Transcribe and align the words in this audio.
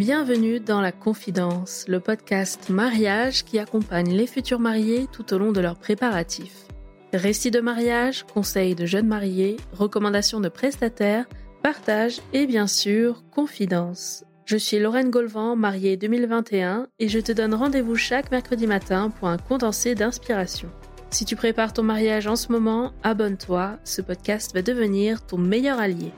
Bienvenue 0.00 0.60
dans 0.60 0.80
La 0.80 0.92
Confidence, 0.92 1.84
le 1.86 2.00
podcast 2.00 2.70
mariage 2.70 3.44
qui 3.44 3.58
accompagne 3.58 4.14
les 4.14 4.26
futurs 4.26 4.58
mariés 4.58 5.06
tout 5.12 5.34
au 5.34 5.36
long 5.36 5.52
de 5.52 5.60
leurs 5.60 5.76
préparatifs. 5.76 6.64
Récits 7.12 7.50
de 7.50 7.60
mariage, 7.60 8.24
conseils 8.32 8.74
de 8.74 8.86
jeunes 8.86 9.08
mariés, 9.08 9.58
recommandations 9.74 10.40
de 10.40 10.48
prestataires, 10.48 11.26
partage 11.62 12.22
et 12.32 12.46
bien 12.46 12.66
sûr, 12.66 13.24
confidence. 13.30 14.24
Je 14.46 14.56
suis 14.56 14.78
Lorraine 14.78 15.10
Golvan, 15.10 15.54
mariée 15.54 15.98
2021, 15.98 16.86
et 16.98 17.08
je 17.08 17.18
te 17.18 17.32
donne 17.32 17.52
rendez-vous 17.52 17.96
chaque 17.96 18.30
mercredi 18.30 18.66
matin 18.66 19.10
pour 19.10 19.28
un 19.28 19.36
condensé 19.36 19.94
d'inspiration. 19.94 20.70
Si 21.10 21.26
tu 21.26 21.36
prépares 21.36 21.74
ton 21.74 21.82
mariage 21.82 22.26
en 22.26 22.36
ce 22.36 22.50
moment, 22.50 22.92
abonne-toi, 23.02 23.78
ce 23.84 24.00
podcast 24.00 24.54
va 24.54 24.62
devenir 24.62 25.26
ton 25.26 25.36
meilleur 25.36 25.78
allié. 25.78 26.10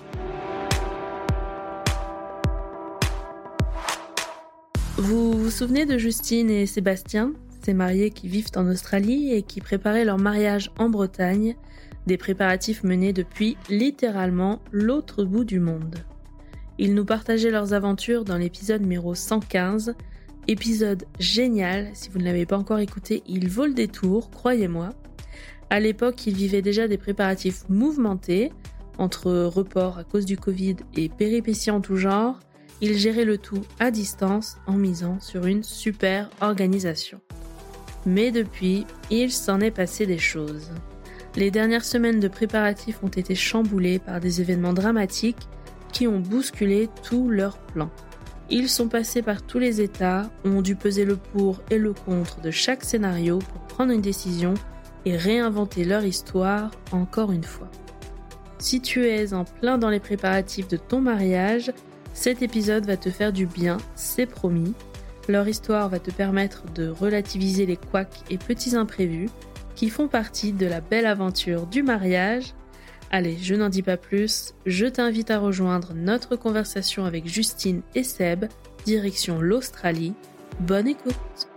Vous 5.04 5.32
vous 5.32 5.50
souvenez 5.50 5.84
de 5.84 5.98
Justine 5.98 6.48
et 6.48 6.64
Sébastien, 6.64 7.32
ces 7.64 7.74
mariés 7.74 8.10
qui 8.10 8.28
vivent 8.28 8.52
en 8.54 8.68
Australie 8.68 9.32
et 9.32 9.42
qui 9.42 9.60
préparaient 9.60 10.04
leur 10.04 10.16
mariage 10.16 10.70
en 10.78 10.88
Bretagne, 10.88 11.56
des 12.06 12.16
préparatifs 12.16 12.84
menés 12.84 13.12
depuis 13.12 13.56
littéralement 13.68 14.60
l'autre 14.70 15.24
bout 15.24 15.42
du 15.42 15.58
monde. 15.58 15.96
Ils 16.78 16.94
nous 16.94 17.04
partageaient 17.04 17.50
leurs 17.50 17.72
aventures 17.72 18.24
dans 18.24 18.36
l'épisode 18.36 18.82
numéro 18.82 19.16
115, 19.16 19.96
épisode 20.46 21.04
génial, 21.18 21.90
si 21.94 22.08
vous 22.08 22.20
ne 22.20 22.24
l'avez 22.24 22.46
pas 22.46 22.56
encore 22.56 22.78
écouté, 22.78 23.24
il 23.26 23.48
vaut 23.48 23.66
le 23.66 23.74
détour, 23.74 24.30
croyez-moi. 24.30 24.90
À 25.68 25.80
l'époque, 25.80 26.28
ils 26.28 26.36
vivaient 26.36 26.62
déjà 26.62 26.86
des 26.86 26.96
préparatifs 26.96 27.68
mouvementés, 27.68 28.52
entre 28.98 29.32
reports 29.32 29.98
à 29.98 30.04
cause 30.04 30.26
du 30.26 30.36
Covid 30.36 30.76
et 30.94 31.08
péripéties 31.08 31.72
en 31.72 31.80
tout 31.80 31.96
genre, 31.96 32.38
il 32.82 32.98
gérait 32.98 33.24
le 33.24 33.38
tout 33.38 33.62
à 33.78 33.92
distance 33.92 34.56
en 34.66 34.72
misant 34.72 35.20
sur 35.20 35.46
une 35.46 35.62
super 35.62 36.28
organisation. 36.40 37.20
Mais 38.04 38.32
depuis, 38.32 38.84
il 39.08 39.30
s'en 39.30 39.60
est 39.60 39.70
passé 39.70 40.04
des 40.04 40.18
choses. 40.18 40.72
Les 41.36 41.52
dernières 41.52 41.84
semaines 41.84 42.18
de 42.18 42.26
préparatifs 42.26 42.98
ont 43.04 43.08
été 43.08 43.36
chamboulées 43.36 44.00
par 44.00 44.18
des 44.18 44.40
événements 44.40 44.72
dramatiques 44.72 45.48
qui 45.92 46.08
ont 46.08 46.18
bousculé 46.18 46.90
tous 47.04 47.30
leurs 47.30 47.58
plans. 47.58 47.90
Ils 48.50 48.68
sont 48.68 48.88
passés 48.88 49.22
par 49.22 49.42
tous 49.42 49.60
les 49.60 49.80
états, 49.80 50.28
ont 50.44 50.60
dû 50.60 50.74
peser 50.74 51.04
le 51.04 51.16
pour 51.16 51.62
et 51.70 51.78
le 51.78 51.94
contre 51.94 52.40
de 52.40 52.50
chaque 52.50 52.82
scénario 52.82 53.38
pour 53.38 53.62
prendre 53.62 53.92
une 53.92 54.00
décision 54.02 54.54
et 55.04 55.16
réinventer 55.16 55.84
leur 55.84 56.04
histoire 56.04 56.72
encore 56.90 57.30
une 57.30 57.44
fois. 57.44 57.70
Si 58.58 58.80
tu 58.80 59.06
es 59.06 59.32
en 59.32 59.44
plein 59.44 59.78
dans 59.78 59.88
les 59.88 60.00
préparatifs 60.00 60.68
de 60.68 60.76
ton 60.76 61.00
mariage, 61.00 61.72
cet 62.14 62.42
épisode 62.42 62.86
va 62.86 62.96
te 62.96 63.10
faire 63.10 63.32
du 63.32 63.46
bien, 63.46 63.78
c'est 63.94 64.26
promis. 64.26 64.74
Leur 65.28 65.48
histoire 65.48 65.88
va 65.88 65.98
te 65.98 66.10
permettre 66.10 66.64
de 66.72 66.88
relativiser 66.88 67.66
les 67.66 67.76
couacs 67.76 68.20
et 68.30 68.38
petits 68.38 68.76
imprévus 68.76 69.28
qui 69.74 69.88
font 69.88 70.08
partie 70.08 70.52
de 70.52 70.66
la 70.66 70.80
belle 70.80 71.06
aventure 71.06 71.66
du 71.66 71.82
mariage. 71.82 72.54
Allez, 73.10 73.36
je 73.36 73.54
n'en 73.54 73.68
dis 73.68 73.82
pas 73.82 73.96
plus, 73.96 74.54
je 74.66 74.86
t'invite 74.86 75.30
à 75.30 75.38
rejoindre 75.38 75.92
notre 75.94 76.36
conversation 76.36 77.04
avec 77.04 77.26
Justine 77.26 77.82
et 77.94 78.04
Seb, 78.04 78.46
direction 78.84 79.40
l'Australie. 79.40 80.14
Bonne 80.60 80.88
écoute 80.88 81.48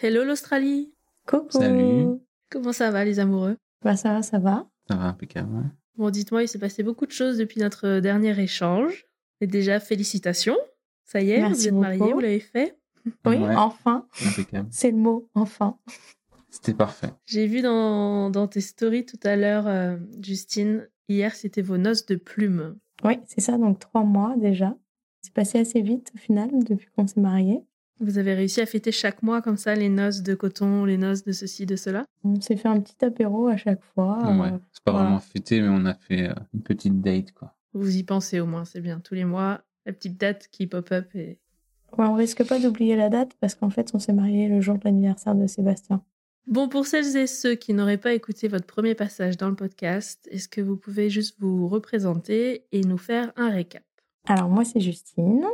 Hello 0.00 0.24
l'Australie 0.24 0.92
Coucou 1.26 1.58
Salut. 1.58 2.06
Comment 2.50 2.72
ça 2.72 2.90
va 2.90 3.04
les 3.04 3.18
amoureux? 3.18 3.56
Bah 3.82 3.96
ça 3.96 4.12
va, 4.12 4.22
ça 4.22 4.38
va. 4.38 4.66
Ça 4.88 4.96
va 4.96 5.04
impeccable. 5.04 5.52
ouais. 5.54 5.64
Bon, 5.96 6.10
dites-moi, 6.10 6.42
il 6.42 6.48
s'est 6.48 6.58
passé 6.58 6.82
beaucoup 6.82 7.06
de 7.06 7.12
choses 7.12 7.38
depuis 7.38 7.60
notre 7.60 8.00
dernier 8.00 8.38
échange. 8.40 9.06
Et 9.40 9.46
déjà, 9.46 9.80
félicitations. 9.80 10.56
Ça 11.04 11.20
y 11.20 11.30
est, 11.30 11.40
Merci 11.40 11.62
vous 11.62 11.68
êtes 11.68 11.74
mariés, 11.74 11.98
beaucoup. 11.98 12.12
vous 12.14 12.20
l'avez 12.20 12.40
fait. 12.40 12.78
Oui, 13.24 13.36
Ouais. 13.36 13.54
enfin. 13.56 14.06
C'est 14.70 14.90
le 14.90 14.96
mot, 14.96 15.28
enfin. 15.34 15.78
C'était 16.50 16.74
parfait. 16.74 17.08
J'ai 17.26 17.46
vu 17.46 17.60
dans, 17.62 18.30
dans 18.30 18.48
tes 18.48 18.60
stories 18.60 19.04
tout 19.04 19.20
à 19.24 19.36
l'heure, 19.36 19.66
euh, 19.68 19.96
Justine, 20.22 20.88
hier, 21.08 21.34
c'était 21.34 21.62
vos 21.62 21.76
noces 21.76 22.06
de 22.06 22.16
plumes. 22.16 22.76
Oui, 23.04 23.18
c'est 23.26 23.40
ça, 23.40 23.58
donc 23.58 23.78
trois 23.78 24.02
mois 24.04 24.34
déjà. 24.38 24.74
C'est 25.22 25.32
passé 25.34 25.58
assez 25.58 25.82
vite 25.82 26.10
au 26.14 26.18
final 26.18 26.48
depuis 26.64 26.88
qu'on 26.96 27.06
s'est 27.06 27.20
mariés. 27.20 27.60
Vous 28.00 28.18
avez 28.18 28.34
réussi 28.34 28.60
à 28.60 28.66
fêter 28.66 28.92
chaque 28.92 29.22
mois 29.22 29.40
comme 29.40 29.56
ça 29.56 29.74
les 29.74 29.88
noces 29.88 30.22
de 30.22 30.34
coton, 30.34 30.84
les 30.84 30.98
noces 30.98 31.24
de 31.24 31.32
ceci, 31.32 31.64
de 31.64 31.76
cela? 31.76 32.04
On 32.24 32.40
s'est 32.40 32.56
fait 32.56 32.68
un 32.68 32.78
petit 32.80 33.02
apéro 33.04 33.48
à 33.48 33.56
chaque 33.56 33.82
fois. 33.94 34.18
ouais. 34.30 34.48
euh, 34.52 34.58
C'est 34.72 34.84
pas 34.84 34.92
voilà. 34.92 35.06
vraiment 35.06 35.20
fêté, 35.20 35.60
mais 35.62 35.68
on 35.68 35.86
a 35.86 35.94
fait 35.94 36.28
euh, 36.28 36.34
une 36.54 36.62
petite 36.62 37.00
date, 37.00 37.32
quoi. 37.32 37.54
Vous 37.72 37.96
y 37.96 38.02
pensez 38.02 38.40
au 38.40 38.46
moins, 38.46 38.64
c'est 38.64 38.80
bien. 38.80 39.00
Tous 39.00 39.14
les 39.14 39.24
mois, 39.24 39.62
la 39.86 39.92
petite 39.92 40.18
date 40.18 40.48
qui 40.50 40.66
pop-up 40.66 41.14
et 41.14 41.38
ouais, 41.96 42.06
on 42.06 42.14
risque 42.14 42.46
pas 42.46 42.58
d'oublier 42.58 42.96
la 42.96 43.08
date 43.08 43.32
parce 43.40 43.54
qu'en 43.54 43.70
fait, 43.70 43.90
on 43.94 43.98
s'est 43.98 44.12
mariés 44.12 44.48
le 44.48 44.60
jour 44.60 44.76
de 44.76 44.84
l'anniversaire 44.84 45.34
de 45.34 45.46
Sébastien. 45.46 46.02
Bon, 46.46 46.68
pour 46.68 46.86
celles 46.86 47.16
et 47.16 47.26
ceux 47.26 47.54
qui 47.54 47.74
n'auraient 47.74 47.96
pas 47.98 48.12
écouté 48.14 48.46
votre 48.48 48.66
premier 48.66 48.94
passage 48.94 49.36
dans 49.36 49.48
le 49.48 49.56
podcast, 49.56 50.28
est-ce 50.30 50.48
que 50.48 50.60
vous 50.60 50.76
pouvez 50.76 51.10
juste 51.10 51.36
vous 51.40 51.66
représenter 51.68 52.64
et 52.72 52.82
nous 52.82 52.98
faire 52.98 53.32
un 53.36 53.50
récap? 53.50 53.82
Alors, 54.26 54.48
moi, 54.48 54.64
c'est 54.64 54.80
Justine. 54.80 55.44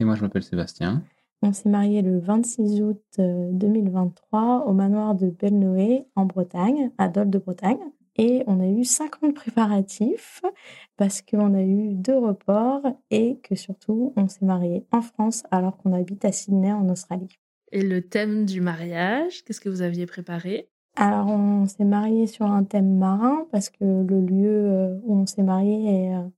Et 0.00 0.04
moi, 0.04 0.16
je 0.16 0.22
m'appelle 0.22 0.42
Sébastien. 0.42 1.02
On 1.44 1.52
s'est 1.52 1.68
mariés 1.68 2.02
le 2.02 2.20
26 2.20 2.82
août 2.82 3.02
euh, 3.18 3.50
2023 3.52 4.64
au 4.66 4.72
manoir 4.72 5.16
de 5.16 5.28
Belle-Noé 5.28 6.06
en 6.14 6.24
Bretagne, 6.24 6.92
à 6.98 7.08
Dole 7.08 7.30
de 7.30 7.38
Bretagne. 7.38 7.80
Et 8.16 8.44
on 8.46 8.60
a 8.60 8.66
eu 8.66 8.84
50 8.84 9.34
préparatifs 9.34 10.42
parce 10.96 11.20
qu'on 11.20 11.54
a 11.54 11.62
eu 11.62 11.94
deux 11.94 12.16
reports 12.16 12.82
et 13.10 13.38
que 13.42 13.56
surtout 13.56 14.12
on 14.16 14.28
s'est 14.28 14.44
mariés 14.44 14.84
en 14.92 15.00
France 15.00 15.42
alors 15.50 15.78
qu'on 15.78 15.92
habite 15.92 16.24
à 16.24 16.30
Sydney 16.30 16.72
en 16.72 16.88
Australie. 16.88 17.40
Et 17.72 17.82
le 17.82 18.02
thème 18.02 18.44
du 18.44 18.60
mariage, 18.60 19.42
qu'est-ce 19.44 19.60
que 19.60 19.68
vous 19.68 19.82
aviez 19.82 20.06
préparé? 20.06 20.68
Alors 20.94 21.26
on 21.28 21.66
s'est 21.66 21.84
mariés 21.84 22.26
sur 22.26 22.46
un 22.46 22.64
thème 22.64 22.98
marin 22.98 23.46
parce 23.50 23.70
que 23.70 23.82
le 23.82 24.20
lieu 24.20 24.70
euh, 24.70 24.94
où 25.04 25.16
on 25.16 25.26
s'est 25.26 25.42
mariés 25.42 25.86
est 25.86 26.14
euh, 26.14 26.28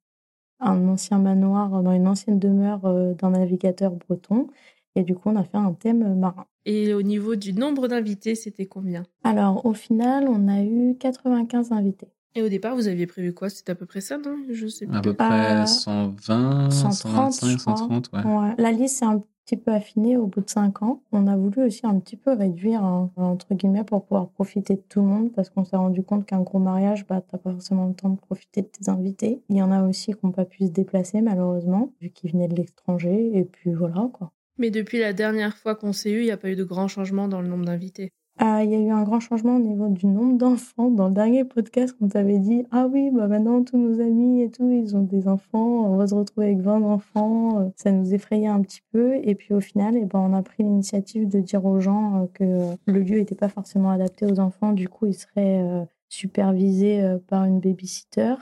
un 0.60 0.88
ancien 0.88 1.18
manoir 1.18 1.82
dans 1.82 1.92
une 1.92 2.06
ancienne 2.06 2.38
demeure 2.38 2.84
euh, 2.84 3.14
d'un 3.14 3.30
navigateur 3.30 3.90
breton. 3.90 4.48
Et 4.96 5.02
du 5.02 5.14
coup 5.14 5.28
on 5.28 5.36
a 5.36 5.44
fait 5.44 5.56
un 5.56 5.72
thème 5.72 6.14
marin. 6.18 6.46
Et 6.66 6.94
au 6.94 7.02
niveau 7.02 7.36
du 7.36 7.52
nombre 7.52 7.88
d'invités, 7.88 8.34
c'était 8.34 8.64
combien? 8.66 9.02
Alors, 9.22 9.66
au 9.66 9.74
final, 9.74 10.26
on 10.28 10.48
a 10.48 10.62
eu 10.62 10.96
95 10.98 11.72
invités. 11.72 12.08
Et 12.34 12.42
au 12.42 12.48
départ, 12.48 12.74
vous 12.74 12.88
aviez 12.88 13.06
prévu 13.06 13.34
quoi? 13.34 13.50
C'était 13.50 13.72
à 13.72 13.74
peu 13.74 13.84
près 13.86 14.00
ça, 14.00 14.16
non? 14.18 14.36
Je 14.50 14.66
sais 14.66 14.86
À 14.90 15.00
plus. 15.00 15.10
peu 15.10 15.14
près 15.14 15.62
Euh, 15.62 15.66
120, 15.66 16.70
130, 16.70 17.32
125, 17.32 17.46
je 17.48 17.56
crois. 17.58 17.76
130, 17.76 18.10
ouais. 18.14 18.22
Ouais. 18.24 18.54
La 18.58 18.72
liste, 18.72 18.96
c'est 18.98 19.04
un 19.04 19.22
petit 19.44 19.56
peu 19.58 19.72
affiné 19.72 20.16
au 20.16 20.26
bout 20.26 20.40
de 20.40 20.48
cinq 20.48 20.82
ans. 20.82 21.02
On 21.12 21.26
a 21.26 21.36
voulu 21.36 21.64
aussi 21.64 21.82
un 21.86 21.98
petit 22.00 22.16
peu 22.16 22.32
réduire, 22.32 22.82
hein, 22.82 23.10
entre 23.16 23.54
guillemets, 23.54 23.84
pour 23.84 24.02
pouvoir 24.06 24.28
profiter 24.30 24.74
de 24.76 24.82
tout 24.88 25.00
le 25.02 25.06
monde, 25.06 25.32
parce 25.32 25.50
qu'on 25.50 25.64
s'est 25.64 25.76
rendu 25.76 26.02
compte 26.02 26.24
qu'un 26.24 26.40
gros 26.40 26.58
mariage, 26.58 27.06
bah, 27.06 27.20
t'as 27.30 27.36
pas 27.38 27.52
forcément 27.52 27.86
le 27.86 27.94
temps 27.94 28.08
de 28.08 28.16
profiter 28.18 28.62
de 28.62 28.68
tes 28.68 28.88
invités. 28.90 29.42
Il 29.50 29.56
y 29.56 29.62
en 29.62 29.70
a 29.70 29.86
aussi 29.86 30.12
qui 30.12 30.18
n'ont 30.24 30.32
pas 30.32 30.46
pu 30.46 30.64
se 30.64 30.70
déplacer, 30.70 31.20
malheureusement, 31.20 31.90
vu 32.00 32.08
qu'ils 32.08 32.32
venaient 32.32 32.48
de 32.48 32.54
l'étranger, 32.56 33.32
et 33.38 33.44
puis 33.44 33.72
voilà, 33.74 34.08
quoi. 34.14 34.32
Mais 34.58 34.70
depuis 34.70 34.98
la 34.98 35.12
dernière 35.12 35.56
fois 35.56 35.74
qu'on 35.74 35.92
s'est 35.92 36.10
eu, 36.10 36.20
il 36.20 36.24
n'y 36.24 36.30
a 36.30 36.36
pas 36.36 36.50
eu 36.50 36.56
de 36.56 36.64
grand 36.64 36.88
changement 36.88 37.28
dans 37.28 37.40
le 37.40 37.48
nombre 37.48 37.64
d'invités. 37.64 38.12
Ah, 38.38 38.64
il 38.64 38.70
y 38.70 38.74
a 38.74 38.80
eu 38.80 38.90
un 38.90 39.04
grand 39.04 39.20
changement 39.20 39.56
au 39.56 39.60
niveau 39.60 39.88
du 39.88 40.06
nombre 40.06 40.36
d'enfants. 40.36 40.90
Dans 40.90 41.06
le 41.06 41.14
dernier 41.14 41.44
podcast, 41.44 41.96
on 42.00 42.08
t'avait 42.08 42.40
dit 42.40 42.64
Ah 42.72 42.88
oui, 42.90 43.10
bah 43.12 43.28
maintenant 43.28 43.62
tous 43.62 43.78
nos 43.78 44.00
amis 44.00 44.42
et 44.42 44.50
tout, 44.50 44.72
ils 44.72 44.96
ont 44.96 45.02
des 45.02 45.28
enfants, 45.28 45.84
on 45.86 45.96
va 45.96 46.08
se 46.08 46.16
retrouver 46.16 46.46
avec 46.46 46.58
20 46.58 46.82
enfants. 46.82 47.72
Ça 47.76 47.92
nous 47.92 48.12
effrayait 48.12 48.48
un 48.48 48.60
petit 48.60 48.80
peu. 48.90 49.14
Et 49.22 49.36
puis 49.36 49.54
au 49.54 49.60
final, 49.60 49.96
eh 49.96 50.04
ben, 50.04 50.18
on 50.18 50.32
a 50.32 50.42
pris 50.42 50.64
l'initiative 50.64 51.28
de 51.28 51.38
dire 51.38 51.64
aux 51.64 51.78
gens 51.78 52.24
euh, 52.24 52.26
que 52.34 52.76
le 52.90 53.00
lieu 53.00 53.18
n'était 53.18 53.36
pas 53.36 53.48
forcément 53.48 53.90
adapté 53.90 54.26
aux 54.26 54.40
enfants. 54.40 54.72
Du 54.72 54.88
coup, 54.88 55.06
ils 55.06 55.14
seraient 55.14 55.62
euh, 55.62 55.84
supervisés 56.08 57.02
euh, 57.02 57.18
par 57.18 57.44
une 57.44 57.60
babysitter. 57.60 58.34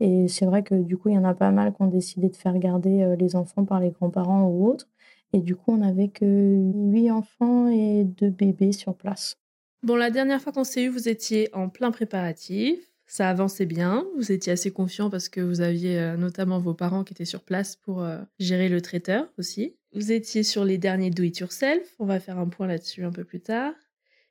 Et 0.00 0.26
c'est 0.28 0.46
vrai 0.46 0.62
que 0.62 0.74
du 0.74 0.96
coup, 0.96 1.10
il 1.10 1.16
y 1.16 1.18
en 1.18 1.24
a 1.24 1.34
pas 1.34 1.50
mal 1.50 1.74
qui 1.74 1.82
ont 1.82 1.86
décidé 1.86 2.30
de 2.30 2.36
faire 2.36 2.58
garder 2.58 3.14
les 3.18 3.36
enfants 3.36 3.64
par 3.64 3.78
les 3.78 3.90
grands-parents 3.90 4.44
ou 4.48 4.66
autres. 4.66 4.88
Et 5.34 5.40
du 5.40 5.56
coup, 5.56 5.72
on 5.72 5.78
n'avait 5.78 6.10
que 6.10 6.24
huit 6.24 7.10
enfants 7.10 7.68
et 7.68 8.04
deux 8.04 8.30
bébés 8.30 8.70
sur 8.70 8.94
place. 8.94 9.36
Bon, 9.82 9.96
la 9.96 10.10
dernière 10.10 10.40
fois 10.40 10.52
qu'on 10.52 10.62
s'est 10.62 10.84
eu, 10.84 10.88
vous 10.88 11.08
étiez 11.08 11.52
en 11.52 11.68
plein 11.68 11.90
préparatif. 11.90 12.78
Ça 13.06 13.28
avançait 13.28 13.66
bien. 13.66 14.06
Vous 14.16 14.30
étiez 14.30 14.52
assez 14.52 14.70
confiant 14.70 15.10
parce 15.10 15.28
que 15.28 15.40
vous 15.40 15.60
aviez 15.60 15.98
euh, 15.98 16.16
notamment 16.16 16.60
vos 16.60 16.72
parents 16.72 17.02
qui 17.02 17.14
étaient 17.14 17.24
sur 17.24 17.42
place 17.42 17.74
pour 17.74 18.04
euh, 18.04 18.18
gérer 18.38 18.68
le 18.68 18.80
traiteur 18.80 19.28
aussi. 19.36 19.74
Vous 19.92 20.12
étiez 20.12 20.44
sur 20.44 20.64
les 20.64 20.78
derniers 20.78 21.10
do 21.10 21.24
it 21.24 21.36
yourself. 21.36 21.96
On 21.98 22.06
va 22.06 22.20
faire 22.20 22.38
un 22.38 22.48
point 22.48 22.68
là-dessus 22.68 23.02
un 23.02 23.12
peu 23.12 23.24
plus 23.24 23.40
tard. 23.40 23.74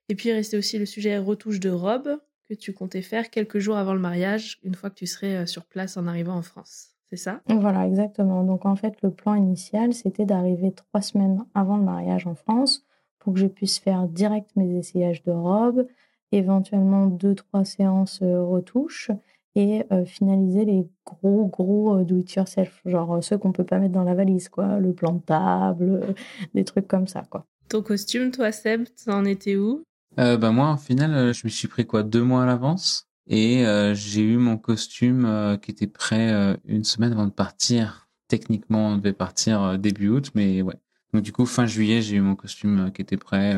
Et 0.08 0.16
puis, 0.16 0.32
restait 0.32 0.58
aussi 0.58 0.80
le 0.80 0.86
sujet 0.86 1.18
retouche 1.18 1.60
de 1.60 1.70
robe 1.70 2.18
que 2.48 2.54
tu 2.54 2.72
comptais 2.72 3.02
faire 3.02 3.30
quelques 3.30 3.60
jours 3.60 3.76
avant 3.76 3.94
le 3.94 4.00
mariage, 4.00 4.60
une 4.64 4.76
fois 4.76 4.90
que 4.90 4.96
tu 4.96 5.08
serais 5.08 5.36
euh, 5.36 5.46
sur 5.46 5.66
place 5.66 5.98
en 5.98 6.08
arrivant 6.08 6.38
en 6.38 6.44
France 6.44 6.93
c'est 7.14 7.24
ça? 7.26 7.42
Voilà, 7.48 7.86
exactement. 7.86 8.44
Donc 8.44 8.66
en 8.66 8.76
fait, 8.76 8.96
le 9.04 9.12
plan 9.12 9.36
initial, 9.36 9.94
c'était 9.94 10.26
d'arriver 10.26 10.72
trois 10.72 11.02
semaines 11.02 11.46
avant 11.54 11.78
le 11.78 11.84
mariage 11.84 12.26
en 12.26 12.34
France 12.34 12.88
pour 13.20 13.34
que 13.34 13.40
je 13.40 13.46
puisse 13.46 13.78
faire 13.78 14.08
direct 14.08 14.50
mes 14.56 14.80
essayages 14.80 15.22
de 15.24 15.32
robe, 15.32 15.86
éventuellement 16.32 17.06
deux, 17.06 17.36
trois 17.36 17.66
séances 17.66 18.22
euh, 18.24 18.44
retouches 18.44 19.12
et 19.54 19.84
euh, 19.92 20.06
finaliser 20.06 20.66
les 20.66 20.88
gros, 21.06 21.46
gros 21.46 22.00
euh, 22.00 22.04
do-it-yourself, 22.04 22.82
genre 22.86 23.24
ceux 23.24 23.38
qu'on 23.38 23.52
peut 23.52 23.64
pas 23.64 23.78
mettre 23.78 23.94
dans 23.94 24.04
la 24.04 24.16
valise, 24.16 24.50
quoi, 24.50 24.80
le 24.80 24.92
plan 24.94 25.14
de 25.14 25.22
table, 25.22 26.16
des 26.56 26.64
trucs 26.64 26.88
comme 26.88 27.06
ça, 27.06 27.22
quoi. 27.30 27.46
Ton 27.70 27.84
costume, 27.84 28.32
toi, 28.32 28.52
Seb, 28.52 28.86
en 29.06 29.24
étais 29.24 29.56
où? 29.56 29.84
Bah 30.18 30.52
moi, 30.52 30.68
en 30.68 30.78
final, 30.78 31.34
je 31.34 31.42
me 31.46 31.50
suis 31.50 31.68
pris 31.68 31.86
quoi 31.86 32.02
deux 32.02 32.24
mois 32.24 32.44
à 32.44 32.46
l'avance. 32.48 33.08
Et 33.28 33.66
euh, 33.66 33.94
j'ai 33.94 34.22
eu 34.22 34.38
mon 34.38 34.58
costume 34.58 35.26
euh, 35.26 35.58
qui 35.58 35.72
était 35.72 35.88
prêt 35.88 36.34
euh, 36.34 36.56
une 36.66 36.84
semaine 36.84 37.14
avant 37.14 37.26
de 37.26 37.32
partir. 37.32 38.10
Techniquement, 38.28 38.90
on 38.90 38.98
devait 38.98 39.14
partir 39.14 39.78
début 39.78 40.10
août, 40.10 40.32
mais 40.36 40.62
ouais. 40.62 40.76
Donc 41.14 41.24
du 41.24 41.32
coup, 41.32 41.46
fin 41.46 41.66
juillet, 41.66 42.02
j'ai 42.02 42.18
eu 42.18 42.22
mon 42.22 42.36
costume 42.36 42.92
qui 42.92 43.02
était 43.02 43.18
prêt. 43.18 43.56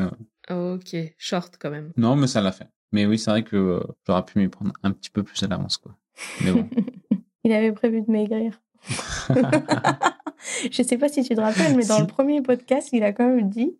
Ok, 0.50 0.94
short 1.16 1.56
quand 1.58 1.70
même. 1.70 1.92
Non, 1.96 2.14
mais 2.14 2.26
ça 2.26 2.42
l'a 2.42 2.52
fait. 2.52 2.68
Mais 2.92 3.06
oui, 3.06 3.18
c'est 3.18 3.30
vrai 3.30 3.42
que 3.42 3.82
j'aurais 4.06 4.24
pu 4.24 4.38
m'y 4.38 4.48
prendre 4.48 4.72
un 4.82 4.92
petit 4.92 5.10
peu 5.10 5.22
plus 5.22 5.42
à 5.42 5.46
l'avance, 5.46 5.78
quoi. 5.78 5.96
Mais 6.44 6.52
bon. 6.52 6.68
Il 7.44 7.52
avait 7.52 7.72
prévu 7.72 8.02
de 8.02 8.10
maigrir. 8.10 8.60
je 10.70 10.82
sais 10.82 10.98
pas 10.98 11.08
si 11.08 11.22
tu 11.22 11.34
te 11.34 11.40
rappelles, 11.40 11.76
mais 11.76 11.84
dans 11.84 12.00
le 12.00 12.06
premier 12.06 12.42
podcast, 12.42 12.88
il 12.92 13.02
a 13.02 13.12
quand 13.12 13.28
même 13.28 13.48
dit 13.48 13.76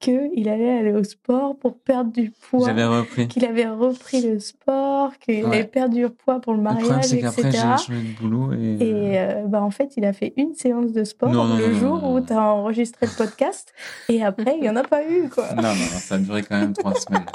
qu'il 0.00 0.48
allait 0.48 0.78
aller 0.78 0.92
au 0.92 1.04
sport 1.04 1.58
pour 1.58 1.78
perdre 1.78 2.12
du 2.12 2.30
poids. 2.30 2.66
J'avais 2.66 2.84
repris. 2.84 3.28
Qu'il 3.28 3.44
avait 3.44 3.68
repris 3.68 4.22
le 4.22 4.38
sport, 4.38 5.16
qu'il 5.18 5.44
avait 5.44 5.64
perdu 5.64 6.02
du 6.02 6.10
poids 6.10 6.40
pour 6.40 6.54
le 6.54 6.60
mariage, 6.60 6.82
le 6.82 6.86
problème, 6.88 7.02
c'est 7.02 7.20
qu'après, 7.20 7.52
j'ai 7.52 7.58
changé 7.58 8.02
de 8.02 8.18
boulot. 8.18 8.52
Et, 8.52 8.76
et 8.80 9.18
euh, 9.18 9.46
bah, 9.46 9.62
en 9.62 9.70
fait, 9.70 9.96
il 9.96 10.04
a 10.04 10.12
fait 10.12 10.32
une 10.36 10.54
séance 10.54 10.92
de 10.92 11.04
sport 11.04 11.30
le 11.32 11.74
jour 11.74 12.02
où 12.10 12.20
tu 12.20 12.32
as 12.32 12.42
enregistré 12.42 13.06
le 13.06 13.16
podcast. 13.16 13.72
Et 14.08 14.22
après, 14.22 14.54
il 14.56 14.62
n'y 14.62 14.68
en 14.68 14.76
a 14.76 14.84
pas 14.84 15.06
eu, 15.06 15.28
quoi. 15.28 15.48
Non, 15.60 15.62
non, 15.62 15.74
ça 15.74 16.14
a 16.14 16.18
duré 16.18 16.42
quand 16.42 16.58
même 16.58 16.72
trois 16.72 16.94
semaines. 16.94 17.26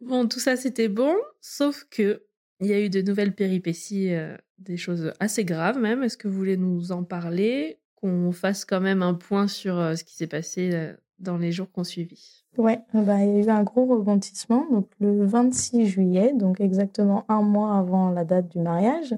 Bon, 0.00 0.26
tout 0.26 0.40
ça, 0.40 0.56
c'était 0.56 0.88
bon, 0.88 1.14
sauf 1.40 1.84
que 1.90 2.22
il 2.60 2.66
y 2.66 2.74
a 2.74 2.80
eu 2.80 2.90
de 2.90 3.00
nouvelles 3.00 3.34
péripéties, 3.34 4.12
euh, 4.12 4.36
des 4.58 4.76
choses 4.76 5.12
assez 5.18 5.44
graves 5.44 5.78
même. 5.78 6.02
Est-ce 6.02 6.16
que 6.16 6.28
vous 6.28 6.36
voulez 6.36 6.56
nous 6.58 6.92
en 6.92 7.04
parler? 7.04 7.79
Qu'on 8.00 8.32
fasse 8.32 8.64
quand 8.64 8.80
même 8.80 9.02
un 9.02 9.14
point 9.14 9.48
sur 9.48 9.78
euh, 9.78 9.94
ce 9.94 10.04
qui 10.04 10.14
s'est 10.14 10.26
passé 10.26 10.70
euh, 10.72 10.94
dans 11.18 11.36
les 11.36 11.52
jours 11.52 11.70
qu'on 11.70 11.84
suivit. 11.84 12.44
Ouais, 12.56 12.80
bah, 12.94 13.22
il 13.22 13.36
y 13.36 13.36
a 13.36 13.44
eu 13.44 13.50
un 13.50 13.62
gros 13.62 13.86
rebondissement. 13.86 14.66
Donc, 14.70 14.88
le 15.00 15.24
26 15.24 15.86
juillet, 15.86 16.32
donc 16.34 16.60
exactement 16.60 17.24
un 17.28 17.42
mois 17.42 17.76
avant 17.76 18.10
la 18.10 18.24
date 18.24 18.48
du 18.48 18.58
mariage, 18.58 19.14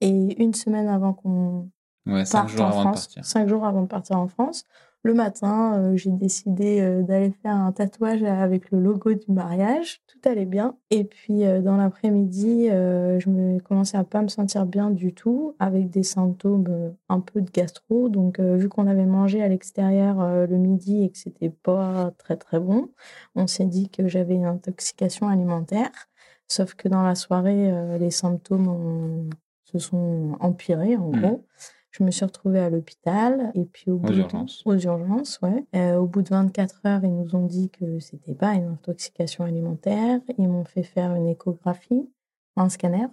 et 0.00 0.42
une 0.42 0.54
semaine 0.54 0.88
avant 0.88 1.12
qu'on 1.12 1.70
ouais, 2.06 2.24
cinq 2.24 2.48
jours 2.48 2.66
avant 2.66 2.80
France, 2.80 3.08
de 3.08 3.14
partir. 3.14 3.24
cinq 3.24 3.48
jours 3.48 3.64
avant 3.64 3.82
de 3.82 3.86
partir 3.86 4.18
en 4.18 4.26
France, 4.26 4.64
le 5.04 5.14
matin, 5.14 5.78
euh, 5.78 5.96
j'ai 5.96 6.12
décidé 6.12 6.80
euh, 6.80 7.02
d'aller 7.02 7.32
faire 7.42 7.56
un 7.56 7.72
tatouage 7.72 8.22
avec 8.22 8.70
le 8.70 8.80
logo 8.80 9.12
du 9.14 9.32
mariage. 9.32 10.00
Tout 10.06 10.28
allait 10.28 10.46
bien. 10.46 10.76
Et 10.90 11.02
puis 11.02 11.44
euh, 11.44 11.60
dans 11.60 11.76
l'après-midi, 11.76 12.68
je 12.68 13.28
me 13.28 13.58
commençais 13.58 13.96
à 13.96 14.04
pas 14.04 14.22
me 14.22 14.28
sentir 14.28 14.64
bien 14.64 14.90
du 14.90 15.12
tout, 15.12 15.56
avec 15.58 15.90
des 15.90 16.04
symptômes 16.04 16.94
un 17.08 17.20
peu 17.20 17.40
de 17.40 17.50
gastro. 17.50 18.08
Donc 18.08 18.38
vu 18.40 18.68
qu'on 18.68 18.86
avait 18.86 19.06
mangé 19.06 19.42
à 19.42 19.48
l'extérieur 19.48 20.46
le 20.46 20.56
midi 20.56 21.04
et 21.04 21.10
que 21.10 21.18
c'était 21.18 21.50
pas 21.50 22.12
très 22.18 22.36
très 22.36 22.60
bon, 22.60 22.90
on 23.34 23.46
s'est 23.46 23.66
dit 23.66 23.88
que 23.90 24.08
j'avais 24.08 24.34
une 24.34 24.46
intoxication 24.46 25.28
alimentaire. 25.28 26.08
Sauf 26.48 26.74
que 26.74 26.88
dans 26.88 27.02
la 27.02 27.14
soirée, 27.14 27.98
les 27.98 28.10
symptômes 28.10 29.30
se 29.64 29.78
sont 29.78 30.36
empirés 30.40 30.96
en 30.96 31.08
mmh. 31.08 31.20
gros. 31.20 31.46
Je 31.92 32.02
me 32.04 32.10
suis 32.10 32.24
retrouvée 32.24 32.58
à 32.58 32.70
l'hôpital 32.70 33.52
et 33.54 33.64
puis 33.64 33.90
au 33.90 33.98
bout 33.98 34.12
aux 34.12 34.16
urgences. 34.16 34.62
aux 34.64 34.78
urgences, 34.78 35.38
ouais. 35.42 35.64
Euh, 35.76 35.96
au 35.96 36.06
bout 36.06 36.22
de 36.22 36.30
24 36.30 36.80
heures, 36.86 37.04
ils 37.04 37.14
nous 37.14 37.36
ont 37.36 37.46
dit 37.46 37.68
que 37.68 38.00
c'était 38.00 38.34
pas 38.34 38.54
une 38.54 38.64
intoxication 38.64 39.44
alimentaire. 39.44 40.20
Ils 40.38 40.48
m'ont 40.48 40.64
fait 40.64 40.82
faire 40.82 41.14
une 41.14 41.28
échographie, 41.28 42.08
un 42.56 42.70
scanner. 42.70 43.06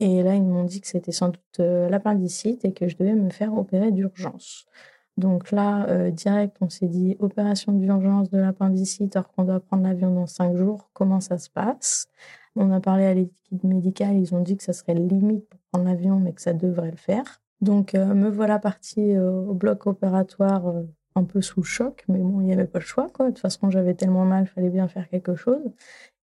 Et 0.00 0.22
là, 0.24 0.34
ils 0.34 0.44
m'ont 0.44 0.64
dit 0.64 0.80
que 0.80 0.88
c'était 0.88 1.12
sans 1.12 1.28
doute 1.28 1.60
euh, 1.60 1.88
l'appendicite 1.88 2.64
et 2.64 2.72
que 2.72 2.88
je 2.88 2.96
devais 2.96 3.14
me 3.14 3.30
faire 3.30 3.56
opérer 3.56 3.92
d'urgence. 3.92 4.66
Donc 5.16 5.50
là, 5.50 5.86
euh, 5.88 6.10
direct, 6.10 6.56
on 6.60 6.68
s'est 6.68 6.86
dit 6.86 7.16
opération 7.18 7.72
d'urgence 7.72 8.30
de 8.30 8.38
l'appendicite 8.38 9.16
alors 9.16 9.32
qu'on 9.32 9.44
doit 9.44 9.58
prendre 9.58 9.82
l'avion 9.82 10.14
dans 10.14 10.26
cinq 10.26 10.56
jours. 10.56 10.90
Comment 10.92 11.20
ça 11.20 11.38
se 11.38 11.50
passe? 11.50 12.08
On 12.54 12.70
a 12.72 12.80
parlé 12.80 13.04
à 13.04 13.14
l'équipe 13.14 13.64
médicale, 13.64 14.16
ils 14.16 14.34
ont 14.34 14.40
dit 14.40 14.56
que 14.56 14.62
ça 14.62 14.72
serait 14.72 14.94
limite 14.94 15.48
pour 15.48 15.60
prendre 15.72 15.88
l'avion, 15.88 16.18
mais 16.18 16.32
que 16.32 16.40
ça 16.40 16.52
devrait 16.52 16.90
le 16.90 16.96
faire. 16.96 17.40
Donc, 17.60 17.94
euh, 17.94 18.14
me 18.14 18.30
voilà 18.30 18.58
partie 18.58 19.14
euh, 19.14 19.30
au 19.30 19.54
bloc 19.54 19.86
opératoire 19.86 20.68
euh, 20.68 20.82
un 21.16 21.24
peu 21.24 21.40
sous 21.42 21.62
choc, 21.62 22.04
mais 22.08 22.18
bon, 22.18 22.40
il 22.40 22.46
n'y 22.46 22.52
avait 22.52 22.66
pas 22.66 22.78
le 22.78 22.84
choix, 22.84 23.08
quoi. 23.12 23.26
De 23.26 23.30
toute 23.32 23.40
façon, 23.40 23.70
j'avais 23.70 23.94
tellement 23.94 24.24
mal, 24.24 24.44
il 24.44 24.46
fallait 24.46 24.70
bien 24.70 24.86
faire 24.88 25.08
quelque 25.08 25.34
chose. 25.34 25.62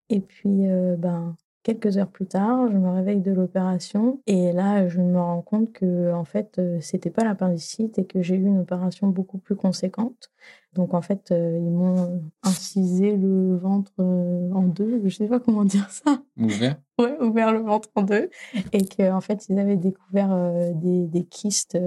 Et 0.10 0.22
puis, 0.22 0.68
ben, 0.98 1.36
quelques 1.64 1.98
heures 1.98 2.10
plus 2.10 2.28
tard, 2.28 2.70
je 2.72 2.78
me 2.78 2.90
réveille 2.90 3.22
de 3.22 3.32
l'opération 3.32 4.22
et 4.28 4.52
là, 4.54 4.88
je 4.88 5.02
me 5.02 5.20
rends 5.20 5.42
compte 5.42 5.74
que, 5.74 6.14
en 6.14 6.24
fait, 6.26 6.62
c'était 6.80 7.10
pas 7.10 7.24
l'appendicite 7.24 7.98
et 8.00 8.06
que 8.06 8.22
j'ai 8.22 8.36
eu 8.36 8.46
une 8.46 8.60
opération 8.60 9.08
beaucoup 9.08 9.40
plus 9.40 9.56
conséquente. 9.56 10.32
Donc 10.76 10.94
en 10.94 11.02
fait, 11.02 11.32
euh, 11.32 11.58
ils 11.58 11.72
m'ont 11.72 12.22
incisé 12.44 13.16
le 13.16 13.56
ventre 13.56 13.94
euh, 14.00 14.52
en 14.52 14.64
deux, 14.64 15.02
je 15.06 15.16
sais 15.16 15.28
pas 15.28 15.40
comment 15.40 15.64
dire 15.64 15.90
ça. 15.90 16.22
Ouvert 16.38 16.76
Ouais, 17.00 17.18
ouvert 17.22 17.54
le 17.54 17.60
ventre 17.60 17.90
en 17.96 18.04
deux. 18.04 18.30
Et 18.74 18.86
qu'en 18.86 19.22
fait, 19.22 19.48
ils 19.50 19.58
avaient 19.58 19.78
découvert 19.78 20.32
euh, 20.32 20.74
des, 20.74 21.08
des, 21.08 21.24
kystes 21.24 21.78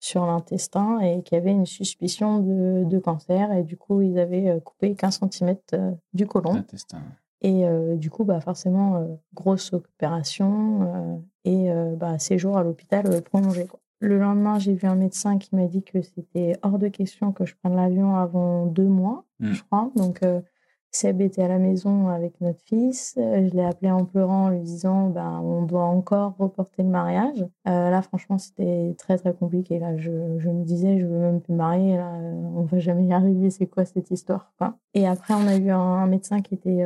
sur 0.00 0.24
l'intestin 0.24 1.00
et 1.00 1.22
qu'il 1.22 1.36
y 1.36 1.40
avait 1.40 1.52
une 1.52 1.66
suspicion 1.66 2.38
de, 2.38 2.84
de, 2.84 2.98
cancer. 2.98 3.52
Et 3.52 3.62
du 3.62 3.76
coup, 3.76 4.00
ils 4.00 4.18
avaient 4.18 4.58
coupé 4.64 4.94
15 4.94 5.20
cm 5.30 5.56
du 6.14 6.26
côlon. 6.26 6.64
Et 7.42 7.64
du 7.96 8.10
coup, 8.10 8.24
bah, 8.24 8.40
forcément, 8.40 9.18
grosse 9.34 9.72
opération 9.72 11.22
et 11.44 11.70
bah, 11.96 12.18
séjour 12.18 12.56
à 12.58 12.62
l'hôpital 12.62 13.22
prolongé. 13.22 13.66
Quoi. 13.66 13.80
Le 14.00 14.18
lendemain, 14.18 14.58
j'ai 14.58 14.74
vu 14.74 14.88
un 14.88 14.94
médecin 14.94 15.38
qui 15.38 15.54
m'a 15.54 15.66
dit 15.66 15.82
que 15.82 16.00
c'était 16.00 16.54
hors 16.62 16.78
de 16.78 16.88
question 16.88 17.32
que 17.32 17.44
je 17.44 17.54
prenne 17.54 17.76
l'avion 17.76 18.16
avant 18.16 18.66
deux 18.66 18.88
mois, 18.88 19.24
hmm. 19.40 19.52
je 19.52 19.62
crois. 19.62 19.90
Donc, 19.94 20.22
euh, 20.22 20.40
Seb 20.90 21.20
était 21.20 21.42
à 21.42 21.48
la 21.48 21.58
maison 21.58 22.08
avec 22.08 22.40
notre 22.40 22.60
fils. 22.64 23.14
Euh, 23.18 23.46
je 23.48 23.54
l'ai 23.54 23.64
appelé 23.64 23.90
en 23.90 24.04
pleurant, 24.04 24.46
en 24.46 24.48
lui 24.48 24.60
disant 24.60 25.08
ben, 25.08 25.40
on 25.40 25.62
doit 25.62 25.84
encore 25.84 26.34
reporter 26.38 26.82
le 26.82 26.88
mariage. 26.88 27.46
Euh, 27.68 27.90
là, 27.90 28.02
franchement, 28.02 28.38
c'était 28.38 28.94
très, 28.98 29.18
très 29.18 29.32
compliqué. 29.34 29.78
Là, 29.78 29.96
je, 29.96 30.10
je, 30.38 30.48
me 30.48 30.64
disais 30.64 30.98
je 30.98 31.06
veux 31.06 31.18
même 31.18 31.40
plus 31.40 31.54
marier. 31.54 31.96
Là, 31.96 32.10
on 32.54 32.62
va 32.62 32.78
jamais 32.78 33.04
y 33.04 33.12
arriver. 33.12 33.50
C'est 33.50 33.66
quoi 33.66 33.84
cette 33.84 34.10
histoire 34.10 34.52
quoi? 34.58 34.76
Et 34.94 35.06
après, 35.06 35.34
on 35.34 35.46
a 35.46 35.56
eu 35.56 35.70
un, 35.70 36.06
médecin 36.06 36.40
qui 36.40 36.54
était 36.54 36.84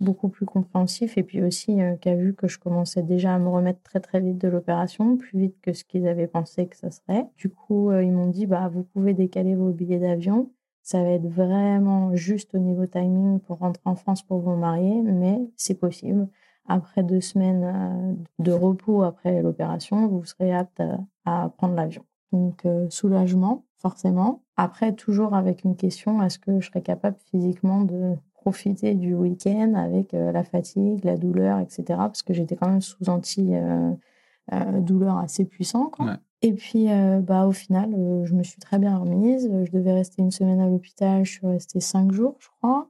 beaucoup 0.00 0.28
plus 0.28 0.46
compréhensif 0.46 1.18
et 1.18 1.22
puis 1.22 1.42
aussi 1.42 1.80
euh, 1.80 1.96
qui 1.96 2.08
a 2.08 2.14
vu 2.14 2.34
que 2.34 2.48
je 2.48 2.58
commençais 2.58 3.02
déjà 3.02 3.34
à 3.34 3.38
me 3.38 3.48
remettre 3.48 3.82
très 3.82 4.00
très 4.00 4.20
vite 4.20 4.38
de 4.38 4.48
l'opération, 4.48 5.16
plus 5.16 5.38
vite 5.38 5.56
que 5.60 5.72
ce 5.72 5.84
qu'ils 5.84 6.06
avaient 6.06 6.26
pensé 6.26 6.66
que 6.66 6.76
ça 6.76 6.90
serait. 6.90 7.26
Du 7.36 7.48
coup, 7.48 7.90
euh, 7.90 8.02
ils 8.02 8.12
m'ont 8.12 8.28
dit 8.28 8.46
bah 8.46 8.68
vous 8.72 8.84
pouvez 8.84 9.14
décaler 9.14 9.54
vos 9.54 9.70
billets 9.70 9.98
d'avion, 9.98 10.50
Ça 10.82 11.02
va 11.02 11.10
être 11.10 11.26
vraiment 11.26 12.14
juste 12.14 12.54
au 12.54 12.58
niveau 12.58 12.86
timing 12.86 13.40
pour 13.40 13.58
rentrer 13.58 13.82
en 13.84 13.96
France 13.96 14.22
pour 14.22 14.40
vous 14.40 14.56
marier, 14.56 15.02
mais 15.02 15.38
c'est 15.56 15.78
possible. 15.78 16.28
Après 16.66 17.02
deux 17.02 17.20
semaines 17.20 17.64
euh, 17.64 18.14
de 18.38 18.52
repos 18.52 19.02
après 19.02 19.42
l'opération, 19.42 20.06
vous 20.08 20.24
serez 20.24 20.52
apte 20.52 20.82
à 21.24 21.50
prendre 21.56 21.74
l'avion. 21.74 22.04
Donc, 22.32 22.66
euh, 22.66 22.88
soulagement, 22.90 23.64
forcément. 23.78 24.42
Après, 24.56 24.92
toujours 24.94 25.34
avec 25.34 25.64
une 25.64 25.76
question, 25.76 26.22
est-ce 26.22 26.38
que 26.38 26.60
je 26.60 26.66
serais 26.66 26.82
capable 26.82 27.16
physiquement 27.30 27.82
de 27.82 28.14
profiter 28.48 28.94
du 28.94 29.12
week-end 29.14 29.74
avec 29.74 30.14
euh, 30.14 30.32
la 30.32 30.42
fatigue, 30.42 31.04
la 31.04 31.18
douleur, 31.18 31.58
etc. 31.58 31.82
Parce 31.88 32.22
que 32.22 32.32
j'étais 32.32 32.56
quand 32.56 32.70
même 32.70 32.80
sous 32.80 33.10
anti-douleur 33.10 35.18
assez 35.18 35.44
puissant. 35.44 35.90
Quoi. 35.90 36.16
Et 36.40 36.54
puis, 36.54 36.86
bah, 37.22 37.46
au 37.46 37.52
final, 37.52 37.90
je 38.24 38.34
me 38.34 38.42
suis 38.42 38.58
très 38.58 38.78
bien 38.78 38.96
remise. 38.96 39.50
Je 39.64 39.70
devais 39.70 39.92
rester 39.92 40.22
une 40.22 40.30
semaine 40.30 40.60
à 40.60 40.66
l'hôpital. 40.66 41.26
Je 41.26 41.32
suis 41.32 41.46
restée 41.46 41.80
cinq 41.80 42.10
jours, 42.12 42.36
je 42.38 42.48
crois. 42.58 42.88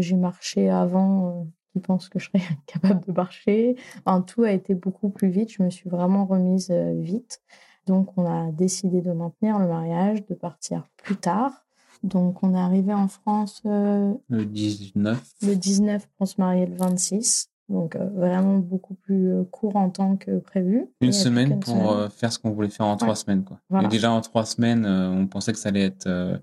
j'ai 0.00 0.16
marché 0.16 0.70
avant 0.70 1.48
qui 1.72 1.80
pense 1.80 2.08
que 2.08 2.20
je 2.20 2.26
serais 2.26 2.44
capable 2.66 3.04
de 3.04 3.10
marcher. 3.12 3.74
En 4.04 4.22
tout 4.22 4.44
a 4.44 4.52
été 4.52 4.74
beaucoup 4.74 5.08
plus 5.08 5.30
vite. 5.30 5.50
Je 5.50 5.60
me 5.62 5.70
suis 5.70 5.90
vraiment 5.90 6.24
remise 6.26 6.70
vite. 6.70 7.40
Donc, 7.86 8.16
on 8.16 8.24
a 8.26 8.52
décidé 8.52 9.00
de 9.00 9.10
maintenir 9.12 9.58
le 9.58 9.66
mariage, 9.66 10.24
de 10.26 10.34
partir 10.34 10.86
plus 10.98 11.16
tard. 11.16 11.64
Donc, 12.02 12.42
on 12.42 12.54
est 12.54 12.58
arrivé 12.58 12.92
en 12.92 13.08
France 13.08 13.62
le 13.64 14.44
19. 14.44 15.22
Le 15.42 15.54
19 15.54 16.08
pour 16.16 16.28
se 16.28 16.40
marier 16.40 16.66
le 16.66 16.76
26. 16.76 17.50
Donc, 17.68 17.96
vraiment 17.96 18.58
beaucoup 18.58 18.94
plus 18.94 19.32
court 19.50 19.76
en 19.76 19.90
temps 19.90 20.16
que 20.16 20.38
prévu. 20.38 20.86
Une 21.02 21.12
semaine 21.12 21.60
pour 21.60 22.10
faire 22.10 22.32
ce 22.32 22.38
qu'on 22.38 22.50
voulait 22.50 22.70
faire 22.70 22.86
en 22.86 22.96
trois 22.96 23.14
semaines. 23.14 23.44
Quoi. 23.44 23.60
Et 23.82 23.88
déjà 23.88 24.10
en 24.10 24.22
trois 24.22 24.46
semaines, 24.46 24.86
on 24.86 25.26
pensait 25.26 25.52
que 25.52 25.58
ça 25.58 25.68
allait 25.68 25.84
être 25.84 26.40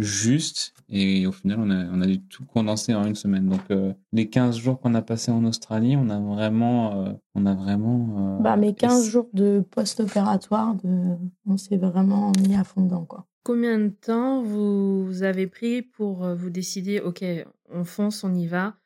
juste. 0.00 0.74
Et 0.88 1.26
au 1.26 1.32
final, 1.32 1.58
on 1.60 1.70
a, 1.70 1.84
on 1.92 2.00
a 2.00 2.06
dû 2.06 2.20
tout 2.20 2.44
condenser 2.44 2.94
en 2.94 3.04
une 3.04 3.14
semaine. 3.14 3.48
Donc, 3.48 3.60
euh, 3.70 3.92
les 4.12 4.28
15 4.28 4.56
jours 4.56 4.80
qu'on 4.80 4.94
a 4.94 5.02
passés 5.02 5.30
en 5.30 5.44
Australie, 5.44 5.96
on 5.96 6.08
a 6.08 6.18
vraiment. 6.18 7.06
Euh, 7.06 7.12
on 7.34 7.46
a 7.46 7.54
vraiment 7.54 8.38
euh, 8.38 8.42
bah, 8.42 8.56
mes 8.56 8.74
15 8.74 9.08
jours 9.08 9.28
de 9.32 9.64
post-opératoire, 9.70 10.74
de... 10.82 11.16
on 11.46 11.56
s'est 11.56 11.76
vraiment 11.76 12.32
mis 12.46 12.56
à 12.56 12.64
fond 12.64 12.82
dedans. 12.82 13.04
Quoi. 13.04 13.26
Combien 13.42 13.78
de 13.78 13.88
temps 13.88 14.42
vous 14.42 15.22
avez 15.22 15.46
pris 15.46 15.82
pour 15.82 16.34
vous 16.34 16.50
décider, 16.50 17.00
OK, 17.00 17.24
on 17.70 17.84
fonce, 17.84 18.22
on 18.24 18.34
y 18.34 18.46
va? 18.46 18.76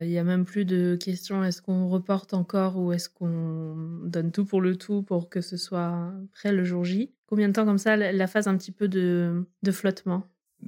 Il 0.00 0.08
n'y 0.08 0.18
a 0.18 0.24
même 0.24 0.44
plus 0.44 0.64
de 0.64 0.96
question 0.96 1.42
est-ce 1.42 1.60
qu'on 1.60 1.88
reporte 1.88 2.32
encore 2.32 2.78
ou 2.78 2.92
est-ce 2.92 3.08
qu'on 3.08 3.74
donne 4.04 4.30
tout 4.30 4.44
pour 4.44 4.60
le 4.60 4.76
tout 4.76 5.02
pour 5.02 5.28
que 5.28 5.40
ce 5.40 5.56
soit 5.56 6.12
prêt 6.32 6.52
le 6.52 6.64
jour 6.64 6.84
J? 6.84 7.12
Combien 7.26 7.48
de 7.48 7.52
temps 7.52 7.64
comme 7.64 7.78
ça, 7.78 7.96
la 7.96 8.26
phase 8.28 8.46
un 8.46 8.56
petit 8.56 8.70
peu 8.70 8.86
de, 8.86 9.44
de 9.62 9.72
flottement? 9.72 10.22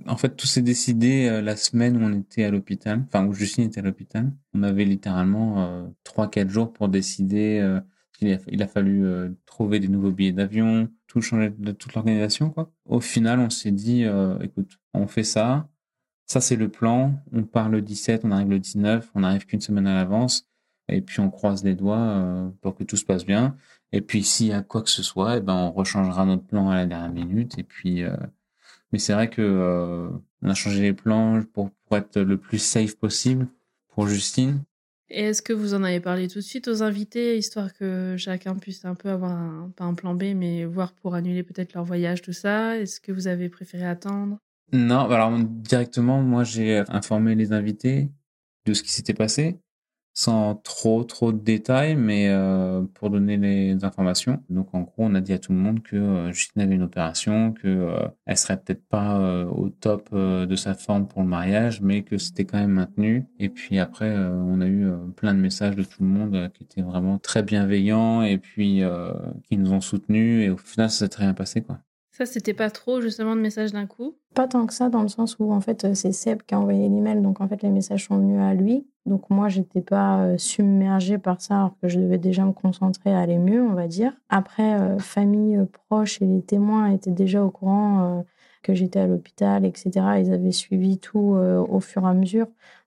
En 0.06 0.16
fait, 0.16 0.36
tout 0.36 0.46
s'est 0.46 0.62
décidé 0.62 1.28
euh, 1.28 1.40
la 1.40 1.56
semaine 1.56 1.96
où 1.96 2.00
on 2.04 2.12
était 2.12 2.44
à 2.44 2.50
l'hôpital, 2.50 3.02
enfin 3.06 3.26
où 3.26 3.32
Justine 3.32 3.64
était 3.64 3.80
à 3.80 3.82
l'hôpital. 3.84 4.32
On 4.52 4.62
avait 4.62 4.84
littéralement 4.84 5.64
euh, 5.64 5.86
trois, 6.04 6.28
quatre 6.28 6.50
jours 6.50 6.72
pour 6.72 6.88
décider. 6.88 7.60
Euh, 8.22 8.36
il, 8.48 8.62
a, 8.62 8.66
fallu 8.66 9.04
trouver 9.46 9.80
des 9.80 9.88
nouveaux 9.88 10.10
billets 10.10 10.32
d'avion, 10.32 10.88
tout 11.06 11.20
changer 11.20 11.52
de 11.56 11.72
toute 11.72 11.94
l'organisation. 11.94 12.50
Quoi. 12.50 12.70
Au 12.86 13.00
final, 13.00 13.40
on 13.40 13.50
s'est 13.50 13.70
dit, 13.70 14.04
écoute, 14.42 14.78
on 14.94 15.06
fait 15.06 15.24
ça. 15.24 15.68
Ça, 16.26 16.40
c'est 16.40 16.56
le 16.56 16.68
plan. 16.68 17.14
On 17.32 17.42
part 17.42 17.68
le 17.68 17.82
17, 17.82 18.24
on 18.24 18.30
arrive 18.30 18.50
le 18.50 18.58
19, 18.60 19.10
on 19.14 19.24
arrive 19.24 19.46
qu'une 19.46 19.60
semaine 19.60 19.86
à 19.86 19.94
l'avance. 19.94 20.46
Et 20.88 21.00
puis, 21.00 21.20
on 21.20 21.30
croise 21.30 21.64
les 21.64 21.74
doigts 21.74 22.52
pour 22.60 22.76
que 22.76 22.84
tout 22.84 22.96
se 22.96 23.04
passe 23.04 23.24
bien. 23.24 23.56
Et 23.92 24.00
puis, 24.00 24.22
s'il 24.22 24.48
y 24.48 24.52
a 24.52 24.62
quoi 24.62 24.82
que 24.82 24.90
ce 24.90 25.02
soit, 25.02 25.38
eh 25.38 25.40
ben, 25.40 25.54
on 25.54 25.72
rechangera 25.72 26.24
notre 26.24 26.44
plan 26.44 26.70
à 26.70 26.76
la 26.76 26.86
dernière 26.86 27.10
minute. 27.10 27.58
Et 27.58 27.64
puis, 27.64 28.04
mais 28.92 28.98
c'est 28.98 29.12
vrai 29.12 29.30
que 29.30 29.42
euh, 29.42 30.10
on 30.42 30.48
a 30.48 30.54
changé 30.54 30.82
les 30.82 30.92
plans 30.92 31.42
pour, 31.52 31.70
pour 31.70 31.96
être 31.96 32.20
le 32.20 32.36
plus 32.36 32.58
safe 32.58 32.96
possible 32.96 33.48
pour 33.88 34.06
Justine. 34.06 34.62
Et 35.12 35.24
est-ce 35.24 35.42
que 35.42 35.52
vous 35.52 35.74
en 35.74 35.82
avez 35.82 35.98
parlé 35.98 36.28
tout 36.28 36.38
de 36.38 36.44
suite 36.44 36.68
aux 36.68 36.82
invités, 36.84 37.36
histoire 37.36 37.72
que 37.72 38.14
chacun 38.16 38.54
puisse 38.54 38.84
un 38.84 38.94
peu 38.94 39.08
avoir 39.08 39.32
un, 39.32 39.72
pas 39.76 39.84
un 39.84 39.94
plan 39.94 40.14
B, 40.14 40.34
mais 40.36 40.64
voir 40.64 40.92
pour 40.92 41.14
annuler 41.14 41.42
peut-être 41.42 41.74
leur 41.74 41.84
voyage, 41.84 42.22
tout 42.22 42.32
ça? 42.32 42.78
Est-ce 42.78 43.00
que 43.00 43.10
vous 43.10 43.26
avez 43.26 43.48
préféré 43.48 43.84
attendre? 43.84 44.38
Non, 44.72 45.10
alors 45.10 45.36
directement, 45.36 46.22
moi 46.22 46.44
j'ai 46.44 46.84
informé 46.88 47.34
les 47.34 47.52
invités 47.52 48.08
de 48.66 48.72
ce 48.72 48.84
qui 48.84 48.90
s'était 48.92 49.14
passé 49.14 49.58
sans 50.12 50.54
trop 50.54 51.04
trop 51.04 51.32
de 51.32 51.38
détails, 51.38 51.96
mais 51.96 52.28
euh, 52.28 52.82
pour 52.94 53.10
donner 53.10 53.36
les 53.36 53.84
informations. 53.84 54.42
Donc 54.48 54.74
en 54.74 54.80
gros, 54.80 55.04
on 55.04 55.14
a 55.14 55.20
dit 55.20 55.32
à 55.32 55.38
tout 55.38 55.52
le 55.52 55.58
monde 55.58 55.82
que 55.82 55.96
euh, 55.96 56.32
Justine 56.32 56.62
avait 56.62 56.74
une 56.74 56.82
opération, 56.82 57.52
que 57.52 57.68
euh, 57.68 58.08
elle 58.26 58.36
serait 58.36 58.60
peut-être 58.60 58.86
pas 58.88 59.18
euh, 59.18 59.44
au 59.46 59.68
top 59.68 60.14
de 60.14 60.56
sa 60.56 60.74
forme 60.74 61.06
pour 61.06 61.22
le 61.22 61.28
mariage, 61.28 61.80
mais 61.80 62.02
que 62.02 62.18
c'était 62.18 62.44
quand 62.44 62.58
même 62.58 62.72
maintenu. 62.72 63.26
Et 63.38 63.48
puis 63.48 63.78
après, 63.78 64.10
on 64.16 64.60
a 64.60 64.66
eu 64.66 64.90
plein 65.16 65.34
de 65.34 65.40
messages 65.40 65.76
de 65.76 65.82
tout 65.82 66.02
le 66.02 66.08
monde 66.08 66.50
qui 66.54 66.64
étaient 66.64 66.82
vraiment 66.82 67.18
très 67.18 67.42
bienveillants 67.42 68.22
et 68.22 68.38
puis 68.38 68.82
qui 69.48 69.56
nous 69.56 69.72
ont 69.72 69.80
soutenus. 69.80 70.46
Et 70.46 70.50
au 70.50 70.56
final, 70.56 70.90
ça 70.90 70.98
s'est 70.98 71.08
très 71.08 71.24
bien 71.24 71.34
passé, 71.34 71.62
quoi. 71.62 71.78
Ça, 72.10 72.26
c'était 72.26 72.54
pas 72.54 72.70
trop 72.70 73.00
justement 73.00 73.34
de 73.34 73.40
messages 73.40 73.72
d'un 73.72 73.86
coup? 73.86 74.16
Pas 74.34 74.46
tant 74.46 74.66
que 74.66 74.74
ça, 74.74 74.90
dans 74.90 75.02
le 75.02 75.08
sens 75.08 75.36
où 75.38 75.52
en 75.52 75.60
fait 75.60 75.94
c'est 75.94 76.12
Seb 76.12 76.42
qui 76.42 76.54
a 76.54 76.60
envoyé 76.60 76.88
l'email, 76.88 77.22
donc 77.22 77.40
en 77.40 77.48
fait 77.48 77.62
les 77.62 77.70
messages 77.70 78.06
sont 78.06 78.18
venus 78.18 78.40
à 78.40 78.52
lui. 78.52 78.86
Donc 79.06 79.30
moi, 79.30 79.48
j'étais 79.48 79.80
pas 79.80 80.22
euh, 80.22 80.38
submergée 80.38 81.18
par 81.18 81.40
ça, 81.40 81.56
alors 81.56 81.76
que 81.80 81.88
je 81.88 81.98
devais 81.98 82.18
déjà 82.18 82.44
me 82.44 82.52
concentrer 82.52 83.12
à 83.12 83.20
aller 83.20 83.38
mieux, 83.38 83.62
on 83.62 83.72
va 83.72 83.88
dire. 83.88 84.12
Après, 84.28 84.78
euh, 84.78 84.98
famille 84.98 85.56
euh, 85.56 85.64
proche 85.88 86.20
et 86.20 86.26
les 86.26 86.42
témoins 86.42 86.90
étaient 86.92 87.10
déjà 87.10 87.42
au 87.42 87.50
courant 87.50 88.24
que 88.62 88.74
j'étais 88.74 89.00
à 89.00 89.06
l'hôpital, 89.06 89.64
etc. 89.64 89.90
Ils 90.18 90.32
avaient 90.32 90.52
suivi 90.52 90.98
tout 90.98 91.36
au 91.36 91.80
fur 91.80 92.04
et 92.04 92.08
à 92.08 92.14
mesure. 92.14 92.46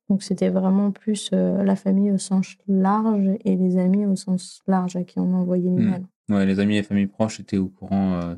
Donc 0.09 0.21
c'était 0.21 0.49
vraiment 0.49 0.91
plus 0.91 1.31
la 1.31 1.75
famille 1.75 2.11
au 2.11 2.17
sens 2.17 2.55
large 2.67 3.29
et 3.43 3.55
les 3.55 3.77
amis 3.77 4.05
au 4.05 4.15
sens 4.15 4.61
large 4.67 4.95
à 4.95 5.03
qui 5.03 5.19
on 5.19 5.33
a 5.33 5.37
envoyé 5.37 5.69
mmh. 5.69 5.79
l'email. 5.79 6.05
Ouais, 6.29 6.45
les 6.45 6.59
amis 6.59 6.77
et 6.77 6.83
familles 6.83 7.07
proches 7.07 7.39
étaient 7.39 7.57
au 7.57 7.69
courant 7.69 8.35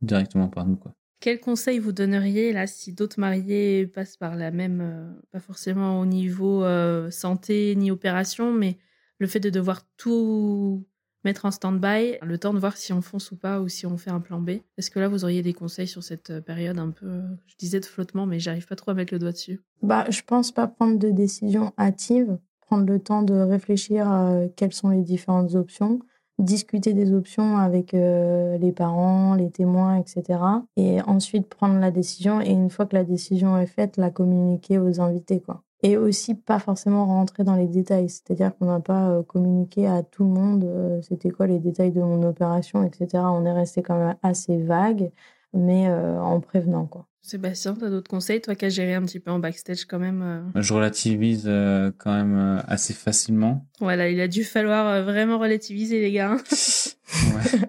directement 0.00 0.48
par 0.48 0.64
nous, 0.64 0.76
quoi. 0.76 0.92
Quel 1.20 1.40
conseil 1.40 1.80
vous 1.80 1.92
donneriez 1.92 2.52
là 2.52 2.66
si 2.66 2.92
d'autres 2.92 3.18
mariés 3.18 3.86
passent 3.86 4.16
par 4.16 4.36
la 4.36 4.50
même, 4.52 4.80
euh, 4.80 5.20
pas 5.32 5.40
forcément 5.40 6.00
au 6.00 6.06
niveau 6.06 6.64
euh, 6.64 7.10
santé 7.10 7.74
ni 7.76 7.90
opération, 7.90 8.52
mais 8.52 8.78
le 9.18 9.26
fait 9.26 9.40
de 9.40 9.50
devoir 9.50 9.82
tout 9.96 10.86
mettre 11.24 11.44
en 11.44 11.50
stand-by, 11.50 12.18
le 12.22 12.38
temps 12.38 12.54
de 12.54 12.60
voir 12.60 12.76
si 12.76 12.92
on 12.92 13.02
fonce 13.02 13.32
ou 13.32 13.36
pas 13.36 13.60
ou 13.60 13.68
si 13.68 13.84
on 13.84 13.98
fait 13.98 14.10
un 14.10 14.20
plan 14.20 14.40
B? 14.40 14.50
Est-ce 14.76 14.92
que 14.92 15.00
là 15.00 15.08
vous 15.08 15.24
auriez 15.24 15.42
des 15.42 15.54
conseils 15.54 15.88
sur 15.88 16.04
cette 16.04 16.30
euh, 16.30 16.40
période 16.40 16.78
un 16.78 16.90
peu, 16.90 17.22
je 17.46 17.56
disais 17.56 17.80
de 17.80 17.84
flottement, 17.84 18.24
mais 18.24 18.38
j'arrive 18.38 18.66
pas 18.66 18.76
trop 18.76 18.92
à 18.92 18.94
mettre 18.94 19.12
le 19.12 19.18
doigt 19.18 19.32
dessus? 19.32 19.60
Bah, 19.82 20.06
je 20.10 20.22
pense 20.22 20.52
pas 20.52 20.68
prendre 20.68 20.98
de 20.98 21.10
décision 21.10 21.72
hâtive, 21.76 22.38
prendre 22.60 22.86
le 22.86 23.00
temps 23.00 23.22
de 23.22 23.34
réfléchir 23.34 24.06
à 24.06 24.42
quelles 24.54 24.72
sont 24.72 24.90
les 24.90 25.02
différentes 25.02 25.56
options 25.56 25.98
discuter 26.38 26.94
des 26.94 27.12
options 27.12 27.58
avec 27.58 27.94
euh, 27.94 28.58
les 28.58 28.72
parents, 28.72 29.34
les 29.34 29.50
témoins, 29.50 29.96
etc. 29.96 30.40
Et 30.76 31.00
ensuite 31.02 31.48
prendre 31.48 31.78
la 31.78 31.90
décision. 31.90 32.40
Et 32.40 32.50
une 32.50 32.70
fois 32.70 32.86
que 32.86 32.94
la 32.94 33.04
décision 33.04 33.58
est 33.58 33.66
faite, 33.66 33.96
la 33.96 34.10
communiquer 34.10 34.78
aux 34.78 35.00
invités, 35.00 35.40
quoi. 35.40 35.62
Et 35.84 35.96
aussi 35.96 36.34
pas 36.34 36.58
forcément 36.58 37.06
rentrer 37.06 37.44
dans 37.44 37.54
les 37.54 37.68
détails. 37.68 38.08
C'est-à-dire 38.08 38.56
qu'on 38.56 38.66
n'a 38.66 38.80
pas 38.80 39.10
euh, 39.10 39.22
communiqué 39.22 39.86
à 39.86 40.02
tout 40.02 40.24
le 40.24 40.30
monde 40.30 40.64
euh, 40.64 41.00
c'était 41.02 41.30
quoi 41.30 41.46
les 41.46 41.58
détails 41.58 41.92
de 41.92 42.00
mon 42.02 42.22
opération, 42.24 42.82
etc. 42.82 43.24
On 43.26 43.44
est 43.44 43.52
resté 43.52 43.82
quand 43.82 43.96
même 43.98 44.16
assez 44.22 44.58
vague, 44.58 45.10
mais 45.52 45.88
en 45.90 46.40
prévenant, 46.40 46.86
quoi. 46.86 47.08
Sébastien, 47.28 47.74
tu 47.74 47.84
as 47.84 47.90
d'autres 47.90 48.08
conseils, 48.08 48.40
toi 48.40 48.54
qui 48.54 48.64
as 48.64 48.70
géré 48.70 48.94
un 48.94 49.02
petit 49.02 49.20
peu 49.20 49.30
en 49.30 49.38
backstage 49.38 49.84
quand 49.84 49.98
même 49.98 50.22
euh? 50.22 50.62
Je 50.62 50.72
relativise 50.72 51.44
euh, 51.46 51.92
quand 51.98 52.14
même 52.14 52.34
euh, 52.34 52.62
assez 52.66 52.94
facilement. 52.94 53.66
Voilà, 53.80 54.08
il 54.08 54.18
a 54.20 54.28
dû 54.28 54.44
falloir 54.44 55.02
vraiment 55.02 55.38
relativiser 55.38 56.00
les 56.00 56.10
gars. 56.10 56.36
ouais. 57.34 57.60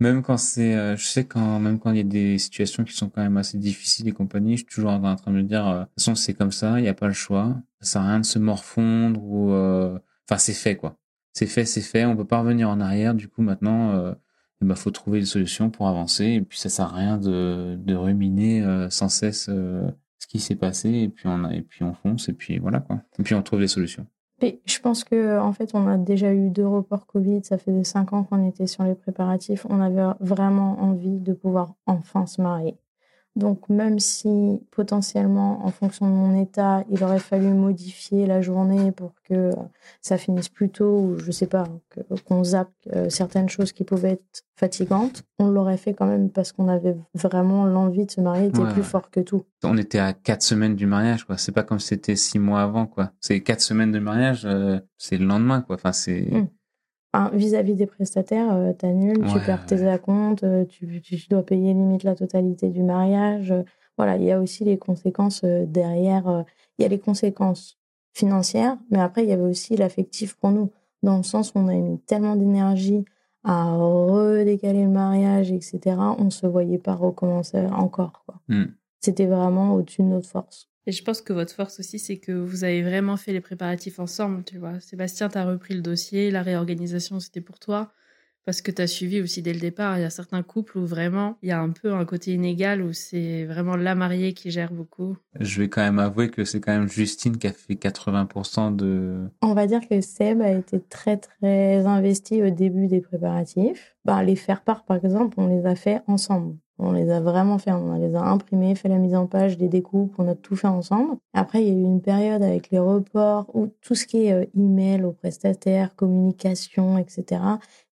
Même 0.00 0.22
quand 0.22 0.36
c'est, 0.36 0.96
je 0.96 1.04
sais 1.04 1.24
quand 1.24 1.60
même 1.60 1.78
quand 1.78 1.92
il 1.92 1.96
y 1.98 2.00
a 2.00 2.04
des 2.04 2.38
situations 2.38 2.82
qui 2.82 2.92
sont 2.92 3.08
quand 3.08 3.22
même 3.22 3.36
assez 3.36 3.58
difficiles 3.58 4.08
et 4.08 4.12
compagnie, 4.12 4.56
je 4.56 4.64
suis 4.64 4.66
toujours 4.66 4.90
en 4.90 5.16
train 5.16 5.30
de 5.30 5.36
me 5.36 5.42
dire, 5.42 5.64
de 5.64 5.84
toute 5.84 5.94
façon 5.98 6.14
c'est 6.14 6.34
comme 6.34 6.52
ça, 6.52 6.78
il 6.78 6.82
n'y 6.82 6.88
a 6.88 6.94
pas 6.94 7.08
le 7.08 7.12
choix, 7.12 7.56
ça 7.80 7.92
sert 7.92 8.02
à 8.02 8.08
rien 8.10 8.20
de 8.20 8.24
se 8.24 8.38
morfondre 8.38 9.20
ou, 9.24 9.50
enfin 9.52 10.38
c'est 10.38 10.52
fait 10.52 10.76
quoi, 10.76 10.96
c'est 11.32 11.46
fait, 11.46 11.64
c'est 11.64 11.80
fait, 11.80 12.04
on 12.04 12.16
peut 12.16 12.24
pas 12.24 12.38
revenir 12.38 12.68
en 12.68 12.80
arrière. 12.80 13.12
Du 13.12 13.26
coup 13.26 13.42
maintenant 13.42 14.14
il 14.60 14.66
bah, 14.66 14.74
faut 14.74 14.90
trouver 14.90 15.20
des 15.20 15.26
solutions 15.26 15.70
pour 15.70 15.88
avancer. 15.88 16.24
Et 16.24 16.40
puis 16.40 16.58
ça 16.58 16.68
sert 16.68 16.86
à 16.86 16.96
rien 16.96 17.18
de, 17.18 17.76
de 17.76 17.94
ruminer 17.94 18.62
euh, 18.62 18.90
sans 18.90 19.08
cesse 19.08 19.48
euh, 19.48 19.88
ce 20.18 20.26
qui 20.26 20.40
s'est 20.40 20.56
passé. 20.56 20.90
Et 20.90 21.08
puis 21.08 21.28
on 21.28 21.44
a, 21.44 21.54
et 21.54 21.62
puis 21.62 21.84
on 21.84 21.94
fonce. 21.94 22.28
Et 22.28 22.32
puis 22.32 22.58
voilà 22.58 22.80
quoi. 22.80 23.00
Et 23.18 23.22
puis 23.22 23.34
on 23.34 23.42
trouve 23.42 23.60
des 23.60 23.68
solutions. 23.68 24.06
Et 24.40 24.60
je 24.66 24.78
pense 24.78 25.02
que 25.02 25.38
en 25.40 25.52
fait, 25.52 25.70
on 25.74 25.88
a 25.88 25.96
déjà 25.96 26.32
eu 26.32 26.50
deux 26.50 26.66
reports 26.66 27.06
Covid. 27.06 27.40
Ça 27.42 27.58
faisait 27.58 27.84
cinq 27.84 28.12
ans 28.12 28.24
qu'on 28.24 28.46
était 28.48 28.68
sur 28.68 28.84
les 28.84 28.94
préparatifs. 28.94 29.66
On 29.68 29.80
avait 29.80 30.14
vraiment 30.20 30.80
envie 30.80 31.18
de 31.18 31.32
pouvoir 31.32 31.74
enfin 31.86 32.26
se 32.26 32.40
marier. 32.40 32.76
Donc 33.38 33.68
même 33.68 34.00
si 34.00 34.60
potentiellement, 34.72 35.64
en 35.64 35.70
fonction 35.70 36.06
de 36.06 36.12
mon 36.12 36.36
état, 36.40 36.82
il 36.90 37.04
aurait 37.04 37.20
fallu 37.20 37.46
modifier 37.46 38.26
la 38.26 38.40
journée 38.40 38.90
pour 38.90 39.12
que 39.22 39.52
ça 40.02 40.18
finisse 40.18 40.48
plus 40.48 40.70
tôt, 40.70 40.98
ou 40.98 41.18
je 41.18 41.30
sais 41.30 41.46
pas, 41.46 41.68
qu'on 42.26 42.42
zappe 42.42 42.72
euh, 42.94 43.08
certaines 43.08 43.48
choses 43.48 43.70
qui 43.70 43.84
pouvaient 43.84 44.12
être 44.12 44.44
fatigantes, 44.56 45.22
on 45.38 45.46
l'aurait 45.46 45.76
fait 45.76 45.94
quand 45.94 46.06
même 46.06 46.30
parce 46.30 46.50
qu'on 46.50 46.66
avait 46.66 46.96
vraiment 47.14 47.64
l'envie 47.64 48.06
de 48.06 48.10
se 48.10 48.20
marier, 48.20 48.48
était 48.48 48.66
plus 48.72 48.82
fort 48.82 49.08
que 49.08 49.20
tout. 49.20 49.44
On 49.62 49.76
était 49.78 50.00
à 50.00 50.12
quatre 50.12 50.42
semaines 50.42 50.74
du 50.74 50.86
mariage, 50.86 51.24
quoi. 51.24 51.38
C'est 51.38 51.52
pas 51.52 51.62
comme 51.62 51.78
si 51.78 51.88
c'était 51.88 52.16
six 52.16 52.40
mois 52.40 52.62
avant, 52.62 52.86
quoi. 52.86 53.12
C'est 53.20 53.40
quatre 53.40 53.60
semaines 53.60 53.92
de 53.92 54.00
mariage, 54.00 54.46
euh, 54.46 54.80
c'est 54.96 55.16
le 55.16 55.26
lendemain, 55.26 55.62
quoi. 55.62 55.76
Enfin, 55.76 55.92
c'est. 55.92 56.22
Mmh 56.22 56.48
vis-à-vis 57.32 57.74
des 57.74 57.86
prestataires, 57.86 58.52
euh, 58.52 58.72
t'annules, 58.72 59.24
tu 59.32 59.40
perds 59.40 59.66
tes 59.66 59.88
acomptes, 59.88 60.44
euh, 60.44 60.64
tu, 60.64 61.00
tu, 61.00 61.28
dois 61.28 61.42
payer 61.42 61.72
limite 61.72 62.04
la 62.04 62.14
totalité 62.14 62.68
du 62.68 62.82
mariage. 62.82 63.50
Euh, 63.50 63.62
voilà, 63.96 64.16
il 64.16 64.24
y 64.24 64.32
a 64.32 64.40
aussi 64.40 64.64
les 64.64 64.78
conséquences 64.78 65.44
derrière. 65.44 66.44
Il 66.78 66.82
y 66.82 66.84
a 66.84 66.88
les 66.88 67.00
conséquences 67.00 67.76
financières, 68.12 68.76
mais 68.90 69.00
après, 69.00 69.24
il 69.24 69.28
y 69.28 69.32
avait 69.32 69.42
aussi 69.42 69.76
l'affectif 69.76 70.36
pour 70.36 70.50
nous, 70.52 70.70
dans 71.02 71.16
le 71.16 71.24
sens 71.24 71.52
où 71.54 71.58
on 71.58 71.66
a 71.66 71.74
mis 71.74 71.98
tellement 72.00 72.36
d'énergie 72.36 73.04
à 73.42 73.74
redécaler 73.74 74.84
le 74.84 74.90
mariage, 74.90 75.50
etc. 75.50 75.96
On 76.16 76.26
ne 76.26 76.30
se 76.30 76.46
voyait 76.46 76.78
pas 76.78 76.94
recommencer 76.94 77.58
encore. 77.72 78.24
Mmh. 78.46 78.66
C'était 79.00 79.26
vraiment 79.26 79.74
au-dessus 79.74 80.02
de 80.02 80.08
notre 80.08 80.28
force. 80.28 80.67
Et 80.88 80.92
je 80.92 81.04
pense 81.04 81.20
que 81.20 81.34
votre 81.34 81.52
force 81.52 81.80
aussi, 81.80 81.98
c'est 81.98 82.16
que 82.16 82.32
vous 82.32 82.64
avez 82.64 82.82
vraiment 82.82 83.18
fait 83.18 83.34
les 83.34 83.42
préparatifs 83.42 83.98
ensemble, 83.98 84.42
tu 84.42 84.56
vois. 84.56 84.80
Sébastien, 84.80 85.28
tu 85.28 85.36
as 85.36 85.44
repris 85.44 85.74
le 85.74 85.82
dossier, 85.82 86.30
la 86.30 86.40
réorganisation, 86.40 87.20
c'était 87.20 87.42
pour 87.42 87.58
toi, 87.58 87.92
parce 88.46 88.62
que 88.62 88.70
tu 88.70 88.80
as 88.80 88.86
suivi 88.86 89.20
aussi 89.20 89.42
dès 89.42 89.52
le 89.52 89.60
départ. 89.60 89.98
Il 89.98 90.00
y 90.00 90.06
a 90.06 90.08
certains 90.08 90.42
couples 90.42 90.78
où 90.78 90.86
vraiment, 90.86 91.36
il 91.42 91.50
y 91.50 91.52
a 91.52 91.60
un 91.60 91.68
peu 91.68 91.92
un 91.92 92.06
côté 92.06 92.32
inégal, 92.32 92.80
où 92.80 92.94
c'est 92.94 93.44
vraiment 93.44 93.76
la 93.76 93.94
mariée 93.94 94.32
qui 94.32 94.50
gère 94.50 94.72
beaucoup. 94.72 95.14
Je 95.38 95.60
vais 95.60 95.68
quand 95.68 95.82
même 95.82 95.98
avouer 95.98 96.30
que 96.30 96.46
c'est 96.46 96.58
quand 96.58 96.72
même 96.72 96.88
Justine 96.88 97.36
qui 97.36 97.48
a 97.48 97.52
fait 97.52 97.74
80% 97.74 98.74
de... 98.74 99.28
On 99.42 99.52
va 99.52 99.66
dire 99.66 99.86
que 99.86 100.00
Seb 100.00 100.40
a 100.40 100.52
été 100.52 100.80
très, 100.80 101.18
très 101.18 101.84
investi 101.84 102.42
au 102.42 102.48
début 102.48 102.86
des 102.86 103.02
préparatifs. 103.02 103.94
Bah, 104.06 104.22
les 104.22 104.36
faire 104.36 104.62
part, 104.62 104.86
par 104.86 105.04
exemple, 105.04 105.34
on 105.38 105.48
les 105.48 105.66
a 105.66 105.74
fait 105.74 106.00
ensemble. 106.06 106.56
On 106.78 106.92
les 106.92 107.10
a 107.10 107.20
vraiment 107.20 107.58
fait, 107.58 107.72
on 107.72 107.94
les 107.98 108.14
a 108.14 108.22
imprimés, 108.22 108.74
fait 108.74 108.88
la 108.88 108.98
mise 108.98 109.14
en 109.14 109.26
page, 109.26 109.58
des 109.58 109.68
découpes, 109.68 110.14
on 110.18 110.28
a 110.28 110.34
tout 110.34 110.56
fait 110.56 110.68
ensemble. 110.68 111.16
Après, 111.34 111.62
il 111.62 111.68
y 111.68 111.70
a 111.70 111.74
eu 111.74 111.82
une 111.82 112.00
période 112.00 112.42
avec 112.42 112.70
les 112.70 112.78
reports 112.78 113.46
où 113.54 113.68
tout 113.80 113.94
ce 113.94 114.06
qui 114.06 114.26
est 114.26 114.32
euh, 114.32 114.44
email 114.56 115.02
aux 115.02 115.12
prestataires, 115.12 115.94
communication, 115.96 116.98
etc 116.98 117.40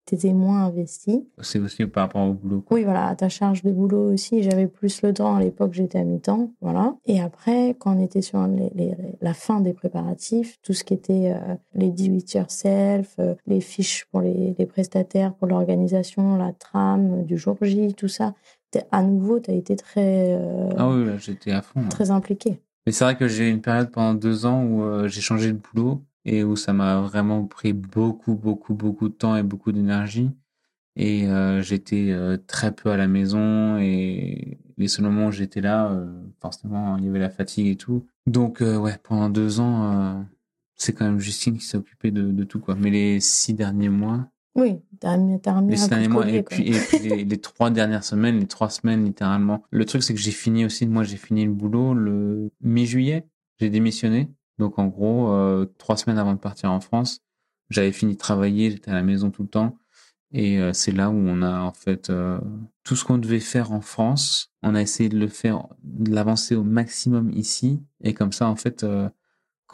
t'étais 0.06 0.32
moins 0.32 0.66
investi. 0.66 1.28
C'est 1.42 1.58
aussi 1.58 1.84
par 1.86 2.04
rapport 2.04 2.22
au 2.22 2.32
boulot. 2.32 2.64
Oui, 2.70 2.84
voilà, 2.84 3.08
à 3.08 3.16
ta 3.16 3.28
charge 3.28 3.62
de 3.62 3.72
boulot 3.72 4.12
aussi. 4.12 4.42
J'avais 4.42 4.68
plus 4.68 5.02
le 5.02 5.12
temps 5.12 5.34
à 5.34 5.40
l'époque, 5.40 5.74
j'étais 5.74 5.98
à 5.98 6.04
mi-temps, 6.04 6.52
voilà. 6.60 6.94
Et 7.06 7.20
après, 7.20 7.74
quand 7.78 7.96
on 7.96 8.00
était 8.00 8.22
sur 8.22 8.46
la 9.20 9.34
fin 9.34 9.60
des 9.60 9.72
préparatifs, 9.72 10.58
tout 10.62 10.72
ce 10.72 10.84
qui 10.84 10.94
était 10.94 11.34
euh, 11.34 11.54
les 11.74 11.90
do 11.90 12.04
it 12.04 12.32
yourself, 12.32 13.16
euh, 13.18 13.34
les 13.46 13.60
fiches 13.60 14.06
pour 14.10 14.20
les, 14.20 14.54
prestataires, 14.66 15.34
pour 15.34 15.48
l'organisation, 15.48 16.36
la 16.36 16.52
trame 16.52 17.24
du 17.24 17.36
jour 17.36 17.56
J, 17.60 17.94
tout 17.94 18.08
ça, 18.08 18.34
à 18.90 19.02
nouveau, 19.02 19.40
tu 19.40 19.50
as 19.50 19.54
été 19.54 19.76
très. 19.76 20.34
Euh, 20.34 20.70
ah 20.76 20.88
oui, 20.88 21.06
j'étais 21.18 21.52
à 21.52 21.62
fond. 21.62 21.88
Très 21.88 22.10
impliqué. 22.10 22.60
Mais 22.86 22.92
c'est 22.92 23.04
vrai 23.04 23.16
que 23.16 23.26
j'ai 23.28 23.48
eu 23.48 23.50
une 23.50 23.62
période 23.62 23.90
pendant 23.90 24.14
deux 24.14 24.46
ans 24.46 24.64
où 24.64 25.08
j'ai 25.08 25.20
changé 25.20 25.52
de 25.52 25.58
boulot 25.58 26.02
et 26.24 26.44
où 26.44 26.56
ça 26.56 26.72
m'a 26.72 27.00
vraiment 27.00 27.44
pris 27.44 27.72
beaucoup, 27.72 28.34
beaucoup, 28.34 28.74
beaucoup 28.74 29.08
de 29.08 29.14
temps 29.14 29.36
et 29.36 29.42
beaucoup 29.42 29.72
d'énergie. 29.72 30.30
Et 30.96 31.28
euh, 31.28 31.60
j'étais 31.62 32.08
euh, 32.10 32.38
très 32.46 32.74
peu 32.74 32.90
à 32.90 32.96
la 32.96 33.06
maison 33.06 33.78
et 33.78 34.58
les 34.78 34.88
seuls 34.88 35.04
moments 35.04 35.26
où 35.26 35.32
j'étais 35.32 35.60
là, 35.60 35.90
euh, 35.92 36.10
forcément, 36.40 36.96
il 36.96 37.04
y 37.04 37.08
avait 37.08 37.18
la 37.18 37.30
fatigue 37.30 37.66
et 37.68 37.76
tout. 37.76 38.06
Donc, 38.26 38.60
ouais, 38.60 38.98
pendant 39.02 39.28
deux 39.28 39.60
ans, 39.60 40.26
c'est 40.74 40.92
quand 40.92 41.04
même 41.04 41.20
Justine 41.20 41.58
qui 41.58 41.64
s'est 41.64 41.76
occupée 41.76 42.10
de, 42.10 42.32
de, 42.32 42.44
tout, 42.44 42.58
quoi. 42.58 42.74
Mais 42.74 42.90
les 42.90 43.20
six 43.20 43.54
derniers 43.54 43.88
mois. 43.88 44.28
Oui, 44.56 44.78
t'as 45.00 45.12
remis, 45.12 45.70
les 45.70 45.76
six 45.76 45.88
derniers 45.88 46.08
mois 46.08 46.26
et 46.26 46.42
puis, 46.42 46.68
et 46.68 46.78
puis 46.78 46.98
les, 46.98 47.24
les, 47.24 47.38
trois 47.38 47.70
dernières 47.70 48.04
semaines, 48.04 48.40
les 48.40 48.46
trois 48.46 48.70
semaines 48.70 49.04
littéralement. 49.04 49.62
Le 49.70 49.84
truc, 49.84 50.02
c'est 50.02 50.14
que 50.14 50.20
j'ai 50.20 50.30
fini 50.30 50.64
aussi, 50.64 50.86
moi, 50.86 51.04
j'ai 51.04 51.18
fini 51.18 51.44
le 51.44 51.52
boulot 51.52 51.92
le 51.92 52.50
mi-juillet. 52.62 53.26
J'ai 53.60 53.70
démissionné. 53.70 54.30
Donc 54.58 54.78
en 54.78 54.86
gros, 54.86 55.30
euh, 55.30 55.66
trois 55.78 55.96
semaines 55.96 56.18
avant 56.18 56.32
de 56.32 56.38
partir 56.38 56.72
en 56.72 56.80
France, 56.80 57.20
j'avais 57.68 57.92
fini 57.92 58.14
de 58.14 58.18
travailler, 58.18 58.70
j'étais 58.70 58.90
à 58.90 58.94
la 58.94 59.02
maison 59.02 59.30
tout 59.30 59.42
le 59.42 59.48
temps. 59.48 59.78
Et 60.32 60.58
euh, 60.58 60.72
c'est 60.72 60.92
là 60.92 61.10
où 61.10 61.14
on 61.14 61.42
a 61.42 61.60
en 61.60 61.72
fait 61.72 62.10
euh, 62.10 62.40
tout 62.82 62.96
ce 62.96 63.04
qu'on 63.04 63.18
devait 63.18 63.40
faire 63.40 63.72
en 63.72 63.80
France, 63.80 64.52
on 64.62 64.74
a 64.74 64.80
essayé 64.80 65.08
de 65.08 65.18
le 65.18 65.28
faire, 65.28 65.66
de 65.82 66.10
l'avancer 66.12 66.54
au 66.54 66.64
maximum 66.64 67.30
ici. 67.30 67.82
Et 68.02 68.14
comme 68.14 68.32
ça, 68.32 68.48
en 68.48 68.56
fait, 68.56 68.84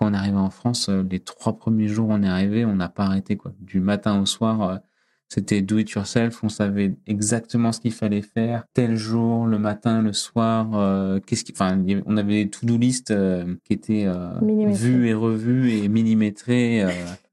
quand 0.03 0.11
on 0.11 0.15
est 0.15 0.17
arrivé 0.17 0.37
en 0.37 0.51
France, 0.51 0.89
les 0.89 1.21
trois 1.21 1.57
premiers 1.57 1.87
jours 1.87 2.09
où 2.09 2.13
on 2.13 2.23
est 2.25 2.29
arrivé, 2.29 2.65
on 2.65 2.75
n'a 2.75 2.89
pas 2.89 3.05
arrêté 3.05 3.37
quoi. 3.37 3.53
Du 3.61 3.79
matin 3.79 4.21
au 4.21 4.27
soir, 4.27 4.81
c'était 5.29 5.63
do 5.63 5.79
it 5.79 5.91
yourself. 5.91 6.45
On 6.45 6.49
savait 6.49 6.95
exactement 7.07 7.73
ce 7.73 7.81
qu'il 7.81 7.93
fallait 7.93 8.21
faire 8.21 8.65
tel 8.75 8.97
jour, 8.97 9.47
le 9.47 9.59
matin, 9.59 10.03
le 10.03 10.13
soir. 10.13 10.71
Euh, 10.75 11.21
qu'est-ce 11.27 11.45
qui, 11.45 11.53
enfin, 11.53 11.83
on 12.05 12.17
avait 12.19 12.45
des 12.45 12.51
to-do 12.51 12.77
list 12.77 13.13
euh, 13.13 13.55
qui 13.65 13.73
étaient 13.73 14.05
euh, 14.07 14.29
vues 14.43 15.09
et 15.09 15.15
revues 15.15 15.73
et 15.73 15.89
millimétrées. 15.89 16.85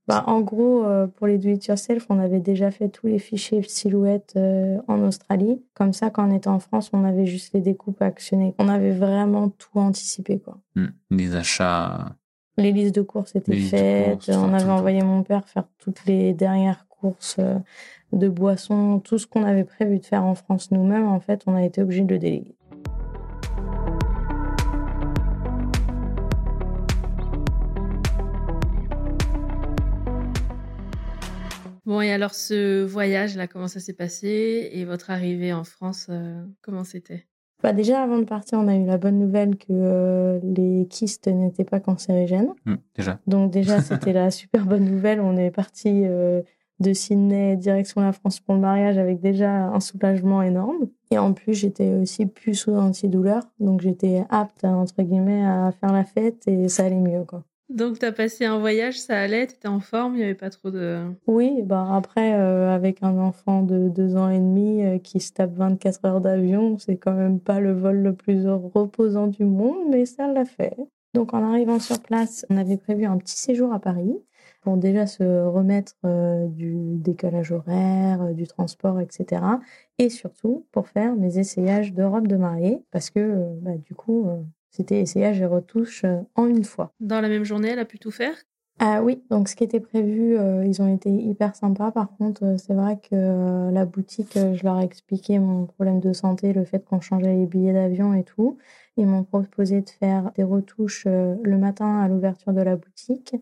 Bah, 0.07 0.23
en 0.27 0.41
gros, 0.41 0.85
pour 1.17 1.27
les 1.27 1.37
do 1.37 1.49
it 1.49 1.65
yourself, 1.65 2.05
on 2.09 2.19
avait 2.19 2.39
déjà 2.39 2.71
fait 2.71 2.89
tous 2.89 3.07
les 3.07 3.19
fichiers 3.19 3.61
silhouettes 3.63 4.39
en 4.87 5.03
Australie. 5.03 5.61
Comme 5.73 5.91
ça, 5.91 6.09
quand 6.09 6.27
on 6.27 6.33
était 6.33 6.47
en 6.47 6.59
France, 6.59 6.89
on 6.93 7.03
avait 7.03 7.25
juste 7.25 7.53
les 7.53 7.61
découpes 7.61 8.01
actionnées. 8.01 8.55
On 8.59 8.69
avait 8.69 8.91
vraiment 8.91 9.49
tout 9.49 9.77
anticipé, 9.77 10.39
quoi. 10.39 10.57
Hmm. 10.75 10.87
Les 11.11 11.35
achats. 11.35 12.15
Les 12.59 12.73
listes 12.73 12.95
de 12.95 13.01
courses 13.01 13.37
étaient 13.37 13.55
faites. 13.55 14.27
on 14.27 14.53
avait 14.53 14.69
envoyé 14.69 15.01
mon 15.01 15.23
père 15.23 15.47
faire 15.47 15.63
toutes 15.77 16.05
les 16.05 16.33
dernières 16.33 16.87
courses 16.89 17.37
euh, 17.39 17.55
de 18.11 18.27
boissons, 18.27 18.99
tout 18.99 19.17
ce 19.17 19.25
qu'on 19.25 19.45
avait 19.45 19.63
prévu 19.63 19.99
de 19.99 20.05
faire 20.05 20.25
en 20.25 20.35
France 20.35 20.69
nous-mêmes, 20.71 21.07
en 21.07 21.21
fait, 21.21 21.43
on 21.47 21.55
a 21.55 21.63
été 21.63 21.81
obligé 21.81 22.01
de 22.03 22.13
le 22.13 22.19
déléguer. 22.19 22.57
Bon, 31.85 32.01
et 32.01 32.11
alors 32.11 32.35
ce 32.35 32.83
voyage, 32.83 33.37
là, 33.37 33.47
comment 33.47 33.69
ça 33.69 33.79
s'est 33.79 33.93
passé? 33.93 34.69
Et 34.73 34.83
votre 34.83 35.11
arrivée 35.11 35.53
en 35.53 35.63
France, 35.63 36.07
euh, 36.09 36.43
comment 36.61 36.83
c'était? 36.83 37.28
Bah 37.61 37.73
déjà, 37.73 38.01
avant 38.01 38.19
de 38.19 38.23
partir, 38.23 38.59
on 38.59 38.67
a 38.67 38.75
eu 38.75 38.85
la 38.85 38.97
bonne 38.97 39.19
nouvelle 39.19 39.57
que 39.57 39.67
euh, 39.71 40.39
les 40.43 40.87
kystes 40.89 41.27
n'étaient 41.27 41.63
pas 41.63 41.79
cancérigènes. 41.79 42.53
Mmh, 42.65 42.75
déjà. 42.95 43.19
Donc 43.27 43.51
déjà, 43.51 43.81
c'était 43.81 44.13
la 44.13 44.31
super 44.31 44.65
bonne 44.65 44.85
nouvelle. 44.85 45.19
On 45.19 45.37
est 45.37 45.51
parti 45.51 46.05
de 46.79 46.93
Sydney 46.93 47.57
direction 47.57 48.01
la 48.01 48.13
France 48.13 48.39
pour 48.39 48.55
le 48.55 48.61
mariage 48.61 48.97
avec 48.97 49.19
déjà 49.19 49.65
un 49.65 49.79
soulagement 49.79 50.41
énorme. 50.41 50.87
Et 51.11 51.17
en 51.17 51.33
plus, 51.33 51.53
j'étais 51.53 51.93
aussi 51.95 52.25
plus 52.25 52.55
sous 52.55 52.73
antidouleur, 52.73 53.43
donc 53.59 53.81
j'étais 53.81 54.23
apte, 54.29 54.63
entre 54.63 55.01
guillemets, 55.01 55.43
à 55.45 55.71
faire 55.71 55.91
la 55.91 56.03
fête 56.03 56.47
et 56.47 56.69
ça 56.69 56.85
allait 56.85 56.95
mieux, 56.95 57.23
quoi. 57.25 57.43
Donc, 57.69 57.99
tu 57.99 58.05
as 58.05 58.11
passé 58.11 58.45
un 58.45 58.57
voyage, 58.57 58.99
ça 58.99 59.19
allait, 59.19 59.45
tu 59.45 59.53
étais 59.53 59.67
en 59.67 59.79
forme, 59.79 60.15
il 60.15 60.17
n'y 60.17 60.23
avait 60.23 60.33
pas 60.33 60.49
trop 60.49 60.71
de... 60.71 61.03
Oui, 61.27 61.61
bah 61.61 61.87
après, 61.93 62.33
euh, 62.33 62.73
avec 62.73 63.03
un 63.03 63.19
enfant 63.19 63.61
de 63.61 63.89
deux 63.89 64.15
ans 64.15 64.29
et 64.29 64.39
demi 64.39 64.83
euh, 64.83 64.97
qui 64.97 65.19
se 65.19 65.33
tape 65.33 65.53
24 65.53 66.05
heures 66.05 66.21
d'avion, 66.21 66.79
c'est 66.79 66.97
quand 66.97 67.13
même 67.13 67.39
pas 67.39 67.59
le 67.59 67.71
vol 67.73 67.97
le 67.97 68.13
plus 68.13 68.47
reposant 68.47 69.27
du 69.27 69.43
monde, 69.43 69.87
mais 69.91 70.07
ça 70.07 70.27
l'a 70.27 70.45
fait. 70.45 70.75
Donc, 71.13 71.35
en 71.35 71.47
arrivant 71.47 71.79
sur 71.79 71.99
place, 72.01 72.43
on 72.49 72.57
avait 72.57 72.77
prévu 72.77 73.05
un 73.05 73.17
petit 73.19 73.37
séjour 73.37 73.71
à 73.71 73.79
Paris 73.79 74.19
pour 74.61 74.75
déjà 74.77 75.05
se 75.05 75.23
remettre 75.45 75.93
euh, 76.05 76.47
du 76.47 76.95
décalage 76.95 77.51
horaire, 77.51 78.33
du 78.33 78.47
transport, 78.47 78.99
etc. 78.99 79.43
Et 79.99 80.09
surtout 80.09 80.65
pour 80.71 80.87
faire 80.87 81.15
mes 81.15 81.37
essayages 81.37 81.93
de 81.93 82.01
robe 82.03 82.27
de 82.27 82.35
mariée, 82.35 82.81
parce 82.89 83.11
que 83.11 83.59
bah, 83.61 83.77
du 83.77 83.93
coup, 83.93 84.27
c'était 84.69 85.01
essayage 85.01 85.41
et 85.41 85.45
retouche 85.45 86.05
en 86.35 86.47
une 86.47 86.63
fois. 86.63 86.93
Dans 86.99 87.21
la 87.21 87.29
même 87.29 87.43
journée, 87.43 87.69
elle 87.69 87.79
a 87.79 87.85
pu 87.85 87.99
tout 87.99 88.11
faire? 88.11 88.35
Ah 88.81 89.03
oui, 89.03 89.21
donc 89.29 89.49
ce 89.49 89.57
qui 89.57 89.65
était 89.65 89.81
prévu, 89.81 90.37
ils 90.65 90.81
ont 90.81 90.87
été 90.87 91.09
hyper 91.09 91.53
sympas. 91.53 91.91
Par 91.91 92.15
contre, 92.15 92.55
c'est 92.57 92.73
vrai 92.73 92.97
que 92.97 93.69
la 93.73 93.85
boutique, 93.85 94.35
je 94.35 94.63
leur 94.63 94.79
ai 94.79 94.85
expliqué 94.85 95.37
mon 95.37 95.65
problème 95.65 95.99
de 95.99 96.13
santé, 96.13 96.53
le 96.53 96.63
fait 96.63 96.85
qu'on 96.85 97.01
changeait 97.01 97.35
les 97.35 97.45
billets 97.45 97.73
d'avion 97.73 98.13
et 98.13 98.23
tout. 98.23 98.57
Ils 98.95 99.05
m'ont 99.05 99.25
proposé 99.25 99.81
de 99.81 99.89
faire 99.89 100.31
des 100.37 100.43
retouches 100.43 101.05
le 101.07 101.57
matin 101.57 101.99
à 101.99 102.07
l'ouverture 102.07 102.53
de 102.53 102.61
la 102.61 102.77
boutique 102.77 103.35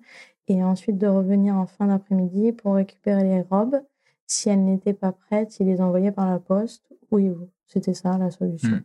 et 0.47 0.63
ensuite 0.63 0.97
de 0.97 1.05
revenir 1.07 1.55
en 1.55 1.67
fin 1.67 1.85
d'après-midi 1.85 2.51
pour 2.53 2.73
récupérer 2.73 3.23
les 3.23 3.41
robes. 3.41 3.79
Si 4.25 4.49
elles 4.49 4.63
n'étaient 4.63 4.93
pas 4.93 5.11
prêtes, 5.11 5.59
ils 5.59 5.67
les 5.67 5.81
envoyaient 5.81 6.11
par 6.11 6.29
la 6.29 6.39
poste. 6.39 6.91
Oui, 7.11 7.31
c'était 7.67 7.93
ça 7.93 8.17
la 8.17 8.31
solution. 8.31 8.71
Hmm. 8.77 8.83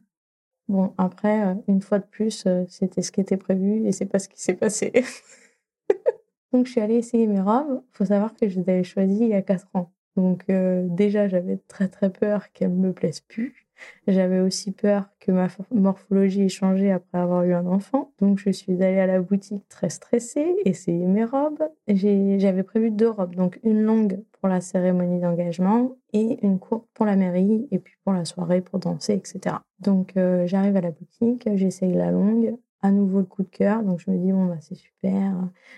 Bon, 0.72 0.94
après, 0.96 1.48
euh, 1.48 1.54
une 1.68 1.82
fois 1.82 1.98
de 1.98 2.06
plus, 2.06 2.44
euh, 2.46 2.64
c'était 2.66 3.02
ce 3.02 3.12
qui 3.12 3.20
était 3.20 3.37
prévu 3.37 3.87
et 3.87 3.92
c'est 3.92 4.06
pas 4.06 4.18
ce 4.18 4.26
qui 4.26 4.40
s'est 4.40 4.54
passé. 4.54 4.90
Donc, 6.54 6.64
je 6.64 6.70
suis 6.70 6.80
allée 6.80 6.94
essayer 6.94 7.26
mes 7.26 7.42
robes. 7.42 7.82
Il 7.92 7.96
faut 7.98 8.06
savoir 8.06 8.35
que 8.35 8.48
je 8.48 8.58
les 8.58 8.70
avais 8.70 8.82
choisies 8.82 9.18
il 9.20 9.28
y 9.28 9.35
a 9.35 9.42
4 9.42 9.68
ans. 9.74 9.92
Donc, 10.16 10.44
euh, 10.48 10.87
déjà, 10.88 11.28
j'avais 11.28 11.58
très 11.68 11.88
très 11.88 12.08
peur 12.08 12.52
qu'elles 12.52 12.70
me 12.70 12.94
plaisent 12.94 13.20
plus. 13.20 13.66
j'avais 14.06 14.40
aussi 14.40 14.72
peur 14.72 15.11
que 15.20 15.30
ma 15.30 15.48
morphologie 15.70 16.44
ait 16.44 16.48
changé 16.48 16.90
après 16.90 17.18
avoir 17.18 17.44
eu 17.44 17.52
un 17.52 17.66
enfant. 17.66 18.11
Donc, 18.20 18.38
je 18.38 18.48
suis 18.48 18.82
allée 18.82 18.98
à 18.98 19.06
la 19.06 19.20
boutique 19.20 19.68
très 19.68 19.90
stressée, 19.90 20.56
essayer 20.64 21.04
mes 21.06 21.26
robes. 21.26 21.68
J'avais 21.87 22.62
prévu 22.62 22.90
deux 22.90 23.11
robes, 23.11 23.35
donc 23.35 23.61
une 23.62 23.82
longue 23.82 24.24
pour 24.42 24.48
la 24.48 24.61
cérémonie 24.61 25.20
d'engagement 25.20 25.96
et 26.12 26.44
une 26.44 26.59
courte 26.59 26.88
pour 26.94 27.07
la 27.07 27.14
mairie 27.14 27.68
et 27.70 27.78
puis 27.78 27.94
pour 28.02 28.12
la 28.12 28.24
soirée 28.24 28.61
pour 28.61 28.81
danser, 28.81 29.12
etc. 29.14 29.55
Donc, 29.78 30.16
euh, 30.16 30.48
j'arrive 30.48 30.76
à 30.76 30.81
la 30.81 30.90
boutique, 30.90 31.48
j'essaye 31.55 31.94
la 31.94 32.11
longue. 32.11 32.57
À 32.85 32.90
nouveau 32.90 33.20
le 33.20 33.26
coup 33.26 33.44
de 33.44 33.48
cœur, 33.48 33.85
donc 33.85 34.00
je 34.00 34.11
me 34.11 34.18
dis 34.18 34.33
bon 34.33 34.46
bah 34.46 34.57
c'est 34.59 34.74
super, 34.74 35.37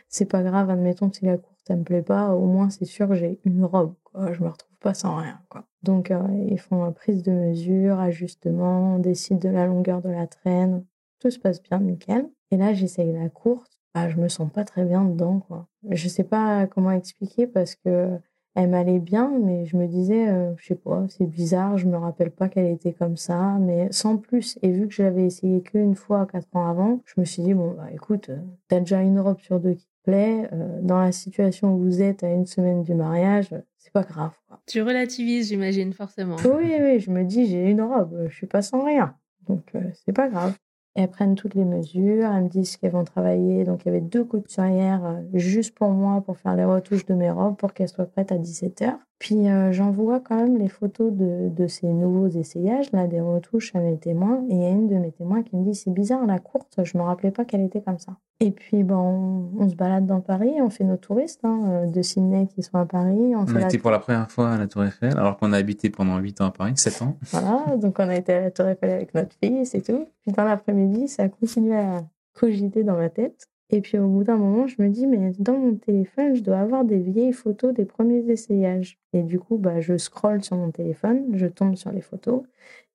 c'est 0.08 0.24
pas 0.24 0.42
grave, 0.42 0.70
admettons 0.70 1.12
si 1.12 1.26
la 1.26 1.36
courte 1.36 1.60
ça 1.66 1.76
me 1.76 1.84
plaît 1.84 2.00
pas, 2.00 2.30
au 2.30 2.46
moins 2.46 2.70
c'est 2.70 2.86
sûr 2.86 3.06
que 3.08 3.14
j'ai 3.14 3.38
une 3.44 3.62
robe, 3.62 3.92
quoi. 4.04 4.32
je 4.32 4.42
me 4.42 4.48
retrouve 4.48 4.78
pas 4.78 4.94
sans 4.94 5.16
rien 5.16 5.38
quoi. 5.50 5.66
Donc, 5.82 6.10
euh, 6.10 6.26
ils 6.48 6.58
font 6.58 6.90
prise 6.92 7.22
de 7.22 7.30
mesure, 7.30 8.00
ajustement, 8.00 8.98
décide 8.98 9.38
de 9.38 9.50
la 9.50 9.66
longueur 9.66 10.00
de 10.00 10.08
la 10.08 10.26
traîne. 10.26 10.86
Tout 11.20 11.30
se 11.30 11.38
passe 11.38 11.62
bien, 11.62 11.78
nickel. 11.80 12.30
Et 12.50 12.56
là, 12.56 12.72
j'essaye 12.72 13.12
la 13.12 13.28
courte. 13.28 13.78
Bah, 13.94 14.08
je 14.08 14.16
me 14.16 14.28
sens 14.28 14.50
pas 14.50 14.64
très 14.64 14.86
bien 14.86 15.04
dedans, 15.04 15.40
quoi. 15.40 15.68
Je 15.90 16.08
sais 16.08 16.24
pas 16.24 16.66
comment 16.66 16.90
expliquer 16.90 17.46
parce 17.46 17.74
que 17.74 18.18
elle 18.54 18.70
m'allait 18.70 18.98
bien, 18.98 19.32
mais 19.42 19.66
je 19.66 19.76
me 19.76 19.86
disais, 19.86 20.28
euh, 20.28 20.52
je 20.56 20.66
sais 20.66 20.74
pas, 20.74 21.04
c'est 21.08 21.26
bizarre, 21.26 21.76
je 21.78 21.86
me 21.86 21.96
rappelle 21.96 22.30
pas 22.30 22.48
qu'elle 22.48 22.66
était 22.66 22.92
comme 22.92 23.16
ça, 23.16 23.56
mais 23.60 23.88
sans 23.90 24.16
plus. 24.16 24.58
Et 24.62 24.70
vu 24.70 24.88
que 24.88 24.94
je 24.94 25.02
l'avais 25.02 25.24
essayé 25.24 25.60
qu'une 25.62 25.94
fois 25.94 26.26
quatre 26.26 26.48
ans 26.54 26.68
avant, 26.68 27.00
je 27.04 27.20
me 27.20 27.24
suis 27.24 27.42
dit, 27.42 27.54
bon, 27.54 27.72
bah 27.72 27.88
écoute, 27.92 28.30
euh, 28.30 28.38
t'as 28.68 28.80
déjà 28.80 29.02
une 29.02 29.18
robe 29.18 29.40
sur 29.40 29.60
deux 29.60 29.74
qui 29.74 29.86
te 29.86 30.10
plaît, 30.10 30.50
dans 30.82 31.00
la 31.00 31.12
situation 31.12 31.74
où 31.74 31.78
vous 31.78 32.02
êtes 32.02 32.22
à 32.22 32.30
une 32.30 32.44
semaine 32.44 32.82
du 32.82 32.94
mariage, 32.94 33.48
c'est 33.78 33.92
pas 33.92 34.02
grave. 34.02 34.32
Quoi. 34.48 34.60
Tu 34.66 34.82
relativises, 34.82 35.48
j'imagine, 35.48 35.92
forcément. 35.92 36.36
Oui, 36.44 36.74
oui, 36.80 37.00
je 37.00 37.10
me 37.10 37.24
dis, 37.24 37.46
j'ai 37.46 37.70
une 37.70 37.80
robe, 37.82 38.26
je 38.28 38.34
suis 38.34 38.46
pas 38.46 38.60
sans 38.62 38.84
rien. 38.84 39.14
Donc, 39.46 39.62
euh, 39.74 39.80
c'est 40.04 40.12
pas 40.12 40.28
grave. 40.28 40.54
Elles 40.94 41.10
prennent 41.10 41.34
toutes 41.34 41.54
les 41.54 41.64
mesures, 41.64 42.30
elles 42.30 42.44
me 42.44 42.48
disent 42.48 42.76
qu'elles 42.76 42.92
vont 42.92 43.04
travailler. 43.04 43.64
Donc, 43.64 43.82
il 43.82 43.86
y 43.86 43.88
avait 43.88 44.00
deux 44.00 44.24
couturières 44.24 45.04
euh, 45.04 45.20
juste 45.34 45.74
pour 45.74 45.90
moi, 45.90 46.20
pour 46.20 46.38
faire 46.38 46.54
les 46.54 46.64
retouches 46.64 47.06
de 47.06 47.14
mes 47.14 47.30
robes, 47.30 47.56
pour 47.56 47.72
qu'elles 47.72 47.88
soient 47.88 48.06
prêtes 48.06 48.32
à 48.32 48.38
17h. 48.38 48.98
Puis 49.18 49.48
euh, 49.48 49.72
j'envoie 49.72 50.20
quand 50.20 50.36
même 50.36 50.58
les 50.58 50.68
photos 50.68 51.12
de, 51.12 51.48
de, 51.48 51.66
ces 51.66 51.86
nouveaux 51.86 52.28
essayages, 52.28 52.90
là, 52.92 53.06
des 53.06 53.20
retouches 53.20 53.74
à 53.74 53.78
mes 53.78 53.96
témoins. 53.96 54.44
Et 54.50 54.54
il 54.54 54.62
y 54.62 54.66
a 54.66 54.70
une 54.70 54.88
de 54.88 54.96
mes 54.96 55.12
témoins 55.12 55.42
qui 55.42 55.56
me 55.56 55.64
dit 55.64 55.74
c'est 55.74 55.92
bizarre, 55.92 56.26
la 56.26 56.38
courte, 56.38 56.80
je 56.82 56.98
me 56.98 57.02
rappelais 57.02 57.30
pas 57.30 57.44
qu'elle 57.44 57.62
était 57.62 57.80
comme 57.80 57.98
ça. 57.98 58.16
Et 58.40 58.50
puis 58.50 58.82
bon, 58.82 59.48
on, 59.58 59.68
se 59.68 59.76
balade 59.76 60.06
dans 60.06 60.20
Paris, 60.20 60.54
on 60.60 60.68
fait 60.68 60.84
nos 60.84 60.96
touristes 60.96 61.40
hein, 61.44 61.60
euh, 61.66 61.86
de 61.86 62.02
Sydney 62.02 62.48
qui 62.48 62.62
sont 62.62 62.76
à 62.76 62.84
Paris. 62.84 63.34
On, 63.36 63.46
a 63.54 63.62
été 63.62 63.78
pour 63.78 63.92
la 63.92 64.00
première 64.00 64.30
fois 64.30 64.50
à 64.50 64.58
la 64.58 64.66
Tour 64.66 64.84
Eiffel, 64.84 65.16
alors 65.16 65.36
qu'on 65.38 65.52
a 65.52 65.56
habité 65.56 65.88
pendant 65.88 66.18
8 66.18 66.40
ans 66.40 66.46
à 66.46 66.50
Paris, 66.50 66.72
7 66.76 67.02
ans. 67.02 67.16
Voilà, 67.30 67.76
donc 67.76 67.96
on 67.98 68.08
a 68.08 68.16
été 68.16 68.32
à 68.32 68.40
la 68.40 68.50
Tour 68.50 68.66
Eiffel 68.66 68.90
avec 68.90 69.14
notre 69.14 69.34
fille, 69.42 69.64
c'est 69.64 69.82
tout. 69.82 70.06
Puis 70.22 70.32
dans 70.32 70.44
l'après-midi, 70.44 71.08
ça 71.08 71.24
a 71.24 71.28
continué 71.28 71.76
à 71.76 72.04
cogiter 72.34 72.82
dans 72.82 72.96
ma 72.96 73.08
tête. 73.08 73.48
Et 73.74 73.80
puis 73.80 73.98
au 73.98 74.06
bout 74.06 74.22
d'un 74.22 74.36
moment, 74.36 74.68
je 74.68 74.80
me 74.80 74.88
dis, 74.88 75.04
mais 75.04 75.32
dans 75.40 75.58
mon 75.58 75.74
téléphone, 75.74 76.36
je 76.36 76.42
dois 76.42 76.60
avoir 76.60 76.84
des 76.84 77.00
vieilles 77.00 77.32
photos 77.32 77.74
des 77.74 77.84
premiers 77.84 78.24
essayages. 78.30 79.00
Et 79.12 79.24
du 79.24 79.40
coup, 79.40 79.58
bah, 79.58 79.80
je 79.80 79.98
scrolle 79.98 80.44
sur 80.44 80.56
mon 80.56 80.70
téléphone, 80.70 81.24
je 81.32 81.46
tombe 81.46 81.74
sur 81.74 81.90
les 81.90 82.00
photos. 82.00 82.44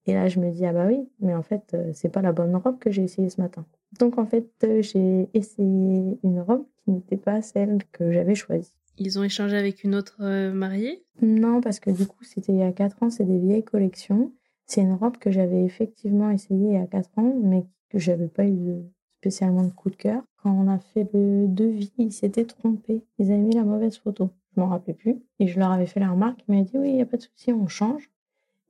Et 0.05 0.13
là, 0.13 0.29
je 0.29 0.39
me 0.39 0.49
dis, 0.51 0.65
ah 0.65 0.71
bah 0.71 0.85
oui, 0.87 1.05
mais 1.19 1.35
en 1.35 1.41
fait, 1.43 1.63
euh, 1.73 1.91
c'est 1.93 2.07
pas 2.07 2.21
la 2.21 2.31
bonne 2.31 2.55
robe 2.55 2.79
que 2.79 2.91
j'ai 2.91 3.03
essayée 3.03 3.29
ce 3.29 3.41
matin. 3.41 3.65
Donc 3.99 4.17
en 4.17 4.25
fait, 4.25 4.47
euh, 4.63 4.81
j'ai 4.81 5.27
essayé 5.33 6.17
une 6.23 6.39
robe 6.39 6.63
qui 6.85 6.91
n'était 6.91 7.17
pas 7.17 7.41
celle 7.41 7.79
que 7.91 8.13
j'avais 8.13 8.35
choisie. 8.35 8.71
Ils 8.97 9.19
ont 9.19 9.23
échangé 9.25 9.57
avec 9.57 9.83
une 9.83 9.95
autre 9.95 10.15
euh, 10.21 10.53
mariée? 10.53 11.03
Non, 11.21 11.59
parce 11.59 11.81
que 11.81 11.89
du 11.89 12.07
coup, 12.07 12.23
c'était 12.23 12.53
il 12.53 12.59
y 12.59 12.63
a 12.63 12.71
4 12.71 13.03
ans, 13.03 13.09
c'est 13.09 13.25
des 13.25 13.37
vieilles 13.37 13.65
collections. 13.65 14.31
C'est 14.65 14.79
une 14.79 14.93
robe 14.93 15.17
que 15.17 15.29
j'avais 15.29 15.61
effectivement 15.61 16.29
essayée 16.29 16.67
il 16.69 16.73
y 16.75 16.77
a 16.77 16.87
4 16.87 17.09
ans, 17.17 17.35
mais 17.43 17.65
que 17.89 17.99
j'avais 17.99 18.29
pas 18.29 18.45
eu 18.45 18.85
spécialement 19.19 19.63
de 19.63 19.71
coup 19.71 19.89
de 19.89 19.95
cœur. 19.95 20.23
Quand 20.41 20.51
on 20.51 20.69
a 20.69 20.79
fait 20.79 21.07
le 21.13 21.47
devis, 21.47 21.91
ils 21.97 22.11
s'étaient 22.11 22.45
trompés. 22.45 23.03
Ils 23.17 23.31
avaient 23.31 23.41
mis 23.41 23.55
la 23.55 23.63
mauvaise 23.63 23.97
photo. 23.97 24.29
Je 24.55 24.61
m'en 24.61 24.67
rappelais 24.67 24.93
plus. 24.93 25.17
Et 25.39 25.47
je 25.47 25.59
leur 25.59 25.71
avais 25.71 25.85
fait 25.85 25.99
la 25.99 26.09
remarque. 26.09 26.39
Ils 26.47 26.53
m'avaient 26.53 26.63
dit 26.63 26.77
oui, 26.77 26.89
il 26.89 26.95
n'y 26.95 27.01
a 27.01 27.05
pas 27.05 27.17
de 27.17 27.23
souci, 27.23 27.51
on 27.51 27.67
change. 27.67 28.09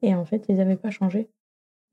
Et 0.02 0.16
en 0.16 0.26
fait, 0.26 0.46
ils 0.50 0.56
n'avaient 0.56 0.76
pas 0.76 0.90
changé. 0.90 1.30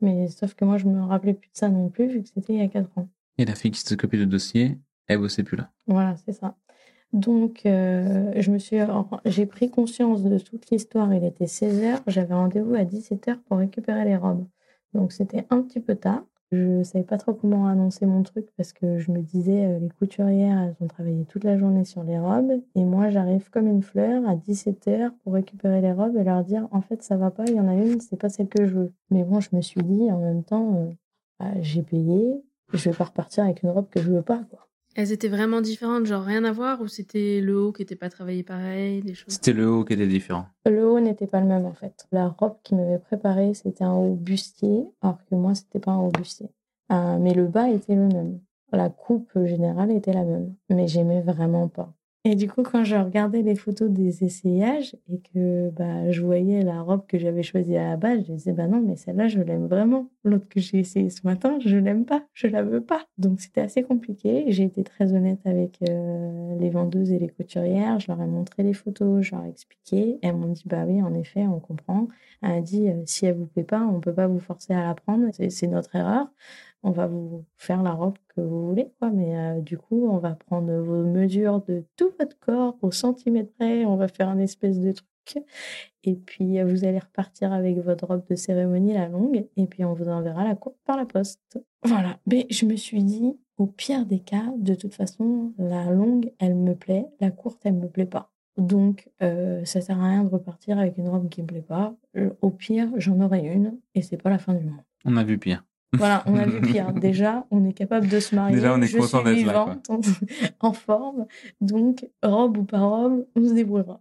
Mais 0.00 0.28
sauf 0.28 0.54
que 0.54 0.64
moi, 0.64 0.78
je 0.78 0.86
me 0.86 1.02
rappelais 1.02 1.34
plus 1.34 1.48
de 1.48 1.56
ça 1.56 1.68
non 1.68 1.88
plus, 1.88 2.06
vu 2.06 2.22
que 2.22 2.28
c'était 2.28 2.54
il 2.54 2.58
y 2.58 2.62
a 2.62 2.68
4 2.68 2.88
ans. 2.96 3.08
Et 3.38 3.44
la 3.44 3.54
fille 3.54 3.70
qui 3.70 3.80
s'occupait 3.80 4.16
du 4.16 4.26
dossier, 4.26 4.78
elle 5.06 5.18
bossait 5.18 5.42
plus 5.42 5.56
là. 5.56 5.70
Voilà, 5.86 6.16
c'est 6.16 6.32
ça. 6.32 6.56
Donc, 7.12 7.64
euh, 7.66 8.32
je 8.36 8.50
me 8.50 8.58
suis, 8.58 8.78
j'ai 9.24 9.46
pris 9.46 9.70
conscience 9.70 10.22
de 10.22 10.38
toute 10.38 10.70
l'histoire. 10.70 11.12
Il 11.12 11.24
était 11.24 11.46
16 11.46 11.82
h 11.82 12.00
J'avais 12.06 12.34
rendez-vous 12.34 12.74
à 12.74 12.84
17 12.84 13.26
h 13.26 13.36
pour 13.48 13.58
récupérer 13.58 14.04
les 14.04 14.16
robes. 14.16 14.46
Donc, 14.94 15.12
c'était 15.12 15.46
un 15.50 15.62
petit 15.62 15.80
peu 15.80 15.94
tard. 15.94 16.24
Je 16.52 16.82
savais 16.84 17.04
pas 17.04 17.18
trop 17.18 17.34
comment 17.34 17.66
annoncer 17.66 18.06
mon 18.06 18.22
truc 18.22 18.46
parce 18.56 18.72
que 18.72 18.98
je 18.98 19.10
me 19.10 19.20
disais, 19.20 19.66
euh, 19.66 19.78
les 19.80 19.88
couturières, 19.88 20.60
elles 20.60 20.76
ont 20.80 20.86
travaillé 20.86 21.24
toute 21.24 21.42
la 21.42 21.58
journée 21.58 21.84
sur 21.84 22.04
les 22.04 22.18
robes. 22.18 22.62
Et 22.76 22.84
moi, 22.84 23.10
j'arrive 23.10 23.50
comme 23.50 23.66
une 23.66 23.82
fleur 23.82 24.28
à 24.28 24.36
17h 24.36 25.10
pour 25.24 25.32
récupérer 25.32 25.80
les 25.80 25.92
robes 25.92 26.16
et 26.16 26.22
leur 26.24 26.44
dire, 26.44 26.68
en 26.70 26.80
fait, 26.82 27.02
ça 27.02 27.16
va 27.16 27.30
pas, 27.32 27.44
il 27.46 27.54
y 27.54 27.60
en 27.60 27.68
a 27.68 27.74
une, 27.74 28.00
c'est 28.00 28.16
pas 28.16 28.28
celle 28.28 28.48
que 28.48 28.64
je 28.64 28.74
veux. 28.74 28.92
Mais 29.10 29.24
bon, 29.24 29.40
je 29.40 29.54
me 29.56 29.60
suis 29.60 29.82
dit, 29.82 30.10
en 30.12 30.18
même 30.20 30.44
temps, 30.44 30.76
euh, 30.76 30.90
bah, 31.40 31.60
j'ai 31.60 31.82
payé, 31.82 32.40
je 32.72 32.90
vais 32.90 32.96
pas 32.96 33.04
repartir 33.04 33.44
avec 33.44 33.62
une 33.62 33.70
robe 33.70 33.88
que 33.90 34.00
je 34.00 34.12
veux 34.12 34.22
pas, 34.22 34.44
quoi. 34.44 34.65
Elles 34.98 35.12
étaient 35.12 35.28
vraiment 35.28 35.60
différentes, 35.60 36.06
genre 36.06 36.22
rien 36.22 36.42
à 36.44 36.52
voir, 36.52 36.80
ou 36.80 36.88
c'était 36.88 37.42
le 37.42 37.60
haut 37.60 37.70
qui 37.70 37.82
n'était 37.82 37.96
pas 37.96 38.08
travaillé 38.08 38.42
pareil, 38.42 39.02
des 39.02 39.12
choses 39.12 39.34
C'était 39.34 39.52
le 39.52 39.68
haut 39.68 39.84
qui 39.84 39.92
était 39.92 40.06
différent. 40.06 40.46
Le 40.64 40.88
haut 40.88 41.00
n'était 41.00 41.26
pas 41.26 41.40
le 41.40 41.46
même 41.46 41.66
en 41.66 41.74
fait. 41.74 42.06
La 42.12 42.28
robe 42.28 42.56
qui 42.62 42.74
m'avait 42.74 42.98
préparée, 42.98 43.52
c'était 43.52 43.84
un 43.84 43.92
haut 43.92 44.14
bustier, 44.14 44.88
alors 45.02 45.18
que 45.26 45.34
moi, 45.34 45.54
c'était 45.54 45.80
pas 45.80 45.90
un 45.90 45.98
haut 45.98 46.10
bustier. 46.10 46.48
Euh, 46.92 47.18
mais 47.18 47.34
le 47.34 47.46
bas 47.46 47.68
était 47.68 47.94
le 47.94 48.06
même. 48.06 48.40
La 48.72 48.88
coupe 48.88 49.38
générale 49.44 49.90
était 49.90 50.14
la 50.14 50.24
même, 50.24 50.54
mais 50.70 50.88
j'aimais 50.88 51.20
vraiment 51.20 51.68
pas. 51.68 51.92
Et 52.28 52.34
du 52.34 52.48
coup, 52.48 52.64
quand 52.64 52.82
je 52.82 52.96
regardais 52.96 53.42
les 53.42 53.54
photos 53.54 53.88
des 53.88 54.24
essayages 54.24 54.96
et 55.08 55.20
que 55.20 55.70
bah, 55.70 56.10
je 56.10 56.22
voyais 56.22 56.62
la 56.62 56.82
robe 56.82 57.06
que 57.06 57.20
j'avais 57.20 57.44
choisie 57.44 57.76
à 57.76 57.90
la 57.90 57.96
base, 57.96 58.24
je 58.26 58.32
disais, 58.32 58.52
bah 58.52 58.66
non, 58.66 58.80
mais 58.80 58.96
celle-là, 58.96 59.28
je 59.28 59.38
l'aime 59.38 59.68
vraiment. 59.68 60.10
L'autre 60.24 60.48
que 60.48 60.58
j'ai 60.58 60.80
essayée 60.80 61.08
ce 61.08 61.20
matin, 61.24 61.56
je 61.64 61.76
l'aime 61.76 62.04
pas, 62.04 62.24
je 62.34 62.48
la 62.48 62.64
veux 62.64 62.80
pas. 62.80 63.06
Donc 63.16 63.40
c'était 63.40 63.60
assez 63.60 63.84
compliqué. 63.84 64.46
J'ai 64.48 64.64
été 64.64 64.82
très 64.82 65.12
honnête 65.12 65.38
avec 65.44 65.78
euh, 65.88 66.58
les 66.58 66.68
vendeuses 66.68 67.12
et 67.12 67.20
les 67.20 67.28
couturières. 67.28 68.00
Je 68.00 68.08
leur 68.08 68.20
ai 68.20 68.26
montré 68.26 68.64
les 68.64 68.74
photos, 68.74 69.22
je 69.22 69.36
leur 69.36 69.44
ai 69.44 69.48
expliqué. 69.48 70.18
Elles 70.20 70.34
m'ont 70.34 70.50
dit, 70.50 70.64
bah 70.66 70.82
oui, 70.84 71.00
en 71.02 71.14
effet, 71.14 71.46
on 71.46 71.60
comprend. 71.60 72.08
Elle 72.42 72.50
a 72.50 72.60
dit, 72.60 72.88
euh, 72.88 73.02
si 73.06 73.26
elle 73.26 73.36
vous 73.36 73.46
plaît 73.46 73.62
pas, 73.62 73.82
on 73.82 74.00
peut 74.00 74.12
pas 74.12 74.26
vous 74.26 74.40
forcer 74.40 74.74
à 74.74 74.82
la 74.82 74.94
prendre. 74.94 75.28
C'est 75.48 75.68
notre 75.68 75.94
erreur 75.94 76.26
on 76.86 76.92
va 76.92 77.06
vous 77.08 77.44
faire 77.56 77.82
la 77.82 77.92
robe 77.92 78.16
que 78.36 78.40
vous 78.40 78.68
voulez, 78.68 78.92
quoi. 78.98 79.10
Mais 79.10 79.36
euh, 79.36 79.60
du 79.60 79.78
coup, 79.78 80.08
on 80.08 80.18
va 80.18 80.32
prendre 80.34 80.72
vos 80.72 81.02
mesures 81.02 81.62
de 81.62 81.84
tout 81.96 82.10
votre 82.18 82.38
corps 82.38 82.76
au 82.82 82.90
centimètre 82.90 83.52
près. 83.58 83.84
On 83.84 83.96
va 83.96 84.08
faire 84.08 84.28
un 84.28 84.38
espèce 84.38 84.78
de 84.78 84.92
truc. 84.92 85.44
Et 86.04 86.14
puis, 86.14 86.62
vous 86.62 86.84
allez 86.84 87.00
repartir 87.00 87.52
avec 87.52 87.78
votre 87.78 88.06
robe 88.06 88.22
de 88.30 88.36
cérémonie, 88.36 88.92
la 88.92 89.08
longue. 89.08 89.48
Et 89.56 89.66
puis, 89.66 89.84
on 89.84 89.92
vous 89.92 90.08
enverra 90.08 90.44
la 90.44 90.54
courte 90.54 90.76
par 90.84 90.96
la 90.96 91.04
poste. 91.04 91.58
Voilà. 91.82 92.18
Mais 92.26 92.46
je 92.50 92.64
me 92.64 92.76
suis 92.76 93.02
dit, 93.02 93.36
au 93.56 93.66
pire 93.66 94.06
des 94.06 94.20
cas, 94.20 94.52
de 94.56 94.74
toute 94.76 94.94
façon, 94.94 95.52
la 95.58 95.90
longue, 95.90 96.30
elle 96.38 96.54
me 96.54 96.74
plaît. 96.74 97.06
La 97.20 97.32
courte, 97.32 97.62
elle 97.64 97.74
me 97.74 97.88
plaît 97.88 98.06
pas. 98.06 98.30
Donc, 98.56 99.10
euh, 99.22 99.64
ça 99.64 99.80
sert 99.80 100.00
à 100.00 100.08
rien 100.08 100.24
de 100.24 100.28
repartir 100.28 100.78
avec 100.78 100.96
une 100.96 101.08
robe 101.08 101.28
qui 101.28 101.42
me 101.42 101.46
plaît 101.46 101.60
pas. 101.60 101.94
Au 102.40 102.50
pire, 102.50 102.88
j'en 102.96 103.20
aurai 103.20 103.40
une 103.40 103.78
et 103.94 104.02
c'est 104.02 104.16
pas 104.16 104.30
la 104.30 104.38
fin 104.38 104.54
du 104.54 104.64
monde. 104.64 104.82
On 105.04 105.16
a 105.16 105.24
vu 105.24 105.38
pire. 105.38 105.64
Voilà, 105.96 106.22
on 106.26 106.36
a 106.36 106.46
vu 106.46 106.60
pire. 106.60 106.92
Déjà, 106.92 107.46
on 107.50 107.64
est 107.64 107.72
capable 107.72 108.08
de 108.08 108.20
se 108.20 108.34
marier. 108.34 108.56
Déjà, 108.56 108.74
on 108.74 108.80
est 108.80 108.96
content 108.96 109.22
d'être 109.22 109.44
là. 109.44 109.76
En, 110.60 110.72
forme. 110.72 111.26
Donc, 111.60 112.06
robe 112.22 112.58
ou 112.58 112.64
pas 112.64 112.80
robe, 112.80 113.26
on 113.34 113.48
se 113.48 113.54
débrouillera. 113.54 114.00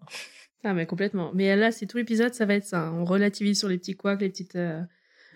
Ah, 0.63 0.73
mais 0.73 0.85
complètement. 0.85 1.31
Mais 1.33 1.55
là, 1.55 1.71
c'est 1.71 1.85
tout 1.85 1.97
l'épisode, 1.97 2.33
ça 2.33 2.45
va 2.45 2.55
être 2.55 2.65
ça. 2.65 2.91
On 2.91 3.05
relativise 3.05 3.59
sur 3.59 3.69
les 3.69 3.77
petits 3.77 3.95
couacs, 3.95 4.21
les 4.21 4.29
petites. 4.29 4.55
Euh, 4.55 4.81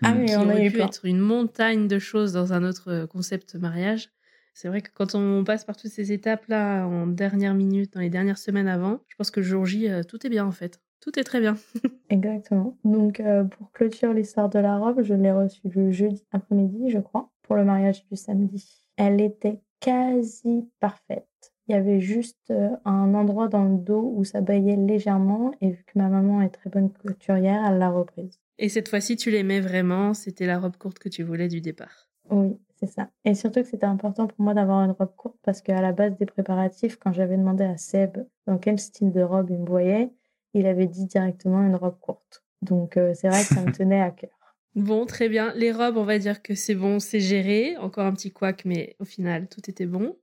ah, 0.02 0.14
mais 0.14 0.36
on 0.36 0.48
a 0.48 0.60
eu 0.60 0.70
pu 0.70 0.80
être 0.80 1.04
une 1.04 1.20
montagne 1.20 1.86
de 1.86 1.98
choses 1.98 2.32
dans 2.32 2.52
un 2.52 2.64
autre 2.64 2.90
euh, 2.90 3.06
concept 3.06 3.54
mariage. 3.54 4.10
C'est 4.54 4.68
vrai 4.68 4.80
que 4.80 4.90
quand 4.92 5.14
on 5.14 5.44
passe 5.44 5.64
par 5.64 5.76
toutes 5.76 5.90
ces 5.90 6.12
étapes-là 6.12 6.84
en 6.86 7.06
dernière 7.06 7.54
minute, 7.54 7.94
dans 7.94 8.00
les 8.00 8.10
dernières 8.10 8.38
semaines 8.38 8.68
avant, 8.68 9.00
je 9.08 9.16
pense 9.16 9.30
que 9.30 9.40
le 9.40 9.46
jour 9.46 9.64
J, 9.64 9.88
euh, 9.88 10.02
tout 10.02 10.26
est 10.26 10.30
bien 10.30 10.44
en 10.44 10.52
fait. 10.52 10.80
Tout 11.00 11.18
est 11.18 11.24
très 11.24 11.40
bien. 11.40 11.56
Exactement. 12.10 12.76
Donc, 12.84 13.20
euh, 13.20 13.44
pour 13.44 13.72
clôturer 13.72 14.14
l'histoire 14.14 14.50
de 14.50 14.58
la 14.58 14.76
robe, 14.76 15.02
je 15.02 15.14
l'ai 15.14 15.32
reçue 15.32 15.68
le 15.74 15.90
jeudi 15.90 16.24
après-midi, 16.32 16.90
je 16.90 16.98
crois, 16.98 17.30
pour 17.42 17.56
le 17.56 17.64
mariage 17.64 18.06
du 18.06 18.16
samedi. 18.16 18.86
Elle 18.96 19.20
était 19.20 19.60
quasi 19.80 20.68
parfaite. 20.78 21.26
Il 21.68 21.72
y 21.72 21.74
avait 21.74 22.00
juste 22.00 22.50
euh, 22.50 22.70
un 22.84 23.14
endroit 23.14 23.48
dans 23.48 23.64
le 23.64 23.78
dos 23.78 24.12
où 24.14 24.24
ça 24.24 24.40
baillait 24.40 24.76
légèrement, 24.76 25.52
et 25.60 25.70
vu 25.70 25.84
que 25.86 25.98
ma 25.98 26.08
maman 26.08 26.42
est 26.42 26.50
très 26.50 26.68
bonne 26.68 26.90
couturière, 26.90 27.64
elle 27.66 27.78
l'a 27.78 27.90
reprise. 27.90 28.38
Et 28.58 28.68
cette 28.68 28.88
fois-ci, 28.88 29.16
tu 29.16 29.30
l'aimais 29.30 29.60
vraiment 29.60 30.12
C'était 30.12 30.46
la 30.46 30.58
robe 30.58 30.76
courte 30.76 30.98
que 30.98 31.08
tu 31.08 31.22
voulais 31.22 31.48
du 31.48 31.62
départ 31.62 32.10
Oui, 32.28 32.58
c'est 32.78 32.88
ça. 32.88 33.08
Et 33.24 33.34
surtout 33.34 33.62
que 33.62 33.68
c'était 33.68 33.86
important 33.86 34.26
pour 34.26 34.40
moi 34.42 34.52
d'avoir 34.52 34.84
une 34.84 34.90
robe 34.90 35.14
courte 35.16 35.38
parce 35.42 35.62
qu'à 35.62 35.80
la 35.80 35.92
base 35.92 36.16
des 36.18 36.26
préparatifs, 36.26 36.96
quand 36.96 37.12
j'avais 37.12 37.38
demandé 37.38 37.64
à 37.64 37.78
Seb 37.78 38.18
dans 38.46 38.58
quel 38.58 38.78
style 38.78 39.12
de 39.12 39.22
robe 39.22 39.48
il 39.50 39.60
me 39.60 39.66
voyait, 39.66 40.10
il 40.54 40.66
avait 40.66 40.86
dit 40.86 41.06
directement 41.06 41.62
une 41.62 41.76
robe 41.76 41.98
courte. 42.00 42.42
Donc 42.62 42.96
euh, 42.96 43.12
c'est 43.14 43.28
vrai 43.28 43.40
que 43.40 43.54
ça 43.54 43.62
me 43.62 43.72
tenait 43.76 44.00
à 44.00 44.10
cœur. 44.10 44.30
Bon, 44.76 45.04
très 45.04 45.28
bien. 45.28 45.52
Les 45.54 45.72
robes, 45.72 45.96
on 45.96 46.04
va 46.04 46.18
dire 46.18 46.42
que 46.42 46.54
c'est 46.54 46.76
bon, 46.76 47.00
c'est 47.00 47.20
géré. 47.20 47.76
Encore 47.78 48.06
un 48.06 48.12
petit 48.12 48.30
couac, 48.30 48.64
mais 48.64 48.94
au 49.00 49.04
final, 49.04 49.48
tout 49.48 49.68
était 49.68 49.86
bon. 49.86 50.16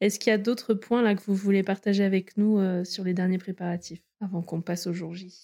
Est-ce 0.00 0.18
qu'il 0.18 0.30
y 0.30 0.34
a 0.34 0.38
d'autres 0.38 0.74
points 0.74 1.02
là 1.02 1.14
que 1.14 1.22
vous 1.26 1.34
voulez 1.34 1.62
partager 1.62 2.04
avec 2.04 2.36
nous 2.36 2.58
euh, 2.58 2.84
sur 2.84 3.02
les 3.02 3.14
derniers 3.14 3.38
préparatifs 3.38 4.02
avant 4.20 4.42
qu'on 4.42 4.60
passe 4.60 4.86
au 4.86 4.92
jour 4.92 5.14
J? 5.14 5.34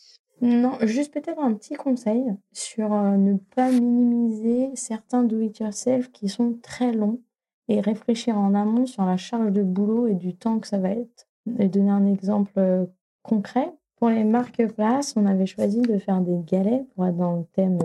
Non, 0.43 0.79
juste 0.83 1.15
peut-être 1.15 1.41
un 1.41 1.55
petit 1.55 1.75
conseil 1.75 2.23
sur 2.53 2.93
euh, 2.93 3.17
ne 3.17 3.37
pas 3.55 3.71
minimiser 3.71 4.71
certains 4.75 5.23
do-it-yourself 5.23 6.13
qui 6.13 6.29
sont 6.29 6.59
très 6.63 6.93
longs 6.93 7.21
et 7.69 7.81
réfléchir 7.81 8.37
en 8.37 8.55
amont 8.55 8.87
sur 8.87 9.05
la 9.05 9.17
charge 9.17 9.53
de 9.53 9.63
boulot 9.63 10.07
et 10.07 10.15
du 10.15 10.37
temps 10.37 10.59
que 10.59 10.67
ça 10.67 10.79
va 10.79 10.91
être. 10.91 11.29
Et 11.59 11.69
donner 11.69 11.91
un 11.91 12.07
exemple 12.07 12.89
concret. 13.23 13.73
Pour 14.05 14.11
les 14.11 14.25
marque-places, 14.25 15.15
on 15.17 15.25
avait 15.25 15.47
choisi 15.47 15.81
de 15.81 15.97
faire 15.97 16.21
des 16.21 16.37
galets 16.45 16.87
pour 16.95 17.07
être 17.07 17.17
dans 17.17 17.37
le 17.39 17.45
thème 17.55 17.79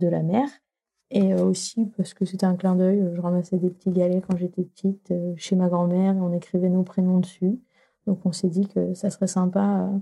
de 0.00 0.08
la 0.08 0.22
mer. 0.22 0.48
Et 1.10 1.34
euh, 1.34 1.44
aussi 1.44 1.84
parce 1.98 2.14
que 2.14 2.24
c'était 2.24 2.46
un 2.46 2.56
clin 2.56 2.74
d'œil, 2.74 3.06
je 3.14 3.20
ramassais 3.20 3.58
des 3.58 3.68
petits 3.68 3.90
galets 3.90 4.24
quand 4.26 4.38
j'étais 4.38 4.62
petite 4.62 5.10
euh, 5.10 5.34
chez 5.36 5.54
ma 5.54 5.68
grand-mère 5.68 6.16
et 6.16 6.20
on 6.20 6.32
écrivait 6.32 6.70
nos 6.70 6.82
prénoms 6.82 7.18
dessus. 7.18 7.60
Donc 8.06 8.20
on 8.24 8.32
s'est 8.32 8.48
dit 8.48 8.66
que 8.68 8.94
ça 8.94 9.10
serait 9.10 9.26
sympa 9.26 9.80
euh, 9.80 9.98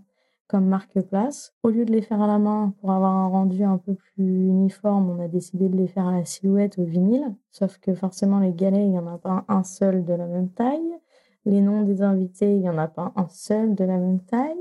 comme 0.47 0.67
marque-place. 0.67 1.53
Au 1.65 1.71
lieu 1.71 1.85
de 1.85 1.91
les 1.91 2.03
faire 2.03 2.23
à 2.23 2.29
la 2.29 2.39
main 2.39 2.73
pour 2.81 2.93
avoir 2.93 3.11
un 3.11 3.27
rendu 3.27 3.65
un 3.65 3.79
peu 3.79 3.95
plus 3.95 4.47
uniforme, 4.47 5.11
on 5.11 5.21
a 5.21 5.27
décidé 5.27 5.69
de 5.69 5.77
les 5.77 5.89
faire 5.89 6.07
à 6.07 6.13
la 6.13 6.25
silhouette 6.25 6.79
au 6.79 6.85
vinyle. 6.85 7.35
Sauf 7.51 7.79
que 7.79 7.95
forcément 7.95 8.39
les 8.39 8.53
galets, 8.53 8.85
il 8.85 8.93
n'y 8.93 8.99
en 9.01 9.09
a 9.09 9.19
pas 9.19 9.45
un 9.49 9.65
seul 9.65 10.05
de 10.05 10.15
la 10.15 10.29
même 10.29 10.51
taille. 10.51 11.01
Les 11.47 11.61
noms 11.61 11.83
des 11.83 12.01
invités, 12.01 12.55
il 12.55 12.61
n'y 12.61 12.71
en 12.71 12.79
a 12.79 12.87
pas 12.87 13.13
un 13.17 13.27
seul 13.29 13.75
de 13.75 13.83
la 13.83 13.99
même 13.99 14.21
taille 14.21 14.55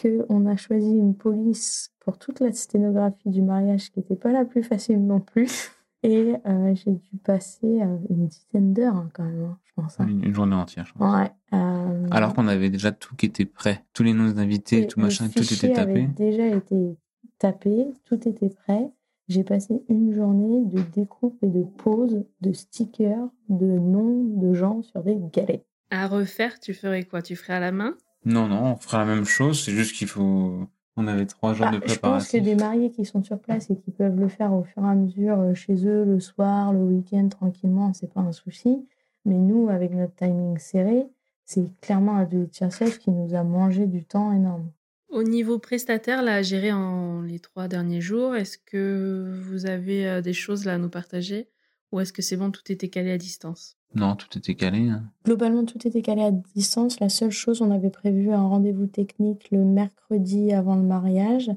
qu'on 0.00 0.46
a 0.46 0.56
choisi 0.56 0.96
une 0.96 1.14
police 1.14 1.92
pour 2.00 2.18
toute 2.18 2.40
la 2.40 2.52
sténographie 2.52 3.30
du 3.30 3.42
mariage 3.42 3.90
qui 3.90 4.00
n'était 4.00 4.16
pas 4.16 4.32
la 4.32 4.44
plus 4.44 4.62
facile 4.62 5.04
non 5.04 5.20
plus. 5.20 5.70
Et 6.02 6.34
euh, 6.46 6.74
j'ai 6.74 6.90
dû 6.90 7.16
passer 7.24 7.80
euh, 7.80 7.96
une 8.10 8.26
dizaine 8.26 8.74
d'heures 8.74 8.94
hein, 8.94 9.08
quand 9.14 9.24
même, 9.24 9.42
hein, 9.44 9.58
je 9.64 9.72
pense. 9.74 9.98
Hein. 9.98 10.06
Une, 10.06 10.34
journée 10.34 10.54
entière, 10.54 10.84
je 10.84 10.92
pense. 10.92 11.16
Ouais. 11.16 11.30
Euh, 11.54 12.06
Alors 12.10 12.34
qu'on 12.34 12.46
avait 12.46 12.68
déjà 12.68 12.92
tout 12.92 13.16
qui 13.16 13.24
était 13.24 13.46
prêt. 13.46 13.86
Tous 13.94 14.02
les 14.02 14.12
noms 14.12 14.30
d'invités, 14.30 14.86
tout 14.86 15.00
machin, 15.00 15.28
tout 15.34 15.42
était 15.42 15.72
tapé. 15.72 15.92
Avait 15.92 16.06
déjà 16.08 16.46
été 16.46 16.98
tapé, 17.38 17.86
tout 18.04 18.28
était 18.28 18.50
prêt. 18.50 18.90
J'ai 19.28 19.44
passé 19.44 19.82
une 19.88 20.14
journée 20.14 20.66
de 20.66 20.82
découpe 20.82 21.38
et 21.42 21.48
de 21.48 21.62
pose 21.62 22.22
de 22.42 22.52
stickers, 22.52 23.26
de 23.48 23.64
noms 23.64 24.24
de 24.24 24.52
gens 24.52 24.82
sur 24.82 25.02
des 25.02 25.16
galets. 25.32 25.64
À 25.90 26.06
refaire, 26.06 26.60
tu 26.60 26.74
ferais 26.74 27.04
quoi? 27.04 27.22
Tu 27.22 27.34
ferais 27.34 27.54
à 27.54 27.60
la 27.60 27.72
main? 27.72 27.96
Non, 28.24 28.48
non, 28.48 28.72
on 28.72 28.76
fera 28.76 28.98
la 28.98 29.04
même 29.04 29.24
chose. 29.24 29.62
C'est 29.64 29.72
juste 29.72 29.94
qu'il 29.94 30.08
faut. 30.08 30.66
On 30.96 31.06
avait 31.08 31.26
trois 31.26 31.54
jours 31.54 31.66
bah, 31.66 31.72
de 31.72 31.78
préparation. 31.78 31.98
Je 31.98 32.24
pense 32.24 32.32
que 32.32 32.38
des 32.38 32.54
mariés 32.54 32.90
qui 32.90 33.04
sont 33.04 33.22
sur 33.24 33.38
place 33.38 33.68
et 33.68 33.76
qui 33.76 33.90
peuvent 33.90 34.18
le 34.18 34.28
faire 34.28 34.52
au 34.52 34.62
fur 34.62 34.84
et 34.84 34.88
à 34.88 34.94
mesure 34.94 35.40
euh, 35.40 35.54
chez 35.54 35.86
eux, 35.86 36.04
le 36.04 36.20
soir, 36.20 36.72
le 36.72 36.78
week-end, 36.78 37.28
tranquillement, 37.28 37.92
c'est 37.92 38.12
pas 38.12 38.20
un 38.20 38.30
souci. 38.30 38.86
Mais 39.24 39.34
nous, 39.34 39.68
avec 39.68 39.92
notre 39.92 40.14
timing 40.14 40.56
serré, 40.58 41.06
c'est 41.44 41.64
clairement 41.80 42.16
un 42.16 42.24
do 42.24 42.44
it 42.44 42.98
qui 42.98 43.10
nous 43.10 43.34
a 43.34 43.42
mangé 43.42 43.86
du 43.86 44.04
temps 44.04 44.32
énorme. 44.32 44.70
Au 45.08 45.22
niveau 45.22 45.58
prestataire, 45.58 46.22
là, 46.22 46.36
à 46.36 46.42
gérer 46.42 46.72
en 46.72 47.22
les 47.22 47.40
trois 47.40 47.66
derniers 47.66 48.00
jours, 48.00 48.36
est-ce 48.36 48.58
que 48.58 49.32
vous 49.42 49.66
avez 49.66 50.06
euh, 50.06 50.20
des 50.20 50.32
choses 50.32 50.64
là 50.64 50.74
à 50.74 50.78
nous 50.78 50.90
partager 50.90 51.48
ou 51.92 52.00
est-ce 52.00 52.12
que 52.12 52.22
c'est 52.22 52.36
bon, 52.36 52.50
tout 52.50 52.72
était 52.72 52.88
calé 52.88 53.12
à 53.12 53.18
distance? 53.18 53.76
Non, 53.94 54.16
tout 54.16 54.36
était 54.36 54.54
calé. 54.54 54.88
Hein. 54.88 55.04
Globalement, 55.24 55.64
tout 55.64 55.86
était 55.86 56.02
calé 56.02 56.22
à 56.22 56.30
distance. 56.30 57.00
La 57.00 57.08
seule 57.08 57.30
chose, 57.30 57.62
on 57.62 57.70
avait 57.70 57.90
prévu 57.90 58.32
un 58.32 58.46
rendez-vous 58.46 58.86
technique 58.86 59.50
le 59.50 59.64
mercredi 59.64 60.52
avant 60.52 60.76
le 60.76 60.82
mariage 60.82 61.50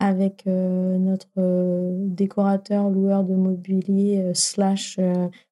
avec 0.00 0.44
euh, 0.46 0.98
notre 0.98 1.28
euh, 1.38 1.92
décorateur, 2.08 2.90
loueur 2.90 3.24
de 3.24 3.34
mobilier, 3.34 4.20
euh, 4.22 4.34
slash 4.34 4.98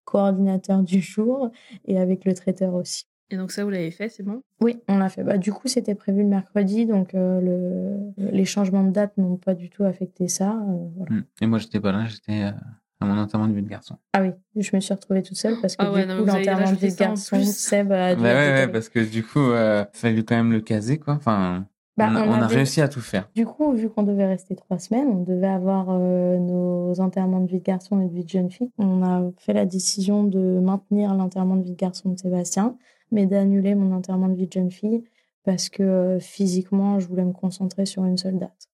coordinateur 0.04 0.82
du 0.82 1.00
jour, 1.00 1.50
et 1.86 1.98
avec 1.98 2.24
le 2.24 2.34
traiteur 2.34 2.74
aussi. 2.74 3.06
Et 3.30 3.36
donc 3.36 3.50
ça, 3.50 3.64
vous 3.64 3.70
l'avez 3.70 3.90
fait, 3.90 4.10
c'est 4.10 4.22
bon? 4.22 4.42
Oui, 4.60 4.78
on 4.88 4.98
l'a 4.98 5.08
fait. 5.08 5.24
Bah, 5.24 5.38
du 5.38 5.52
coup, 5.52 5.68
c'était 5.68 5.94
prévu 5.94 6.22
le 6.22 6.28
mercredi, 6.28 6.84
donc 6.84 7.12
le... 7.14 7.96
les 8.18 8.44
changements 8.44 8.84
de 8.84 8.90
date 8.90 9.16
n'ont 9.16 9.36
pas 9.36 9.54
du 9.54 9.70
tout 9.70 9.84
affecté 9.84 10.28
ça. 10.28 10.62
Voilà. 10.96 11.14
Mmh. 11.14 11.24
Et 11.40 11.46
moi, 11.46 11.58
j'étais 11.58 11.80
pas 11.80 11.92
là, 11.92 12.04
j'étais 12.04 12.52
à 13.02 13.04
mon 13.04 13.18
enterrement 13.18 13.48
de 13.48 13.54
vie 13.54 13.62
de 13.62 13.68
garçon. 13.68 13.96
Ah 14.12 14.22
oui, 14.22 14.30
je 14.56 14.74
me 14.74 14.80
suis 14.80 14.94
retrouvée 14.94 15.22
toute 15.22 15.36
seule 15.36 15.60
parce 15.60 15.76
que 15.76 15.84
ah 15.84 16.04
du 16.04 16.06
coup, 16.06 16.24
l'enterrement 16.24 16.70
de 16.70 16.76
vie 16.76 16.92
de 16.92 16.96
garçon, 16.96 17.42
Seb 17.44 17.92
a 17.92 18.14
dû. 18.14 18.22
Ouais, 18.22 18.32
ouais, 18.32 18.68
parce 18.68 18.88
que 18.88 19.00
du 19.00 19.22
coup, 19.22 19.40
il 19.40 19.54
euh, 19.54 19.84
fallait 19.92 20.22
quand 20.22 20.36
même 20.36 20.52
le 20.52 20.60
caser, 20.60 20.98
quoi. 20.98 21.14
Enfin, 21.14 21.66
bah, 21.96 22.08
on, 22.10 22.32
a, 22.32 22.46
réussi 22.46 22.80
à 22.80 22.88
tout 22.88 23.00
faire. 23.00 23.28
Du 23.34 23.44
coup, 23.44 23.72
vu 23.72 23.90
qu'on 23.90 24.02
devait 24.02 24.26
rester 24.26 24.56
trois 24.56 24.78
semaines, 24.78 25.08
on 25.08 25.22
devait 25.22 25.46
avoir 25.46 25.88
euh, 25.90 26.38
nos 26.38 26.98
enterrements 27.00 27.40
de 27.40 27.50
vie 27.50 27.58
de 27.58 27.64
garçon 27.64 28.00
et 28.00 28.08
de 28.08 28.14
vie 28.14 28.24
de 28.24 28.30
jeune 28.30 28.50
fille. 28.50 28.70
On 28.78 29.02
a 29.02 29.30
fait 29.36 29.52
la 29.52 29.66
décision 29.66 30.24
de 30.24 30.58
maintenir 30.58 31.14
l'enterrement 31.14 31.56
de 31.56 31.62
vie 31.62 31.72
de 31.72 31.76
garçon 31.76 32.10
de 32.10 32.18
Sébastien, 32.18 32.76
mais 33.10 33.26
d'annuler 33.26 33.74
mon 33.74 33.94
enterrement 33.94 34.28
de 34.28 34.34
vie 34.34 34.46
de 34.46 34.52
jeune 34.52 34.70
fille 34.70 35.04
parce 35.44 35.68
que 35.68 35.82
euh, 35.82 36.20
physiquement, 36.20 36.98
je 37.00 37.08
voulais 37.08 37.24
me 37.24 37.32
concentrer 37.32 37.84
sur 37.84 38.04
une 38.04 38.16
seule 38.16 38.38
date. 38.38 38.68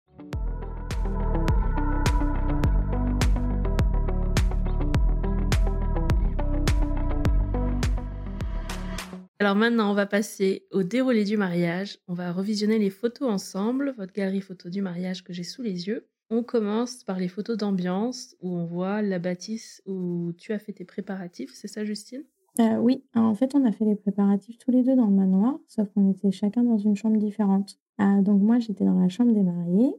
Alors 9.40 9.54
maintenant, 9.54 9.90
on 9.92 9.94
va 9.94 10.06
passer 10.06 10.66
au 10.72 10.82
déroulé 10.82 11.24
du 11.24 11.36
mariage. 11.36 11.98
On 12.08 12.14
va 12.14 12.32
revisionner 12.32 12.78
les 12.78 12.90
photos 12.90 13.30
ensemble, 13.30 13.94
votre 13.96 14.12
galerie 14.12 14.40
photo 14.40 14.68
du 14.68 14.82
mariage 14.82 15.22
que 15.22 15.32
j'ai 15.32 15.44
sous 15.44 15.62
les 15.62 15.86
yeux. 15.86 16.08
On 16.30 16.42
commence 16.42 17.04
par 17.04 17.18
les 17.18 17.28
photos 17.28 17.56
d'ambiance 17.56 18.34
où 18.40 18.52
on 18.52 18.66
voit 18.66 19.00
la 19.00 19.20
bâtisse 19.20 19.80
où 19.86 20.32
tu 20.36 20.52
as 20.52 20.58
fait 20.58 20.72
tes 20.72 20.84
préparatifs. 20.84 21.52
C'est 21.54 21.68
ça, 21.68 21.84
Justine? 21.84 22.24
Euh, 22.58 22.78
Oui, 22.78 23.04
en 23.14 23.34
fait, 23.34 23.54
on 23.54 23.64
a 23.64 23.70
fait 23.70 23.84
les 23.84 23.94
préparatifs 23.94 24.58
tous 24.58 24.72
les 24.72 24.82
deux 24.82 24.96
dans 24.96 25.06
le 25.06 25.14
manoir, 25.14 25.58
sauf 25.68 25.88
qu'on 25.90 26.10
était 26.10 26.32
chacun 26.32 26.64
dans 26.64 26.76
une 26.78 26.96
chambre 26.96 27.18
différente. 27.18 27.78
Euh, 28.00 28.20
donc 28.22 28.42
moi, 28.42 28.58
j'étais 28.58 28.84
dans 28.84 28.98
la 28.98 29.08
chambre 29.08 29.32
des 29.32 29.42
mariés 29.42 29.94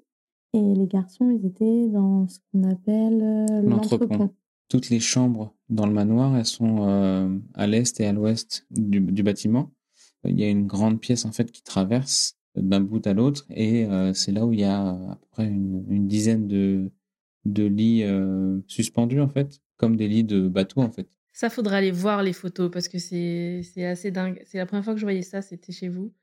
et 0.54 0.74
les 0.76 0.88
garçons, 0.88 1.30
ils 1.30 1.46
étaient 1.46 1.88
dans 1.88 2.28
ce 2.28 2.40
qu'on 2.52 2.64
appelle 2.70 3.22
euh, 3.24 3.62
l'entrepont 3.62 4.34
toutes 4.70 4.90
les 4.90 5.00
chambres 5.00 5.56
dans 5.68 5.88
le 5.88 5.94
manoir, 5.94 6.38
elles 6.38 6.46
sont 6.46 6.88
euh, 6.88 7.38
à 7.56 7.68
l'est 7.68 8.00
et 8.00 8.06
à 8.06 8.14
l'ouest 8.14 8.66
du, 8.70 9.24
bâtiment. 9.24 9.74
Il 10.24 10.40
y 10.40 10.44
a 10.44 10.50
une 10.50 10.68
grande 10.68 11.02
pièce 11.02 11.26
en 11.26 11.32
fait 11.32 11.52
qui 11.52 11.64
traverse 11.64 12.38
d'un 12.56 12.80
bout 12.80 13.06
à 13.06 13.14
l'autre 13.14 13.46
et 13.50 13.86
euh, 13.86 14.14
c'est 14.14 14.32
là 14.32 14.46
où 14.46 14.54
il 14.54 14.60
y 14.60 14.66
a 14.66 14.90
à 14.90 15.16
peu 15.16 15.28
près 15.32 15.48
une, 15.48 16.08
dizaine 16.08 16.48
de, 16.48 16.92
de 17.46 17.64
lits 17.64 18.04
euh, 18.04 18.60
suspendus 18.68 19.22
en 19.22 19.30
fait, 19.30 19.60
comme 19.78 19.96
des 19.96 20.08
lits 20.08 20.24
de 20.24 20.48
bateau 20.48 20.82
en 20.82 20.92
fait. 20.92 21.08
Ça 21.34 21.50
faudra 21.50 21.78
aller 21.78 21.92
voir 21.92 22.22
les 22.22 22.34
photos 22.34 22.70
parce 22.70 22.88
que 22.90 23.00
c'est 23.00 23.64
assez 23.86 24.12
dingue. 24.12 24.42
C'est 24.46 24.58
la 24.58 24.66
première 24.66 24.84
fois 24.84 24.94
que 24.94 25.00
je 25.00 25.06
voyais 25.06 25.22
ça, 25.22 25.42
c'était 25.42 25.72
chez 25.72 25.88
vous. 25.88 26.14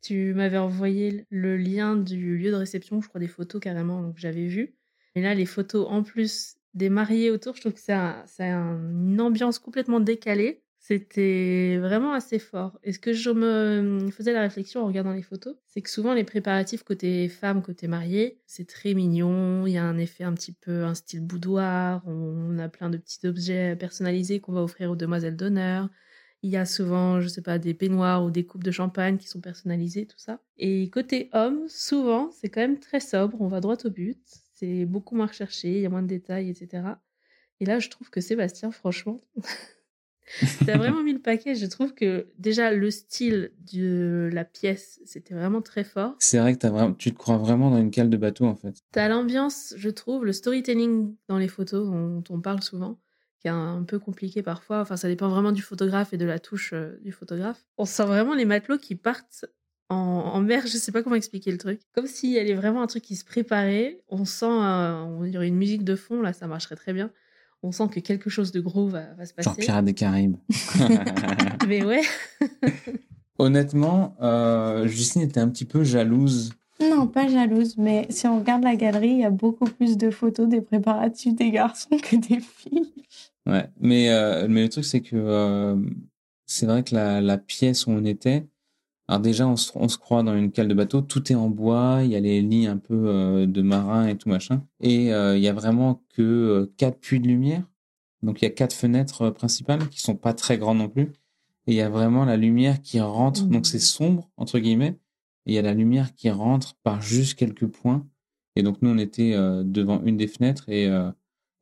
Tu 0.00 0.32
m'avais 0.32 0.58
envoyé 0.58 1.26
le 1.28 1.56
lien 1.56 1.96
du 1.96 2.38
lieu 2.38 2.50
de 2.50 2.56
réception, 2.56 3.02
je 3.02 3.08
crois 3.08 3.20
des 3.20 3.28
photos 3.28 3.60
carrément, 3.60 4.00
donc 4.00 4.16
j'avais 4.16 4.46
vu. 4.46 4.74
Et 5.14 5.20
là, 5.20 5.34
les 5.34 5.44
photos 5.44 5.86
en 5.90 6.02
plus 6.02 6.56
des 6.74 6.90
mariés 6.90 7.30
autour. 7.30 7.56
Je 7.56 7.60
trouve 7.60 7.74
que 7.74 7.80
c'est 7.80 7.92
un, 7.92 8.24
une 8.38 9.20
ambiance 9.20 9.58
complètement 9.58 10.00
décalée. 10.00 10.62
C'était 10.82 11.76
vraiment 11.76 12.14
assez 12.14 12.38
fort. 12.38 12.78
Et 12.82 12.92
ce 12.92 12.98
que 12.98 13.12
je 13.12 13.30
me 13.30 14.10
faisais 14.10 14.32
la 14.32 14.40
réflexion 14.40 14.82
en 14.82 14.86
regardant 14.86 15.12
les 15.12 15.22
photos, 15.22 15.54
c'est 15.66 15.82
que 15.82 15.90
souvent 15.90 16.14
les 16.14 16.24
préparatifs 16.24 16.82
côté 16.82 17.28
femme, 17.28 17.62
côté 17.62 17.86
mariée, 17.86 18.40
c'est 18.46 18.66
très 18.66 18.94
mignon. 18.94 19.66
Il 19.66 19.74
y 19.74 19.78
a 19.78 19.84
un 19.84 19.98
effet 19.98 20.24
un 20.24 20.32
petit 20.32 20.52
peu, 20.52 20.84
un 20.84 20.94
style 20.94 21.20
boudoir. 21.20 22.02
On 22.06 22.58
a 22.58 22.68
plein 22.68 22.88
de 22.88 22.96
petits 22.96 23.26
objets 23.26 23.76
personnalisés 23.76 24.40
qu'on 24.40 24.52
va 24.52 24.62
offrir 24.62 24.90
aux 24.90 24.96
demoiselles 24.96 25.36
d'honneur. 25.36 25.90
Il 26.42 26.50
y 26.50 26.56
a 26.56 26.64
souvent, 26.64 27.20
je 27.20 27.28
sais 27.28 27.42
pas, 27.42 27.58
des 27.58 27.74
peignoirs 27.74 28.24
ou 28.24 28.30
des 28.30 28.46
coupes 28.46 28.64
de 28.64 28.70
champagne 28.70 29.18
qui 29.18 29.28
sont 29.28 29.42
personnalisées, 29.42 30.06
tout 30.06 30.18
ça. 30.18 30.40
Et 30.56 30.88
côté 30.88 31.28
homme, 31.34 31.68
souvent, 31.68 32.30
c'est 32.32 32.48
quand 32.48 32.62
même 32.62 32.80
très 32.80 33.00
sobre. 33.00 33.38
On 33.42 33.48
va 33.48 33.60
droit 33.60 33.76
au 33.84 33.90
but 33.90 34.18
c'est 34.60 34.84
beaucoup 34.84 35.16
moins 35.16 35.26
recherché, 35.26 35.68
il 35.76 35.80
y 35.80 35.86
a 35.86 35.88
moins 35.88 36.02
de 36.02 36.06
détails, 36.06 36.50
etc. 36.50 36.82
Et 37.60 37.64
là, 37.64 37.78
je 37.78 37.88
trouve 37.88 38.10
que 38.10 38.20
Sébastien, 38.20 38.70
franchement, 38.70 39.18
tu 40.64 40.70
as 40.70 40.76
vraiment 40.76 41.02
mis 41.02 41.14
le 41.14 41.18
paquet. 41.18 41.54
Je 41.54 41.66
trouve 41.66 41.94
que 41.94 42.26
déjà, 42.38 42.72
le 42.72 42.90
style 42.90 43.52
de 43.72 44.28
la 44.32 44.44
pièce, 44.44 45.00
c'était 45.06 45.34
vraiment 45.34 45.62
très 45.62 45.84
fort. 45.84 46.14
C'est 46.18 46.38
vrai 46.38 46.56
que 46.56 46.66
as 46.66 46.70
vraiment, 46.70 46.94
tu 46.94 47.12
te 47.12 47.18
crois 47.18 47.38
vraiment 47.38 47.70
dans 47.70 47.78
une 47.78 47.90
cale 47.90 48.10
de 48.10 48.16
bateau, 48.16 48.44
en 48.44 48.54
fait. 48.54 48.82
Tu 48.92 48.98
as 48.98 49.08
l'ambiance, 49.08 49.74
je 49.76 49.88
trouve, 49.88 50.24
le 50.26 50.32
storytelling 50.32 51.14
dans 51.28 51.38
les 51.38 51.48
photos 51.48 51.88
dont 51.88 52.24
on 52.28 52.40
parle 52.40 52.62
souvent, 52.62 52.98
qui 53.40 53.48
est 53.48 53.50
un 53.50 53.82
peu 53.84 53.98
compliqué 53.98 54.42
parfois. 54.42 54.80
Enfin, 54.80 54.98
ça 54.98 55.08
dépend 55.08 55.28
vraiment 55.28 55.52
du 55.52 55.62
photographe 55.62 56.12
et 56.12 56.18
de 56.18 56.26
la 56.26 56.38
touche 56.38 56.74
euh, 56.74 56.98
du 57.02 57.12
photographe. 57.12 57.64
On 57.78 57.86
sent 57.86 58.04
vraiment 58.04 58.34
les 58.34 58.44
matelots 58.44 58.78
qui 58.78 58.94
partent 58.94 59.46
en, 59.90 60.40
mer, 60.40 60.66
je 60.66 60.76
sais 60.76 60.92
pas 60.92 61.02
comment 61.02 61.16
expliquer 61.16 61.50
le 61.50 61.58
truc. 61.58 61.80
Comme 61.94 62.06
s'il 62.06 62.30
y 62.30 62.38
avait 62.38 62.54
vraiment 62.54 62.82
un 62.82 62.86
truc 62.86 63.02
qui 63.02 63.16
se 63.16 63.24
préparait. 63.24 64.00
On 64.08 64.24
sent, 64.24 64.46
on 64.46 65.24
dirait 65.24 65.48
une 65.48 65.56
musique 65.56 65.84
de 65.84 65.96
fond, 65.96 66.22
là, 66.22 66.32
ça 66.32 66.46
marcherait 66.46 66.76
très 66.76 66.92
bien. 66.92 67.10
On 67.62 67.72
sent 67.72 67.88
que 67.90 68.00
quelque 68.00 68.30
chose 68.30 68.52
de 68.52 68.60
gros 68.60 68.86
va, 68.86 69.02
se 69.26 69.34
passer. 69.34 69.42
Genre 69.42 69.56
Pirates 69.56 69.84
des 69.84 69.94
Caraïbes. 69.94 70.36
Mais 71.68 71.84
ouais. 71.84 72.02
Honnêtement, 73.38 74.16
euh, 74.20 74.86
Justine 74.86 75.22
était 75.22 75.40
un 75.40 75.48
petit 75.48 75.64
peu 75.64 75.82
jalouse 75.82 76.52
Non, 76.80 77.06
pas 77.06 77.26
jalouse, 77.26 77.78
mais 77.78 78.06
si 78.10 78.26
on 78.26 78.38
regarde 78.38 78.62
la 78.62 78.76
galerie, 78.76 79.08
il 79.08 79.20
y 79.20 79.24
a 79.24 79.30
beaucoup 79.30 79.64
plus 79.64 79.96
de 79.96 80.10
photos 80.10 80.46
des 80.46 80.60
préparatifs 80.60 81.34
des 81.34 81.50
garçons 81.50 81.96
que 82.02 82.16
des 82.16 82.40
filles. 82.40 82.92
Ouais, 83.46 83.66
mais, 83.80 84.10
euh, 84.10 84.46
mais 84.48 84.64
le 84.64 84.68
truc, 84.68 84.84
c'est 84.84 85.00
que 85.00 85.16
euh, 85.16 85.74
c'est 86.44 86.66
vrai 86.66 86.82
que 86.82 86.94
la, 86.94 87.22
la 87.22 87.38
pièce 87.38 87.86
où 87.86 87.92
on 87.92 88.04
était, 88.04 88.46
alors 89.10 89.18
déjà, 89.18 89.48
on 89.48 89.56
se, 89.56 89.72
on 89.74 89.88
se 89.88 89.98
croit 89.98 90.22
dans 90.22 90.36
une 90.36 90.52
cale 90.52 90.68
de 90.68 90.74
bateau, 90.74 91.00
tout 91.00 91.32
est 91.32 91.34
en 91.34 91.50
bois, 91.50 92.02
il 92.04 92.12
y 92.12 92.14
a 92.14 92.20
les 92.20 92.42
lits 92.42 92.68
un 92.68 92.76
peu 92.76 93.08
euh, 93.08 93.44
de 93.44 93.60
marin 93.60 94.06
et 94.06 94.16
tout 94.16 94.28
machin, 94.28 94.64
et 94.78 95.12
euh, 95.12 95.36
il 95.36 95.42
y 95.42 95.48
a 95.48 95.52
vraiment 95.52 96.04
que 96.14 96.22
euh, 96.22 96.72
quatre 96.76 97.00
puits 97.00 97.18
de 97.18 97.26
lumière, 97.26 97.64
donc 98.22 98.40
il 98.40 98.44
y 98.44 98.46
a 98.46 98.52
quatre 98.52 98.72
fenêtres 98.72 99.30
principales 99.30 99.88
qui 99.88 100.00
sont 100.00 100.14
pas 100.14 100.32
très 100.32 100.58
grandes 100.58 100.78
non 100.78 100.88
plus, 100.88 101.10
et 101.66 101.72
il 101.72 101.74
y 101.74 101.80
a 101.80 101.88
vraiment 101.88 102.24
la 102.24 102.36
lumière 102.36 102.80
qui 102.82 103.00
rentre, 103.00 103.46
donc 103.46 103.66
c'est 103.66 103.80
sombre 103.80 104.30
entre 104.36 104.60
guillemets, 104.60 104.96
et 105.44 105.50
il 105.50 105.54
y 105.54 105.58
a 105.58 105.62
la 105.62 105.74
lumière 105.74 106.14
qui 106.14 106.30
rentre 106.30 106.76
par 106.84 107.02
juste 107.02 107.36
quelques 107.36 107.66
points, 107.66 108.06
et 108.54 108.62
donc 108.62 108.80
nous 108.80 108.90
on 108.90 108.98
était 108.98 109.32
devant 109.64 110.00
une 110.04 110.18
des 110.18 110.28
fenêtres. 110.28 110.68
Et 110.68 110.86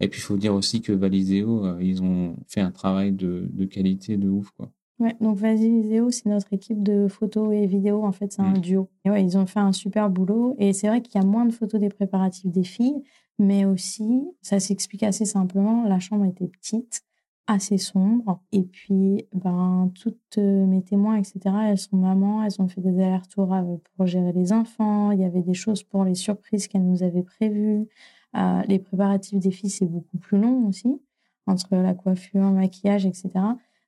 et 0.00 0.08
puis 0.08 0.20
il 0.20 0.22
faut 0.22 0.36
dire 0.36 0.54
aussi 0.54 0.80
que 0.80 0.92
Valiseo, 0.92 1.78
ils 1.80 2.02
ont 2.02 2.36
fait 2.46 2.60
un 2.60 2.70
travail 2.70 3.12
de, 3.12 3.48
de 3.50 3.64
qualité 3.64 4.16
de 4.16 4.28
ouf 4.28 4.50
quoi. 4.50 4.70
Ouais, 5.00 5.14
donc 5.20 5.36
Vas-y 5.36 5.70
Viséo, 5.82 6.10
c'est 6.10 6.26
notre 6.28 6.52
équipe 6.52 6.82
de 6.82 7.06
photos 7.08 7.52
et 7.54 7.66
vidéos. 7.66 8.04
En 8.04 8.10
fait, 8.12 8.32
c'est 8.32 8.42
un 8.42 8.54
Mm. 8.54 8.60
duo. 8.60 8.88
Et 9.04 9.10
ouais, 9.10 9.22
ils 9.22 9.38
ont 9.38 9.46
fait 9.46 9.60
un 9.60 9.72
super 9.72 10.10
boulot. 10.10 10.56
Et 10.58 10.72
c'est 10.72 10.88
vrai 10.88 11.00
qu'il 11.02 11.20
y 11.20 11.24
a 11.24 11.26
moins 11.26 11.44
de 11.46 11.52
photos 11.52 11.80
des 11.80 11.88
préparatifs 11.88 12.50
des 12.50 12.64
filles, 12.64 13.02
mais 13.38 13.64
aussi, 13.64 14.22
ça 14.42 14.58
s'explique 14.58 15.04
assez 15.04 15.24
simplement, 15.24 15.84
la 15.84 16.00
chambre 16.00 16.24
était 16.24 16.48
petite, 16.48 17.02
assez 17.46 17.78
sombre. 17.78 18.40
Et 18.50 18.62
puis, 18.64 19.24
ben, 19.32 19.90
toutes 19.94 20.36
euh, 20.38 20.66
mes 20.66 20.82
témoins, 20.82 21.16
etc., 21.16 21.38
elles 21.68 21.78
sont 21.78 21.96
mamans, 21.96 22.42
elles 22.42 22.60
ont 22.60 22.66
fait 22.68 22.80
des 22.80 23.00
allers-retours 23.00 23.54
euh, 23.54 23.76
pour 23.96 24.06
gérer 24.06 24.32
les 24.32 24.52
enfants. 24.52 25.12
Il 25.12 25.20
y 25.20 25.24
avait 25.24 25.42
des 25.42 25.54
choses 25.54 25.84
pour 25.84 26.04
les 26.04 26.16
surprises 26.16 26.66
qu'elles 26.66 26.84
nous 26.84 27.04
avaient 27.04 27.22
prévues. 27.22 27.86
Euh, 28.36 28.62
les 28.66 28.78
préparatifs 28.80 29.38
des 29.38 29.50
filles, 29.52 29.70
c'est 29.70 29.86
beaucoup 29.86 30.18
plus 30.18 30.38
long 30.38 30.66
aussi, 30.66 31.00
entre 31.46 31.76
la 31.76 31.94
coiffure, 31.94 32.42
le 32.42 32.50
maquillage, 32.56 33.06
etc. 33.06 33.30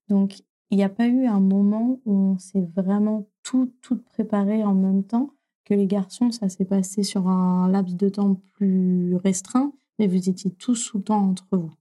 Donc, 0.08 0.36
il 0.70 0.76
n'y 0.76 0.84
a 0.84 0.88
pas 0.88 1.06
eu 1.06 1.26
un 1.26 1.40
moment 1.40 2.00
où 2.06 2.14
on 2.14 2.38
s'est 2.38 2.66
vraiment 2.76 3.28
tout, 3.42 3.72
tout 3.82 3.96
préparé 3.96 4.64
en 4.64 4.74
même 4.74 5.04
temps 5.04 5.30
que 5.64 5.74
les 5.74 5.86
garçons. 5.86 6.30
Ça 6.30 6.48
s'est 6.48 6.64
passé 6.64 7.02
sur 7.02 7.28
un 7.28 7.68
laps 7.70 7.96
de 7.96 8.08
temps 8.08 8.40
plus 8.54 9.16
restreint, 9.16 9.72
mais 9.98 10.06
vous 10.06 10.28
étiez 10.28 10.50
tous 10.50 10.90
tout 10.90 10.98
le 10.98 11.04
temps 11.04 11.28
entre 11.30 11.46
vous. 11.52 11.72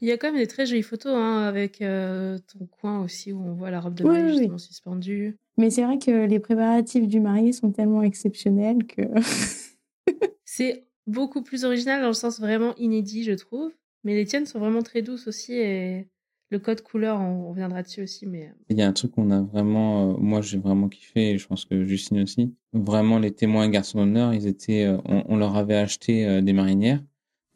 Il 0.00 0.08
y 0.08 0.12
a 0.12 0.16
quand 0.16 0.28
même 0.32 0.40
des 0.40 0.46
très 0.46 0.66
jolies 0.66 0.82
photos 0.82 1.14
hein, 1.14 1.42
avec 1.42 1.82
euh, 1.82 2.38
ton 2.52 2.66
coin 2.66 3.04
aussi 3.04 3.32
où 3.32 3.40
on 3.40 3.52
voit 3.52 3.70
la 3.70 3.80
robe 3.80 3.94
de 3.94 4.04
mariée 4.04 4.22
oui, 4.22 4.30
oui. 4.30 4.38
justement 4.38 4.58
suspendue. 4.58 5.36
Mais 5.58 5.70
c'est 5.70 5.84
vrai 5.84 5.98
que 5.98 6.26
les 6.26 6.40
préparatifs 6.40 7.06
du 7.06 7.20
marié 7.20 7.52
sont 7.52 7.70
tellement 7.70 8.02
exceptionnels 8.02 8.84
que. 8.86 9.02
C'est 10.44 10.84
beaucoup 11.06 11.42
plus 11.42 11.64
original 11.64 12.02
dans 12.02 12.08
le 12.08 12.14
sens 12.14 12.40
vraiment 12.40 12.74
inédit, 12.76 13.24
je 13.24 13.32
trouve. 13.32 13.72
Mais 14.04 14.14
les 14.14 14.26
tiennes 14.26 14.46
sont 14.46 14.58
vraiment 14.58 14.82
très 14.82 15.02
douces 15.02 15.26
aussi 15.28 15.54
et 15.54 16.08
le 16.52 16.58
code 16.60 16.82
couleur, 16.82 17.20
on 17.20 17.48
reviendra 17.48 17.82
dessus 17.82 18.02
aussi. 18.02 18.26
Mais 18.26 18.52
Il 18.68 18.78
y 18.78 18.82
a 18.82 18.86
un 18.86 18.92
truc 18.92 19.12
qu'on 19.12 19.30
a 19.30 19.40
vraiment, 19.40 20.10
euh, 20.10 20.16
moi 20.18 20.40
j'ai 20.42 20.58
vraiment 20.58 20.88
kiffé 20.88 21.30
et 21.30 21.38
je 21.38 21.46
pense 21.48 21.64
que 21.64 21.84
Justine 21.84 22.22
aussi. 22.22 22.54
Vraiment 22.72 23.18
les 23.18 23.32
témoins 23.32 23.68
garçons 23.68 23.98
d'honneur, 23.98 24.32
ils 24.34 24.46
étaient, 24.46 24.84
euh, 24.84 24.98
on, 25.06 25.24
on 25.28 25.36
leur 25.36 25.56
avait 25.56 25.76
acheté 25.76 26.26
euh, 26.26 26.40
des 26.42 26.52
marinières, 26.52 27.02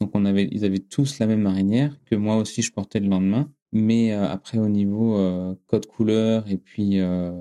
donc 0.01 0.11
on 0.15 0.25
avait, 0.25 0.49
ils 0.51 0.65
avaient 0.65 0.79
tous 0.81 1.19
la 1.21 1.27
même 1.27 1.43
marinière 1.43 1.97
que 2.07 2.17
moi 2.17 2.37
aussi 2.37 2.63
je 2.63 2.73
portais 2.73 3.01
le 3.01 3.09
lendemain. 3.09 3.51
Mais 3.73 4.13
euh, 4.13 4.27
après 4.29 4.59
au 4.59 4.69
niveau 4.69 5.19
euh, 5.19 5.55
code 5.67 5.87
couleur 5.87 6.49
et 6.51 6.57
puis 6.57 7.01
euh, 7.01 7.33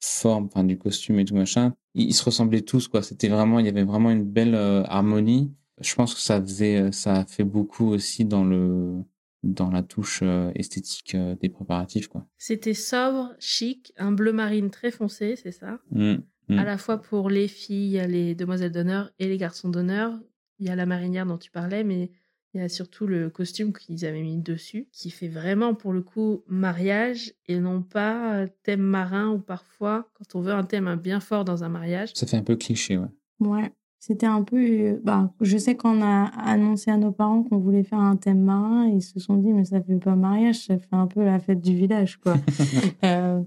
forme, 0.00 0.46
enfin 0.46 0.64
du 0.64 0.76
costume 0.78 1.18
et 1.20 1.24
tout 1.24 1.36
machin, 1.36 1.74
ils, 1.94 2.06
ils 2.08 2.14
se 2.14 2.24
ressemblaient 2.24 2.62
tous 2.62 2.88
quoi. 2.88 3.02
C'était 3.02 3.28
vraiment, 3.28 3.60
il 3.60 3.66
y 3.66 3.68
avait 3.68 3.84
vraiment 3.84 4.10
une 4.10 4.24
belle 4.24 4.54
euh, 4.54 4.82
harmonie. 4.84 5.52
Je 5.80 5.94
pense 5.94 6.14
que 6.14 6.20
ça 6.20 6.40
faisait, 6.40 6.80
euh, 6.80 6.92
ça 6.92 7.14
a 7.20 7.24
fait 7.24 7.44
beaucoup 7.44 7.86
aussi 7.86 8.24
dans 8.24 8.44
le 8.44 9.02
dans 9.42 9.70
la 9.70 9.82
touche 9.82 10.20
euh, 10.22 10.52
esthétique 10.54 11.14
euh, 11.14 11.34
des 11.36 11.48
préparatifs 11.48 12.08
quoi. 12.08 12.26
c'était 12.38 12.74
sobre, 12.74 13.34
chic, 13.38 13.92
un 13.96 14.12
bleu 14.12 14.32
marine 14.32 14.70
très 14.70 14.90
foncé, 14.90 15.36
c'est 15.36 15.52
ça? 15.52 15.80
Mm. 15.90 16.16
Mm. 16.48 16.58
À 16.58 16.64
la 16.64 16.78
fois 16.78 16.98
pour 17.00 17.30
les 17.30 17.48
filles, 17.48 18.02
les 18.08 18.34
demoiselles 18.34 18.72
d'honneur 18.72 19.10
et 19.18 19.28
les 19.28 19.38
garçons 19.38 19.68
d'honneur. 19.68 20.18
Il 20.58 20.66
y 20.66 20.70
a 20.70 20.76
la 20.76 20.86
marinière 20.86 21.26
dont 21.26 21.38
tu 21.38 21.50
parlais, 21.50 21.82
mais 21.82 22.10
il 22.54 22.60
y 22.60 22.64
a 22.64 22.68
surtout 22.68 23.06
le 23.06 23.30
costume 23.30 23.72
qu'ils 23.72 24.04
avaient 24.04 24.22
mis 24.22 24.36
dessus, 24.36 24.88
qui 24.92 25.10
fait 25.10 25.28
vraiment 25.28 25.74
pour 25.74 25.92
le 25.92 26.02
coup 26.02 26.44
mariage 26.46 27.32
et 27.46 27.58
non 27.58 27.82
pas 27.82 28.34
euh, 28.34 28.46
thème 28.62 28.82
marin 28.82 29.30
ou 29.30 29.38
parfois 29.38 30.10
quand 30.14 30.34
on 30.34 30.42
veut 30.42 30.52
un 30.52 30.64
thème 30.64 30.94
bien 30.96 31.20
fort 31.20 31.44
dans 31.44 31.64
un 31.64 31.68
mariage. 31.68 32.10
Ça 32.14 32.26
fait 32.26 32.36
un 32.36 32.42
peu 32.42 32.56
cliché, 32.56 32.98
ouais. 32.98 33.08
Ouais. 33.40 33.72
C'était 34.04 34.26
un 34.26 34.42
peu. 34.42 34.98
Bah, 35.04 35.32
je 35.40 35.56
sais 35.56 35.76
qu'on 35.76 36.02
a 36.02 36.24
annoncé 36.24 36.90
à 36.90 36.96
nos 36.96 37.12
parents 37.12 37.44
qu'on 37.44 37.58
voulait 37.58 37.84
faire 37.84 38.00
un 38.00 38.16
thème 38.16 38.40
marin. 38.42 38.88
Ils 38.88 39.00
se 39.00 39.20
sont 39.20 39.36
dit, 39.36 39.52
mais 39.52 39.64
ça 39.64 39.80
fait 39.80 39.94
pas 39.94 40.16
mariage, 40.16 40.66
ça 40.66 40.76
fait 40.76 40.88
un 40.90 41.06
peu 41.06 41.22
la 41.22 41.38
fête 41.38 41.60
du 41.60 41.76
village, 41.76 42.16
quoi. 42.16 42.34
Euh, 43.04 43.40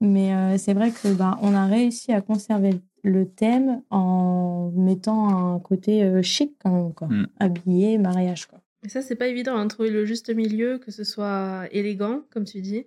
mais 0.00 0.32
euh, 0.32 0.58
c'est 0.58 0.74
vrai 0.74 0.90
que 0.90 1.12
bah, 1.12 1.38
on 1.42 1.54
a 1.54 1.66
réussi 1.66 2.12
à 2.12 2.20
conserver 2.20 2.80
le 3.02 3.28
thème 3.28 3.82
en 3.90 4.70
mettant 4.76 5.54
un 5.54 5.58
côté 5.58 6.04
euh, 6.04 6.22
chic 6.22 6.54
quand 6.62 6.70
même, 6.70 6.94
quoi. 6.94 7.08
Mm. 7.08 7.26
Habillé, 7.40 7.98
mariage, 7.98 8.46
quoi. 8.46 8.60
Et 8.84 8.88
ça, 8.88 9.02
c'est 9.02 9.16
pas 9.16 9.26
évident, 9.26 9.56
hein, 9.56 9.66
trouver 9.66 9.90
le 9.90 10.04
juste 10.04 10.32
milieu, 10.32 10.78
que 10.78 10.92
ce 10.92 11.02
soit 11.02 11.66
élégant, 11.72 12.22
comme 12.30 12.44
tu 12.44 12.60
dis, 12.60 12.86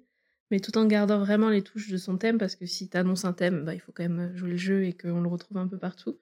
mais 0.52 0.62
tout 0.62 0.78
en 0.78 0.86
gardant 0.86 1.20
vraiment 1.20 1.50
les 1.50 1.64
touches 1.64 1.90
de 1.90 1.98
son 1.98 2.18
thème, 2.18 2.38
parce 2.38 2.56
que 2.56 2.66
si 2.66 2.88
tu 2.88 2.96
annonces 2.96 3.26
un 3.26 3.34
thème, 3.34 3.66
bah, 3.66 3.74
il 3.74 3.82
faut 3.82 3.92
quand 3.92 4.08
même 4.08 4.32
jouer 4.36 4.52
le 4.52 4.58
jeu 4.58 4.86
et 4.86 4.94
qu'on 4.94 5.20
le 5.20 5.28
retrouve 5.28 5.58
un 5.58 5.68
peu 5.68 5.78
partout. 5.78 6.16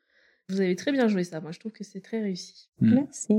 Vous 0.50 0.62
avez 0.62 0.76
très 0.76 0.92
bien 0.92 1.08
joué 1.08 1.24
ça, 1.24 1.42
moi 1.42 1.52
je 1.52 1.60
trouve 1.60 1.72
que 1.72 1.84
c'est 1.84 2.02
très 2.02 2.22
réussi. 2.22 2.70
Mm. 2.80 2.94
Merci. 2.94 3.34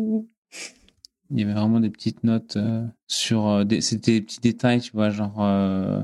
Il 1.31 1.39
y 1.39 1.43
avait 1.43 1.53
vraiment 1.53 1.81
des 1.81 1.91
petites 1.91 2.25
notes 2.25 2.57
euh, 2.57 2.87
sur 3.07 3.47
euh, 3.49 3.65
des, 3.65 3.81
c'était 3.81 4.13
des 4.13 4.23
petits 4.23 4.41
détails, 4.41 4.81
tu 4.81 4.93
vois, 4.93 5.11
genre 5.11 5.43
euh, 5.43 6.03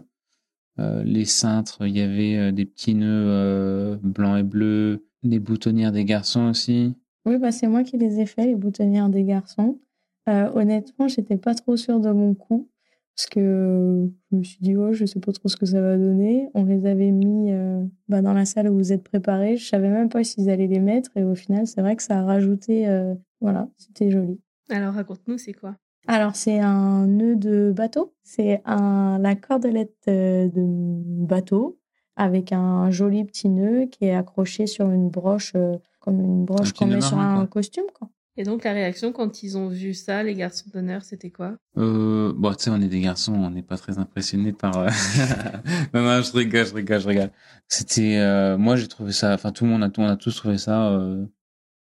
euh, 0.79 1.03
les 1.05 1.25
cintres, 1.25 1.87
il 1.87 1.97
y 1.97 2.01
avait 2.01 2.37
euh, 2.37 2.53
des 2.53 2.67
petits 2.67 2.95
nœuds 2.95 3.07
euh, 3.07 3.97
blancs 4.03 4.39
et 4.39 4.43
bleus, 4.43 5.07
les 5.23 5.39
boutonnières 5.39 5.93
des 5.93 6.05
garçons 6.05 6.49
aussi. 6.49 6.95
Oui, 7.27 7.39
bah, 7.39 7.53
c'est 7.53 7.69
moi 7.69 7.85
qui 7.85 7.97
les 7.97 8.21
ai 8.21 8.27
fait, 8.27 8.47
les 8.47 8.55
boutonnières 8.55 9.09
des 9.09 9.25
garçons. 9.25 9.79
Euh, 10.29 10.51
honnêtement, 10.55 11.09
j'étais 11.09 11.39
pas 11.39 11.55
trop 11.55 11.77
sûre 11.77 12.01
de 12.01 12.11
mon 12.11 12.35
coup. 12.35 12.69
Parce 13.17 13.29
que 13.29 13.39
euh, 13.41 14.07
je 14.33 14.37
me 14.37 14.43
suis 14.43 14.59
dit, 14.61 14.77
oh, 14.77 14.93
je 14.93 15.05
sais 15.05 15.21
pas 15.21 15.31
trop 15.33 15.49
ce 15.49 15.57
que 15.57 15.67
ça 15.67 15.81
va 15.81 15.97
donner. 15.97 16.49
On 16.55 16.65
les 16.65 16.85
avait 16.87 17.13
mis 17.13 17.53
euh, 17.53 17.85
bah, 18.09 18.23
dans 18.23 18.33
la 18.33 18.45
salle 18.45 18.69
où 18.69 18.75
vous 18.75 18.93
êtes 18.93 19.05
préparés. 19.05 19.57
Je 19.57 19.67
savais 19.69 19.89
même 19.89 20.09
pas 20.09 20.25
s'ils 20.25 20.51
allaient 20.51 20.67
les 20.67 20.81
mettre. 20.81 21.11
Et 21.17 21.23
au 21.23 21.35
final, 21.35 21.67
c'est 21.67 21.81
vrai 21.81 21.95
que 21.95 22.03
ça 22.03 22.19
a 22.19 22.25
rajouté. 22.25 22.89
euh, 22.89 23.15
voilà, 23.41 23.69
c'était 23.77 24.11
joli. 24.11 24.41
Alors 24.71 24.95
raconte-nous, 24.95 25.39
c'est 25.39 25.53
quoi? 25.53 25.77
Alors, 26.07 26.37
c'est 26.37 26.59
un 26.59 27.07
nœud 27.07 27.37
de 27.37 27.73
bateau. 27.75 28.15
C'est 28.23 28.61
un, 28.65 29.19
la 29.19 29.37
cordelette 29.37 29.95
euh, 30.09 30.49
de 30.49 30.63
bateau 31.25 31.79
avec 32.17 32.53
un 32.53 32.91
joli 32.91 33.25
petit 33.25 33.49
nœud 33.49 33.87
qui 33.87 34.07
est 34.07 34.15
accroché 34.15 34.67
sur 34.67 34.91
une 34.91 35.09
broche, 35.09 35.53
euh, 35.57 35.77
comme 36.01 36.21
une 36.21 36.45
broche 36.45 36.73
qu'on 36.73 36.87
met 36.87 37.01
sur 37.01 37.19
un 37.19 37.37
quoi. 37.37 37.47
costume. 37.47 37.87
Quoi. 37.99 38.09
Et 38.37 38.43
donc 38.43 38.65
la 38.65 38.73
réaction 38.73 39.13
quand 39.13 39.43
ils 39.45 39.57
ont 39.57 39.69
vu 39.69 39.95
ça, 39.95 40.23
les 40.25 40.35
garçons 40.35 40.67
d'honneur, 40.73 41.03
c'était 41.05 41.31
quoi? 41.31 41.57
Euh, 41.77 42.33
bon, 42.35 42.53
tu 42.55 42.65
sais, 42.65 42.71
on 42.71 42.81
est 42.81 42.89
des 42.89 43.01
garçons, 43.01 43.33
on 43.33 43.51
n'est 43.51 43.63
pas 43.63 43.77
très 43.77 43.99
impressionnés 43.99 44.53
par. 44.53 44.77
euh, 44.79 44.89
non, 45.95 46.03
non, 46.03 46.21
je 46.23 46.33
rigole, 46.37 46.67
je 46.67 46.75
rigole, 46.75 47.01
je 47.01 47.09
rigole. 47.09 47.31
C'était, 47.69 48.19
euh, 48.19 48.59
moi, 48.59 48.75
j'ai 48.77 48.89
trouvé 48.89 49.13
ça. 49.13 49.35
Enfin, 49.35 49.53
tout 49.53 49.65
le 49.65 49.71
monde 49.71 49.85
a, 49.85 49.91
on 49.99 50.07
a 50.09 50.17
tous 50.17 50.35
trouvé 50.35 50.59
ça 50.59 50.91
euh, 50.93 51.25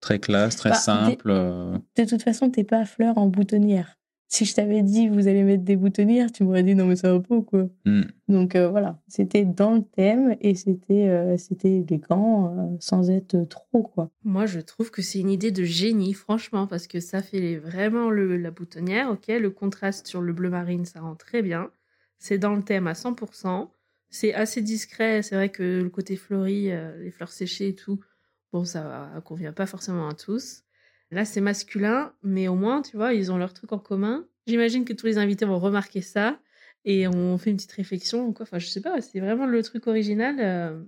très 0.01 0.19
classe, 0.19 0.57
très 0.57 0.71
Bah, 0.71 0.77
simple. 0.77 1.31
euh. 1.31 1.79
De 1.97 2.05
toute 2.05 2.23
façon, 2.23 2.51
t'es 2.51 2.65
pas 2.65 2.81
à 2.81 2.85
fleur 2.85 3.17
en 3.17 3.29
boutonnière. 3.29 3.97
Si 4.33 4.47
je 4.47 4.55
t'avais 4.55 4.81
dit 4.81 5.11
vous 5.11 5.29
allez 5.29 5.43
mettre 5.43 5.63
des 5.63 5.77
boutonnières, 5.77 6.33
tu 6.33 6.43
m'aurais 6.43 6.63
dit 6.63 6.75
non 6.75 6.87
mais 6.87 6.97
ça 6.97 7.13
va 7.13 7.21
pas 7.21 7.35
ou 7.35 7.43
quoi. 7.43 7.69
Mm. 7.85 8.05
Donc 8.29 8.57
euh, 8.57 8.71
voilà, 8.71 8.99
c'était 9.07 9.45
dans 9.45 9.75
le 9.75 9.83
thème 9.83 10.39
et 10.41 10.55
c'était 10.55 11.11
euh, 11.11 11.37
c'était 11.37 11.81
élégant 11.81 12.47
euh, 12.47 12.77
sans 12.81 13.11
être 13.11 13.47
trop 13.51 13.83
quoi. 13.83 14.11
Moi, 14.25 14.47
je 14.47 14.61
trouve 14.61 14.91
que 14.91 15.03
c'est 15.03 15.19
une 15.19 15.29
idée 15.29 15.51
de 15.51 15.65
génie, 15.65 16.15
franchement, 16.15 16.67
parce 16.67 16.87
que 16.87 16.99
ça 16.99 17.21
fait 17.21 17.57
vraiment 17.57 18.09
le, 18.09 18.39
la 18.39 18.51
boutonnière, 18.51 19.11
ok 19.11 19.29
Le 19.29 19.51
contraste 19.51 20.07
sur 20.07 20.23
le 20.23 20.33
bleu 20.33 20.49
marine, 20.49 20.87
ça 20.87 21.03
rend 21.03 21.15
très 21.15 21.43
bien. 21.43 21.71
C'est 22.19 22.39
dans 22.39 22.55
le 22.55 22.63
thème 22.63 22.87
à 22.87 22.95
100%. 22.95 23.69
C'est 24.09 24.33
assez 24.33 24.63
discret. 24.63 25.21
C'est 25.21 25.35
vrai 25.35 25.51
que 25.51 25.83
le 25.83 25.91
côté 25.91 26.17
fleuri, 26.17 26.73
euh, 26.73 26.97
les 27.03 27.11
fleurs 27.11 27.33
séchées 27.33 27.69
et 27.69 27.75
tout, 27.75 28.01
bon, 28.51 28.65
ça 28.65 29.11
convient 29.27 29.53
pas 29.53 29.67
forcément 29.67 30.09
à 30.09 30.15
tous. 30.15 30.63
Là, 31.13 31.25
c'est 31.25 31.41
masculin, 31.43 32.13
mais 32.23 32.49
au 32.49 32.55
moins, 32.55 32.83
tu 32.83 32.97
vois, 32.97 33.13
ils 33.15 33.31
ont 33.31 33.37
leur 33.37 33.53
truc 33.55 33.73
en 33.73 33.79
commun. 33.79 34.25
J'imagine 34.47 34.85
que 34.85 34.93
tous 34.95 35.07
les 35.07 35.19
invités 35.19 35.45
vont 35.45 35.59
remarquer 35.59 36.01
ça 36.01 36.39
et 36.85 37.07
on 37.07 37.39
fait 37.39 37.51
une 37.51 37.57
petite 37.57 37.73
réflexion 37.73 38.27
ou 38.27 38.33
quoi. 38.33 38.43
Enfin, 38.45 38.59
je 38.59 38.67
sais 38.67 38.81
pas, 38.81 39.01
c'est 39.01 39.21
vraiment 39.21 39.47
le 39.47 39.63
truc 39.63 39.87
original. 39.87 40.37
euh, 40.41 40.83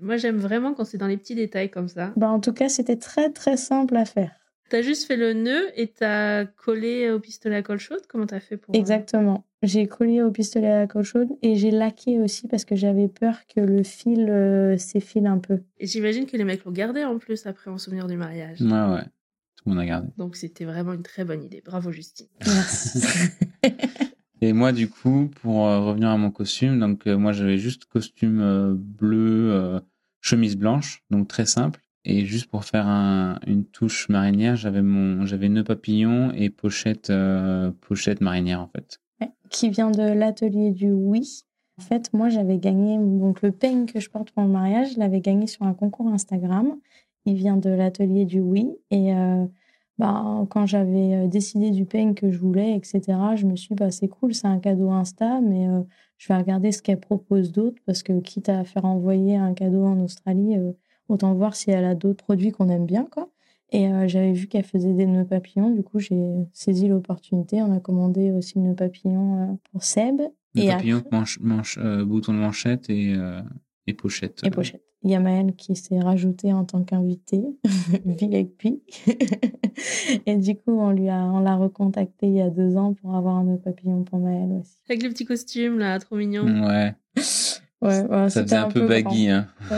Moi, 0.00 0.16
j'aime 0.16 0.36
vraiment 0.36 0.74
quand 0.74 0.84
c'est 0.84 0.98
dans 0.98 1.06
les 1.06 1.16
petits 1.16 1.34
détails 1.36 1.70
comme 1.70 1.88
ça. 1.88 2.12
Bah 2.16 2.28
en 2.28 2.40
tout 2.40 2.52
cas, 2.52 2.68
c'était 2.68 2.96
très 2.96 3.30
très 3.30 3.56
simple 3.56 3.96
à 3.96 4.04
faire. 4.04 4.32
T'as 4.68 4.82
juste 4.82 5.06
fait 5.06 5.16
le 5.16 5.32
nœud 5.34 5.68
et 5.76 5.88
t'as 5.88 6.44
collé 6.46 7.10
au 7.10 7.20
pistolet 7.20 7.56
à 7.56 7.62
colle 7.62 7.78
chaude? 7.78 8.00
Comment 8.08 8.26
t'as 8.26 8.40
fait 8.40 8.56
pour... 8.56 8.74
euh, 8.74 8.78
Exactement. 8.78 9.44
J'ai 9.62 9.86
collé 9.86 10.22
au 10.22 10.30
pistolet 10.30 10.72
à 10.72 10.86
colle 10.86 11.04
chaude 11.04 11.28
et 11.42 11.56
j'ai 11.56 11.70
laqué 11.70 12.18
aussi 12.18 12.48
parce 12.48 12.64
que 12.64 12.74
j'avais 12.74 13.06
peur 13.08 13.46
que 13.54 13.60
le 13.60 13.82
fil 13.82 14.28
euh, 14.30 14.76
s'effile 14.78 15.26
un 15.26 15.38
peu. 15.38 15.60
Et 15.78 15.86
j'imagine 15.86 16.26
que 16.26 16.36
les 16.36 16.44
mecs 16.44 16.64
l'ont 16.64 16.72
gardé 16.72 17.04
en 17.04 17.18
plus 17.18 17.46
après 17.46 17.70
en 17.70 17.76
souvenir 17.78 18.06
du 18.06 18.16
mariage. 18.16 18.60
Ouais, 18.62 18.70
ouais. 18.94 19.04
Tout 19.62 19.68
le 19.68 19.74
monde 19.74 19.82
a 19.82 19.86
gardé. 19.86 20.08
Donc 20.18 20.34
c'était 20.34 20.64
vraiment 20.64 20.92
une 20.92 21.04
très 21.04 21.24
bonne 21.24 21.44
idée. 21.44 21.62
Bravo 21.64 21.92
Justine. 21.92 22.26
Merci. 22.44 23.00
Et 24.40 24.52
moi, 24.52 24.72
du 24.72 24.88
coup, 24.88 25.30
pour 25.40 25.68
euh, 25.68 25.78
revenir 25.78 26.08
à 26.08 26.16
mon 26.16 26.32
costume, 26.32 26.80
donc 26.80 27.06
euh, 27.06 27.16
moi 27.16 27.30
j'avais 27.30 27.58
juste 27.58 27.84
costume 27.84 28.40
euh, 28.40 28.74
bleu, 28.76 29.52
euh, 29.52 29.78
chemise 30.20 30.56
blanche, 30.56 31.04
donc 31.10 31.28
très 31.28 31.46
simple. 31.46 31.80
Et 32.04 32.26
juste 32.26 32.50
pour 32.50 32.64
faire 32.64 32.88
un, 32.88 33.38
une 33.46 33.64
touche 33.64 34.08
marinière, 34.08 34.56
j'avais 34.56 34.82
mon, 34.82 35.24
j'avais 35.26 35.48
nœud 35.48 35.62
papillon 35.62 36.32
et 36.32 36.50
pochette, 36.50 37.10
euh, 37.10 37.70
pochette 37.82 38.20
marinière 38.20 38.60
en 38.60 38.66
fait. 38.66 38.98
Ouais, 39.20 39.30
qui 39.48 39.70
vient 39.70 39.92
de 39.92 40.02
l'atelier 40.02 40.72
du 40.72 40.90
Oui. 40.90 41.44
En 41.78 41.82
fait, 41.82 42.12
moi, 42.12 42.28
j'avais 42.28 42.58
gagné 42.58 42.98
donc 42.98 43.42
le 43.42 43.52
peigne 43.52 43.86
que 43.86 44.00
je 44.00 44.10
porte 44.10 44.32
pour 44.32 44.42
le 44.42 44.48
mariage, 44.48 44.94
je 44.94 44.98
l'avais 44.98 45.20
gagné 45.20 45.46
sur 45.46 45.62
un 45.62 45.72
concours 45.72 46.08
Instagram. 46.08 46.76
Il 47.24 47.34
vient 47.34 47.56
de 47.56 47.70
l'atelier 47.70 48.24
du 48.24 48.40
Oui. 48.40 48.70
Et 48.90 49.14
euh, 49.14 49.44
bah, 49.98 50.44
quand 50.50 50.66
j'avais 50.66 51.14
euh, 51.14 51.26
décidé 51.28 51.70
du 51.70 51.84
peigne 51.84 52.14
que 52.14 52.30
je 52.30 52.38
voulais, 52.38 52.74
etc., 52.74 53.02
je 53.36 53.46
me 53.46 53.54
suis 53.56 53.68
dit, 53.68 53.74
bah, 53.74 53.90
c'est 53.90 54.08
cool, 54.08 54.34
c'est 54.34 54.46
un 54.48 54.58
cadeau 54.58 54.90
Insta, 54.90 55.40
mais 55.40 55.68
euh, 55.68 55.82
je 56.18 56.28
vais 56.28 56.36
regarder 56.36 56.72
ce 56.72 56.82
qu'elle 56.82 56.98
propose 57.00 57.52
d'autre 57.52 57.80
parce 57.86 58.02
que 58.02 58.18
quitte 58.20 58.48
à 58.48 58.64
faire 58.64 58.84
envoyer 58.84 59.36
un 59.36 59.54
cadeau 59.54 59.84
en 59.84 60.00
Australie, 60.00 60.56
euh, 60.58 60.72
autant 61.08 61.34
voir 61.34 61.54
si 61.54 61.70
elle 61.70 61.84
a 61.84 61.94
d'autres 61.94 62.24
produits 62.24 62.50
qu'on 62.52 62.68
aime 62.68 62.86
bien, 62.86 63.06
quoi. 63.10 63.28
Et 63.74 63.88
j'avais 64.06 64.32
vu 64.32 64.48
qu'elle 64.48 64.64
faisait 64.66 64.92
des 64.92 65.06
nœuds 65.06 65.24
papillons, 65.24 65.70
du 65.70 65.82
coup 65.82 65.98
j'ai 65.98 66.20
saisi 66.52 66.88
l'opportunité. 66.88 67.62
On 67.62 67.72
a 67.72 67.80
commandé 67.80 68.30
aussi 68.30 68.58
le 68.58 68.64
nœud 68.66 68.74
papillon 68.74 69.58
pour 69.72 69.82
Seb 69.82 70.20
Et 70.54 70.66
papillon, 70.66 70.98
après- 70.98 71.16
manche, 71.18 71.40
manche, 71.40 71.78
bouton 72.04 72.34
de 72.34 72.38
manchette 72.38 72.90
et, 72.90 73.14
et 73.86 73.94
pochette. 73.94 74.40
et 74.44 74.50
pochette. 74.50 74.82
Il 75.04 75.10
y 75.10 75.14
a 75.16 75.20
Maëlle 75.20 75.54
qui 75.56 75.74
s'est 75.74 75.98
rajoutée 75.98 76.52
en 76.52 76.64
tant 76.64 76.84
qu'invitée, 76.84 77.42
VIP. 78.04 78.82
et 80.26 80.36
du 80.36 80.54
coup, 80.54 80.78
on 80.78 80.90
lui 80.90 81.08
a, 81.08 81.24
on 81.24 81.40
l'a 81.40 81.56
recontacté 81.56 82.26
il 82.26 82.34
y 82.34 82.40
a 82.40 82.50
deux 82.50 82.76
ans 82.76 82.94
pour 82.94 83.16
avoir 83.16 83.36
un 83.38 83.56
papillon 83.56 84.04
pour 84.04 84.20
Maëlle 84.20 84.60
aussi. 84.60 84.76
Avec 84.88 85.02
le 85.02 85.08
petit 85.08 85.24
costume 85.24 85.78
là, 85.78 85.98
trop 85.98 86.16
mignon. 86.16 86.44
Ouais, 86.66 86.94
Ouais, 87.82 88.00
ouais, 88.02 88.08
ça 88.08 88.30
c'était 88.30 88.42
faisait 88.44 88.56
un, 88.56 88.68
peu 88.68 88.80
grand. 88.80 88.88
baggy. 88.88 89.28
Hein. 89.28 89.48
Ouais. 89.70 89.76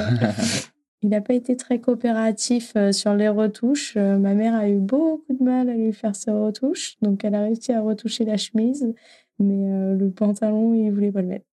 Il 1.03 1.09
n'a 1.11 1.21
pas 1.23 1.35
été 1.35 1.57
très 1.57 1.81
coopératif 1.81 2.73
euh, 2.77 2.93
sur 2.93 3.15
les 3.15 3.29
retouches. 3.29 3.95
Euh, 3.97 4.19
ma 4.19 4.35
mère 4.35 4.55
a 4.55 4.69
eu 4.69 4.79
beaucoup 4.79 5.35
de 5.39 5.43
mal 5.43 5.69
à 5.71 5.75
lui 5.75 5.93
faire 5.93 6.15
ses 6.17 6.31
retouches. 6.31 6.97
Donc, 7.03 7.25
elle 7.25 7.35
a 7.35 7.43
réussi 7.43 7.73
à 7.73 7.81
retoucher 7.83 8.25
la 8.25 8.37
chemise, 8.39 8.93
mais 9.39 9.71
euh, 9.71 9.95
le 9.97 10.11
pantalon, 10.11 10.75
il 10.75 10.91
voulait 10.91 11.13
pas 11.13 11.23
le 11.23 11.29
mettre. 11.29 11.47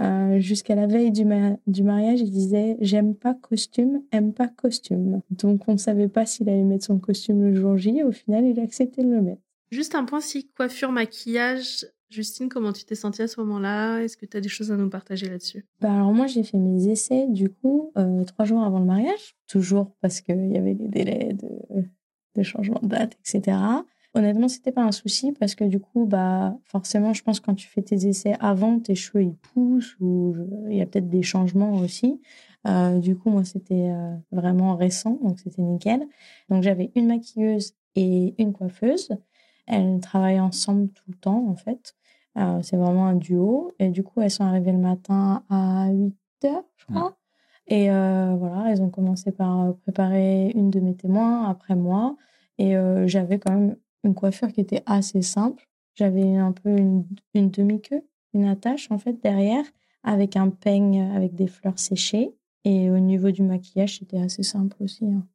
Euh, 0.00 0.38
Jusqu'à 0.40 0.74
la 0.74 0.86
veille 0.86 1.10
du, 1.10 1.24
ma- 1.24 1.56
du 1.66 1.82
mariage, 1.82 2.20
il 2.20 2.30
disait 2.30 2.76
J'aime 2.80 3.14
pas 3.14 3.34
costume, 3.34 4.02
aime 4.12 4.32
pas 4.32 4.48
costume. 4.48 5.20
Donc, 5.30 5.62
on 5.68 5.72
ne 5.72 5.78
savait 5.78 6.08
pas 6.08 6.24
s'il 6.26 6.48
allait 6.48 6.62
mettre 6.62 6.84
son 6.84 6.98
costume 6.98 7.42
le 7.42 7.54
jour 7.54 7.76
J. 7.76 8.02
Au 8.04 8.12
final, 8.12 8.44
il 8.44 8.58
a 8.60 8.62
accepté 8.62 9.02
de 9.02 9.10
le 9.10 9.20
mettre. 9.22 9.42
Juste 9.70 9.94
un 9.94 10.04
point 10.04 10.20
si 10.20 10.46
coiffure, 10.56 10.92
maquillage. 10.92 11.86
Justine, 12.10 12.48
comment 12.48 12.72
tu 12.72 12.84
t'es 12.86 12.94
sentie 12.94 13.20
à 13.20 13.28
ce 13.28 13.38
moment-là? 13.40 13.98
Est-ce 14.00 14.16
que 14.16 14.24
tu 14.24 14.34
as 14.36 14.40
des 14.40 14.48
choses 14.48 14.72
à 14.72 14.76
nous 14.78 14.88
partager 14.88 15.28
là-dessus? 15.28 15.66
Bah 15.82 15.92
alors 15.92 16.14
moi 16.14 16.26
j'ai 16.26 16.42
fait 16.42 16.56
mes 16.56 16.88
essais 16.88 17.26
du 17.28 17.50
coup 17.50 17.92
euh, 17.98 18.24
trois 18.24 18.46
jours 18.46 18.62
avant 18.62 18.78
le 18.78 18.86
mariage, 18.86 19.36
toujours 19.46 19.92
parce 20.00 20.22
qu'il 20.22 20.50
y 20.50 20.56
avait 20.56 20.72
les 20.72 20.88
délais 20.88 21.34
de, 21.34 21.82
de 22.34 22.42
changement 22.42 22.80
de 22.82 22.88
date, 22.88 23.18
etc. 23.20 23.58
Honnêtement 24.18 24.48
c'était 24.48 24.72
pas 24.72 24.82
un 24.82 24.92
souci 24.92 25.32
parce 25.32 25.54
que 25.54 25.64
du 25.64 25.78
coup 25.78 26.04
bah 26.04 26.56
forcément 26.64 27.12
je 27.14 27.22
pense 27.22 27.38
que 27.40 27.46
quand 27.46 27.54
tu 27.54 27.68
fais 27.68 27.82
tes 27.82 28.08
essais 28.08 28.34
avant 28.40 28.80
tes 28.80 28.94
cheveux 28.94 29.22
ils 29.22 29.36
poussent 29.36 29.96
ou 30.00 30.34
il 30.68 30.76
y 30.76 30.82
a 30.82 30.86
peut-être 30.86 31.08
des 31.08 31.22
changements 31.22 31.74
aussi. 31.74 32.20
Euh, 32.66 32.98
du 32.98 33.16
coup 33.16 33.30
moi 33.30 33.44
c'était 33.44 33.90
euh, 33.90 34.16
vraiment 34.32 34.74
récent 34.76 35.18
donc 35.22 35.38
c'était 35.38 35.62
nickel. 35.62 36.06
Donc 36.48 36.64
j'avais 36.64 36.90
une 36.96 37.06
maquilleuse 37.06 37.74
et 37.94 38.34
une 38.42 38.52
coiffeuse. 38.52 39.10
Elles 39.66 40.00
travaillent 40.00 40.40
ensemble 40.40 40.88
tout 40.88 41.04
le 41.08 41.14
temps 41.16 41.46
en 41.48 41.54
fait. 41.54 41.94
Euh, 42.38 42.60
c'est 42.62 42.76
vraiment 42.76 43.06
un 43.06 43.14
duo. 43.14 43.72
Et 43.78 43.88
du 43.88 44.02
coup, 44.02 44.20
elles 44.20 44.30
sont 44.30 44.44
arrivées 44.44 44.72
le 44.72 44.78
matin 44.78 45.44
à 45.50 45.88
8 45.90 46.14
heures, 46.44 46.64
je 46.76 46.86
crois. 46.86 47.16
Et 47.66 47.90
euh, 47.90 48.34
voilà, 48.38 48.70
elles 48.70 48.80
ont 48.80 48.90
commencé 48.90 49.32
par 49.32 49.74
préparer 49.82 50.50
une 50.54 50.70
de 50.70 50.80
mes 50.80 50.94
témoins 50.96 51.48
après 51.48 51.74
moi. 51.74 52.16
Et 52.58 52.76
euh, 52.76 53.06
j'avais 53.06 53.38
quand 53.38 53.52
même 53.52 53.76
une 54.08 54.14
coiffure 54.14 54.52
qui 54.52 54.60
était 54.60 54.82
assez 54.86 55.22
simple. 55.22 55.68
J'avais 55.94 56.36
un 56.36 56.52
peu 56.52 56.76
une, 56.76 57.04
demi-queue, 57.34 58.02
une 58.34 58.44
attache 58.46 58.90
en 58.90 58.98
fait 58.98 59.20
derrière, 59.22 59.64
avec 60.02 60.36
un 60.36 60.48
peigne 60.48 61.00
avec 61.14 61.34
des 61.34 61.46
fleurs 61.46 61.78
séchées. 61.78 62.32
Et 62.64 62.90
au 62.90 62.98
niveau 62.98 63.30
du 63.30 63.42
maquillage, 63.42 63.98
c'était 63.98 64.18
assez 64.18 64.42
simple 64.42 64.76
aussi. 64.82 65.04
hein. 65.04 65.26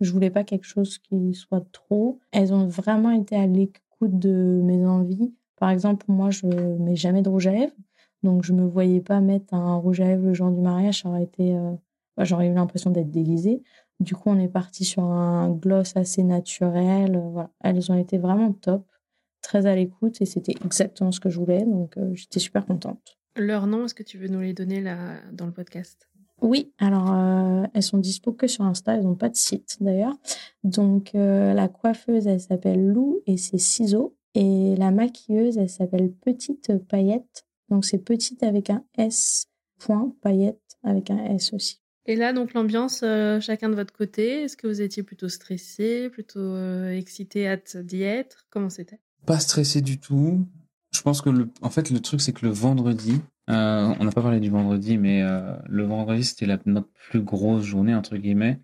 Je 0.00 0.10
voulais 0.12 0.30
pas 0.30 0.42
quelque 0.42 0.66
chose 0.66 0.98
qui 0.98 1.32
soit 1.34 1.64
trop. 1.72 2.18
Elles 2.32 2.52
ont 2.52 2.66
vraiment 2.66 3.10
été 3.10 3.36
à 3.36 3.46
l'écoute 3.46 4.18
de 4.18 4.60
mes 4.64 4.84
envies. 4.84 5.32
Par 5.56 5.70
exemple, 5.70 6.06
moi, 6.08 6.30
je 6.30 6.46
mets 6.46 6.96
jamais 6.96 7.22
de 7.22 7.28
rouge 7.28 7.46
à 7.46 7.52
lèvres. 7.52 7.74
Donc, 8.24 8.44
je 8.44 8.52
me 8.52 8.64
voyais 8.64 9.00
pas 9.00 9.20
mettre 9.20 9.54
un 9.54 9.76
rouge 9.76 10.00
à 10.00 10.06
lèvres 10.06 10.26
le 10.26 10.34
jour 10.34 10.50
du 10.50 10.60
mariage. 10.60 11.02
Ça 11.02 11.08
aurait 11.08 11.22
été, 11.22 11.54
euh, 11.54 11.72
bah, 12.16 12.24
j'aurais 12.24 12.48
eu 12.48 12.54
l'impression 12.54 12.90
d'être 12.90 13.10
déguisée. 13.10 13.62
Du 14.02 14.16
coup, 14.16 14.30
on 14.30 14.38
est 14.40 14.48
parti 14.48 14.84
sur 14.84 15.04
un 15.04 15.50
gloss 15.50 15.96
assez 15.96 16.24
naturel. 16.24 17.16
Euh, 17.16 17.28
Voilà. 17.30 17.50
Elles 17.60 17.92
ont 17.92 17.98
été 17.98 18.18
vraiment 18.18 18.52
top, 18.52 18.84
très 19.42 19.66
à 19.66 19.76
l'écoute 19.76 20.20
et 20.20 20.26
c'était 20.26 20.54
exactement 20.64 21.12
ce 21.12 21.20
que 21.20 21.30
je 21.30 21.38
voulais. 21.38 21.64
Donc, 21.64 21.96
euh, 21.96 22.10
j'étais 22.14 22.40
super 22.40 22.66
contente. 22.66 23.16
Leur 23.36 23.66
nom, 23.66 23.84
est-ce 23.84 23.94
que 23.94 24.02
tu 24.02 24.18
veux 24.18 24.28
nous 24.28 24.40
les 24.40 24.54
donner 24.54 24.80
là 24.80 25.20
dans 25.32 25.46
le 25.46 25.52
podcast? 25.52 26.08
Oui, 26.40 26.72
alors 26.78 27.12
euh, 27.12 27.64
elles 27.72 27.84
sont 27.84 27.98
dispo 27.98 28.32
que 28.32 28.48
sur 28.48 28.64
Insta, 28.64 28.96
elles 28.96 29.04
n'ont 29.04 29.14
pas 29.14 29.28
de 29.28 29.36
site 29.36 29.76
d'ailleurs. 29.80 30.16
Donc 30.64 31.14
euh, 31.14 31.54
la 31.54 31.68
coiffeuse, 31.68 32.26
elle 32.26 32.40
s'appelle 32.40 32.84
Lou 32.84 33.20
et 33.26 33.36
c'est 33.36 33.58
ciseaux. 33.58 34.16
Et 34.34 34.74
la 34.76 34.90
maquilleuse, 34.90 35.58
elle 35.58 35.68
s'appelle 35.70 36.10
Petite 36.10 36.76
Paillette. 36.88 37.46
Donc 37.68 37.84
c'est 37.84 37.98
petite 37.98 38.42
avec 38.42 38.70
un 38.70 38.82
S, 38.98 39.46
point, 39.78 40.12
paillette 40.20 40.60
avec 40.82 41.10
un 41.10 41.24
S 41.26 41.52
aussi. 41.52 41.81
Et 42.06 42.16
là, 42.16 42.32
donc 42.32 42.52
l'ambiance, 42.52 43.02
euh, 43.04 43.38
chacun 43.40 43.68
de 43.68 43.76
votre 43.76 43.92
côté, 43.92 44.42
est-ce 44.42 44.56
que 44.56 44.66
vous 44.66 44.80
étiez 44.80 45.02
plutôt 45.04 45.28
stressé, 45.28 46.10
plutôt 46.10 46.40
euh, 46.40 46.90
excité, 46.90 47.46
hâte 47.46 47.76
d'y 47.76 48.02
être? 48.02 48.46
Comment 48.50 48.70
c'était? 48.70 48.98
Pas 49.24 49.38
stressé 49.38 49.80
du 49.82 49.98
tout. 49.98 50.48
Je 50.92 51.00
pense 51.02 51.22
que 51.22 51.30
le, 51.30 51.48
en 51.62 51.70
fait, 51.70 51.90
le 51.90 52.00
truc, 52.00 52.20
c'est 52.20 52.32
que 52.32 52.44
le 52.44 52.52
vendredi, 52.52 53.20
euh, 53.50 53.94
on 54.00 54.04
n'a 54.04 54.10
pas 54.10 54.20
parlé 54.20 54.40
du 54.40 54.50
vendredi, 54.50 54.98
mais 54.98 55.22
le 55.22 55.84
vendredi, 55.84 56.24
c'était 56.24 56.46
la, 56.46 56.58
notre 56.66 56.88
plus 57.08 57.22
grosse 57.22 57.64
journée, 57.64 57.94
entre 57.94 58.16
guillemets. 58.16 58.60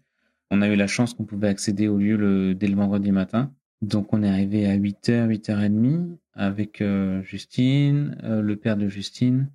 On 0.50 0.60
a 0.60 0.68
eu 0.68 0.76
la 0.76 0.86
chance 0.86 1.14
qu'on 1.14 1.24
pouvait 1.24 1.48
accéder 1.48 1.88
au 1.88 1.98
lieu 1.98 2.16
le, 2.16 2.54
dès 2.54 2.66
le 2.66 2.76
vendredi 2.76 3.12
matin. 3.12 3.52
Donc, 3.82 4.12
on 4.12 4.22
est 4.22 4.28
arrivé 4.28 4.66
à 4.66 4.76
8h, 4.76 5.28
8h30 5.28 6.16
avec 6.34 6.82
Justine, 7.22 8.18
le 8.22 8.56
père 8.56 8.76
de 8.76 8.88
Justine, 8.88 9.48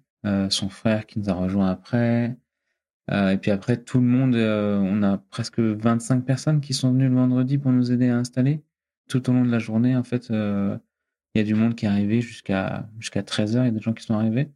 son 0.50 0.70
frère 0.70 1.06
qui 1.06 1.20
nous 1.20 1.30
a 1.30 1.34
rejoint 1.34 1.70
après. 1.70 2.38
Euh, 3.12 3.32
et 3.32 3.38
puis 3.38 3.52
après, 3.52 3.78
tout 3.78 4.00
le 4.00 4.06
monde, 4.06 4.36
euh, 4.36 4.78
on 4.78 5.04
a 5.04 5.18
presque 5.18 5.60
25 5.60 6.26
personnes 6.26 6.62
qui 6.62 6.74
sont 6.74 6.92
venues 6.92 7.10
le 7.10 7.16
vendredi 7.16 7.58
pour 7.58 7.72
nous 7.72 7.92
aider 7.92 8.10
à 8.10 8.18
installer. 8.18 8.62
Tout 9.10 9.30
au 9.30 9.34
long 9.34 9.44
de 9.44 9.52
la 9.52 9.60
journée, 9.60 9.96
en 9.96 10.04
fait, 10.04 10.32
euh, 10.32 10.78
il 11.36 11.40
y 11.40 11.42
a 11.42 11.46
du 11.46 11.56
monde 11.56 11.76
qui 11.76 11.86
est 11.86 11.90
arrivé 11.90 12.22
jusqu'à 12.22 12.88
jusqu'à 13.00 13.22
13h, 13.22 13.62
il 13.62 13.66
y 13.66 13.68
a 13.68 13.72
des 13.72 13.82
gens 13.82 13.94
qui 13.94 14.04
sont 14.04 14.14
arrivés. 14.14 14.50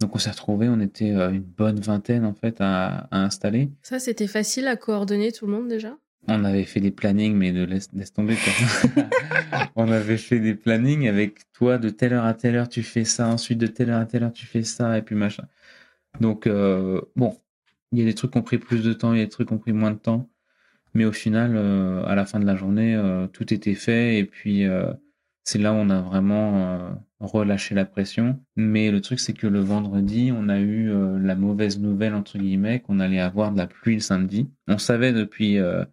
Donc 0.00 0.14
on 0.14 0.18
s'est 0.18 0.30
retrouvés, 0.30 0.68
on 0.68 0.80
était 0.80 1.12
euh, 1.12 1.30
une 1.30 1.42
bonne 1.42 1.80
vingtaine 1.80 2.24
en 2.24 2.34
fait 2.34 2.60
à, 2.60 3.08
à 3.10 3.18
installer. 3.18 3.70
Ça, 3.82 3.98
c'était 3.98 4.28
facile 4.28 4.68
à 4.68 4.76
coordonner 4.76 5.32
tout 5.32 5.46
le 5.46 5.52
monde 5.52 5.68
déjà? 5.68 5.98
On 6.28 6.44
avait 6.44 6.64
fait 6.64 6.80
des 6.80 6.90
plannings, 6.90 7.34
mais 7.34 7.52
de 7.52 7.64
laisse, 7.64 7.88
laisse 7.94 8.12
tomber 8.12 8.36
quoi. 8.36 9.04
on 9.76 9.90
avait 9.90 10.18
fait 10.18 10.40
des 10.40 10.54
plannings 10.54 11.08
avec 11.08 11.50
toi 11.52 11.78
de 11.78 11.88
telle 11.88 12.12
heure 12.12 12.26
à 12.26 12.34
telle 12.34 12.56
heure 12.56 12.68
tu 12.68 12.82
fais 12.82 13.04
ça, 13.04 13.28
ensuite 13.28 13.58
de 13.58 13.66
telle 13.66 13.90
heure 13.90 14.00
à 14.00 14.06
telle 14.06 14.22
heure 14.22 14.32
tu 14.32 14.46
fais 14.46 14.62
ça, 14.62 14.96
et 14.98 15.02
puis 15.02 15.16
machin. 15.16 15.44
Donc 16.20 16.46
euh, 16.46 17.00
bon, 17.16 17.36
il 17.92 17.98
y 17.98 18.02
a 18.02 18.04
des 18.04 18.14
trucs 18.14 18.32
qui 18.32 18.38
ont 18.38 18.42
pris 18.42 18.58
plus 18.58 18.82
de 18.82 18.92
temps, 18.92 19.12
il 19.12 19.18
y 19.18 19.22
a 19.22 19.24
des 19.24 19.30
trucs 19.30 19.48
qui 19.48 19.54
ont 19.54 19.58
pris 19.58 19.72
moins 19.72 19.92
de 19.92 19.98
temps. 19.98 20.28
Mais 20.94 21.04
au 21.04 21.12
final, 21.12 21.54
euh, 21.56 22.04
à 22.06 22.14
la 22.14 22.24
fin 22.26 22.40
de 22.40 22.46
la 22.46 22.56
journée, 22.56 22.94
euh, 22.94 23.26
tout 23.28 23.52
était 23.52 23.74
fait 23.74 24.18
et 24.18 24.24
puis 24.24 24.64
euh, 24.64 24.92
c'est 25.48 25.58
là 25.58 25.72
où 25.72 25.76
on 25.76 25.88
a 25.88 26.02
vraiment 26.02 26.58
euh, 26.58 26.90
relâché 27.20 27.74
la 27.74 27.86
pression. 27.86 28.38
Mais 28.56 28.90
le 28.90 29.00
truc, 29.00 29.18
c'est 29.18 29.32
que 29.32 29.46
le 29.46 29.60
vendredi, 29.60 30.30
on 30.30 30.50
a 30.50 30.60
eu 30.60 30.90
euh, 30.90 31.18
la 31.18 31.36
mauvaise 31.36 31.78
nouvelle, 31.78 32.14
entre 32.14 32.36
guillemets, 32.36 32.80
qu'on 32.80 33.00
allait 33.00 33.18
avoir 33.18 33.52
de 33.52 33.56
la 33.56 33.66
pluie 33.66 33.94
le 33.94 34.00
samedi. 34.00 34.50
On 34.66 34.76
savait 34.76 35.14
depuis, 35.14 35.56
euh, 35.56 35.86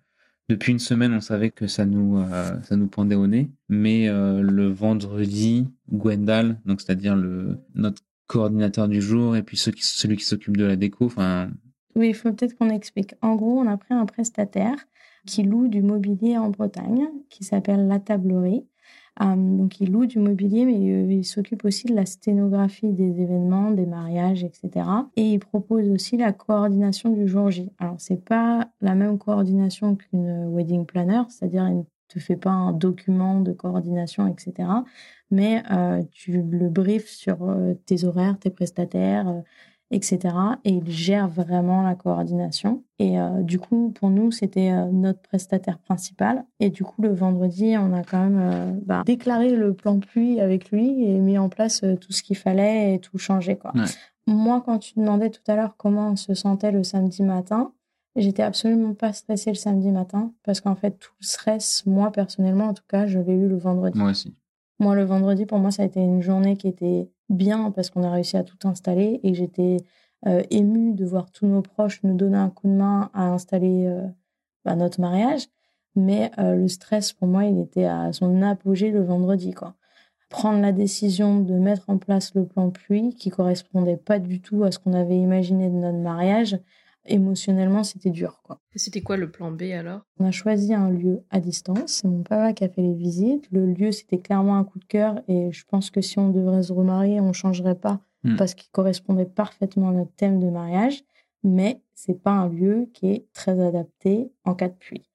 depuis 0.49 0.73
une 0.73 0.79
semaine, 0.79 1.13
on 1.13 1.21
savait 1.21 1.51
que 1.51 1.67
ça 1.67 1.85
nous, 1.85 2.21
ça 2.63 2.75
nous 2.75 2.87
pendait 2.87 3.15
au 3.15 3.27
nez. 3.27 3.49
Mais 3.69 4.07
le 4.09 4.67
vendredi, 4.67 5.69
Gwendal, 5.89 6.59
donc 6.65 6.81
c'est-à-dire 6.81 7.15
le, 7.15 7.57
notre 7.75 8.03
coordinateur 8.27 8.89
du 8.89 9.01
jour 9.01 9.37
et 9.37 9.43
puis 9.43 9.55
ceux 9.55 9.71
qui, 9.71 9.83
celui 9.85 10.17
qui 10.17 10.25
s'occupe 10.25 10.57
de 10.57 10.65
la 10.65 10.75
déco, 10.75 11.05
enfin, 11.05 11.49
Oui, 11.95 12.09
il 12.09 12.15
faut 12.15 12.31
peut-être 12.31 12.57
qu'on 12.57 12.69
explique. 12.69 13.15
En 13.21 13.35
gros, 13.35 13.57
on 13.59 13.67
a 13.67 13.77
pris 13.77 13.93
un 13.93 14.05
prestataire 14.05 14.75
qui 15.25 15.43
loue 15.43 15.67
du 15.67 15.81
mobilier 15.81 16.37
en 16.37 16.49
Bretagne, 16.49 17.07
qui 17.29 17.43
s'appelle 17.43 17.87
La 17.87 17.99
Tablerie. 17.99 18.65
donc, 19.19 19.79
il 19.79 19.91
loue 19.91 20.05
du 20.05 20.19
mobilier, 20.19 20.65
mais 20.65 21.15
il, 21.17 21.23
s'occupe 21.25 21.63
aussi 21.63 21.87
de 21.87 21.95
la 21.95 22.05
sténographie 22.05 22.91
des 22.91 23.21
événements, 23.21 23.71
des 23.71 23.85
mariages, 23.85 24.43
etc. 24.43 24.87
Et 25.15 25.23
il 25.33 25.39
propose 25.39 25.89
aussi 25.89 26.17
la 26.17 26.33
coordination 26.33 27.11
du 27.11 27.27
jour 27.27 27.49
J. 27.49 27.71
Alors, 27.79 27.95
c'est 27.97 28.23
pas 28.23 28.69
la 28.81 28.93
même 28.93 29.17
coordination 29.17 29.95
qu'une 29.95 30.53
wedding 30.53 30.85
planner, 30.85 31.21
c'est-à-dire 31.29 31.67
il 31.69 31.77
ne 31.77 31.83
te 32.09 32.19
fait 32.19 32.35
pas 32.35 32.51
un 32.51 32.73
document 32.73 33.39
de 33.39 33.53
coordination, 33.53 34.27
etc. 34.27 34.67
Mais 35.31 35.63
euh, 35.71 36.03
tu 36.11 36.41
le 36.41 36.69
briefes 36.69 37.09
sur 37.09 37.43
euh, 37.43 37.73
tes 37.85 38.03
horaires, 38.03 38.37
tes 38.37 38.49
prestataires, 38.49 39.29
euh, 39.29 39.41
etc. 39.91 40.35
Et 40.63 40.71
il 40.71 40.89
gère 40.89 41.27
vraiment 41.27 41.81
la 41.81 41.95
coordination. 41.95 42.83
Et 42.99 43.19
euh, 43.19 43.41
du 43.41 43.59
coup, 43.59 43.91
pour 43.93 44.09
nous, 44.09 44.31
c'était 44.31 44.71
euh, 44.71 44.85
notre 44.91 45.21
prestataire 45.21 45.79
principal. 45.79 46.45
Et 46.59 46.69
du 46.69 46.83
coup, 46.83 47.01
le 47.01 47.13
vendredi, 47.13 47.75
on 47.77 47.93
a 47.93 48.03
quand 48.03 48.19
même 48.19 48.39
euh, 48.41 48.71
bah, 48.85 49.03
déclaré 49.05 49.51
le 49.55 49.73
plan 49.73 49.99
pluie 49.99 50.39
avec 50.39 50.71
lui 50.71 51.05
et 51.05 51.19
mis 51.19 51.37
en 51.37 51.49
place 51.49 51.83
tout 52.01 52.11
ce 52.11 52.23
qu'il 52.23 52.37
fallait 52.37 52.95
et 52.95 52.99
tout 52.99 53.17
changé. 53.17 53.55
Quoi. 53.55 53.73
Moi, 54.27 54.61
quand 54.65 54.79
tu 54.79 54.99
demandais 54.99 55.29
tout 55.29 55.43
à 55.47 55.55
l'heure 55.55 55.75
comment 55.77 56.09
on 56.11 56.15
se 56.15 56.33
sentait 56.33 56.71
le 56.71 56.83
samedi 56.83 57.21
matin, 57.21 57.71
j'étais 58.15 58.43
absolument 58.43 58.95
pas 58.95 59.13
stressée 59.13 59.51
le 59.51 59.55
samedi 59.55 59.91
matin 59.91 60.33
parce 60.43 60.61
qu'en 60.61 60.75
fait, 60.75 60.97
tout 60.97 61.13
le 61.21 61.25
stress, 61.25 61.83
moi 61.85 62.11
personnellement, 62.11 62.69
en 62.69 62.73
tout 62.73 62.83
cas, 62.87 63.05
je 63.05 63.19
l'ai 63.19 63.33
eu 63.33 63.47
le 63.47 63.57
vendredi. 63.57 63.99
Moi 63.99 64.11
aussi. 64.11 64.33
Moi, 64.79 64.95
le 64.95 65.03
vendredi, 65.03 65.45
pour 65.45 65.59
moi, 65.59 65.71
ça 65.71 65.83
a 65.83 65.85
été 65.85 66.01
une 66.01 66.21
journée 66.21 66.57
qui 66.57 66.67
était 66.67 67.09
bien 67.29 67.71
parce 67.71 67.89
qu'on 67.89 68.03
a 68.03 68.11
réussi 68.11 68.37
à 68.37 68.43
tout 68.43 68.67
installer 68.67 69.19
et 69.23 69.33
j'étais 69.33 69.77
euh, 70.27 70.43
émue 70.49 70.93
de 70.93 71.05
voir 71.05 71.31
tous 71.31 71.47
nos 71.47 71.61
proches 71.61 72.01
nous 72.03 72.15
donner 72.15 72.37
un 72.37 72.49
coup 72.49 72.67
de 72.67 72.73
main 72.73 73.09
à 73.13 73.27
installer 73.27 73.85
euh, 73.87 74.05
bah, 74.65 74.75
notre 74.75 74.99
mariage. 74.99 75.47
Mais 75.95 76.31
euh, 76.39 76.55
le 76.55 76.67
stress, 76.67 77.13
pour 77.13 77.27
moi, 77.27 77.45
il 77.45 77.59
était 77.59 77.85
à 77.85 78.11
son 78.11 78.41
apogée 78.41 78.91
le 78.91 79.03
vendredi. 79.03 79.53
Prendre 80.29 80.59
la 80.59 80.73
décision 80.73 81.39
de 81.39 81.53
mettre 81.53 81.89
en 81.89 81.97
place 81.97 82.33
le 82.35 82.45
plan 82.45 82.69
pluie 82.69 83.15
qui 83.15 83.29
correspondait 83.29 83.95
pas 83.95 84.19
du 84.19 84.41
tout 84.41 84.63
à 84.63 84.71
ce 84.71 84.79
qu'on 84.79 84.93
avait 84.93 85.17
imaginé 85.17 85.69
de 85.69 85.75
notre 85.75 85.99
mariage, 85.99 86.57
émotionnellement, 87.07 87.83
c'était 87.83 88.09
dur. 88.09 88.41
Quoi. 88.43 88.59
C'était 88.75 89.01
quoi 89.01 89.17
le 89.17 89.31
plan 89.31 89.51
B 89.51 89.63
alors? 89.73 90.01
On 90.19 90.25
a 90.25 90.31
choisi 90.31 90.73
un 90.73 90.89
lieu 90.89 91.23
à 91.29 91.39
distance. 91.39 92.01
C'est 92.01 92.07
mon 92.07 92.23
papa 92.23 92.53
qui 92.53 92.63
a 92.63 92.69
fait 92.69 92.81
les 92.81 92.93
visites. 92.93 93.47
Le 93.51 93.65
lieu, 93.65 93.91
c'était 93.91 94.19
clairement 94.19 94.57
un 94.57 94.63
coup 94.63 94.79
de 94.79 94.85
cœur 94.85 95.21
et 95.27 95.51
je 95.51 95.65
pense 95.65 95.89
que 95.89 96.01
si 96.01 96.19
on 96.19 96.29
devrait 96.29 96.63
se 96.63 96.73
remarier, 96.73 97.19
on 97.19 97.29
ne 97.29 97.33
changerait 97.33 97.79
pas 97.79 98.01
hmm. 98.23 98.35
parce 98.35 98.53
qu'il 98.53 98.69
correspondait 98.71 99.25
parfaitement 99.25 99.89
à 99.89 99.93
notre 99.93 100.13
thème 100.13 100.39
de 100.39 100.49
mariage. 100.49 101.03
Mais 101.43 101.81
c'est 101.93 102.21
pas 102.21 102.31
un 102.31 102.49
lieu 102.49 102.89
qui 102.93 103.11
est 103.11 103.25
très 103.33 103.59
adapté 103.59 104.31
en 104.43 104.55
cas 104.55 104.67
de 104.67 104.73
pluie. 104.73 105.09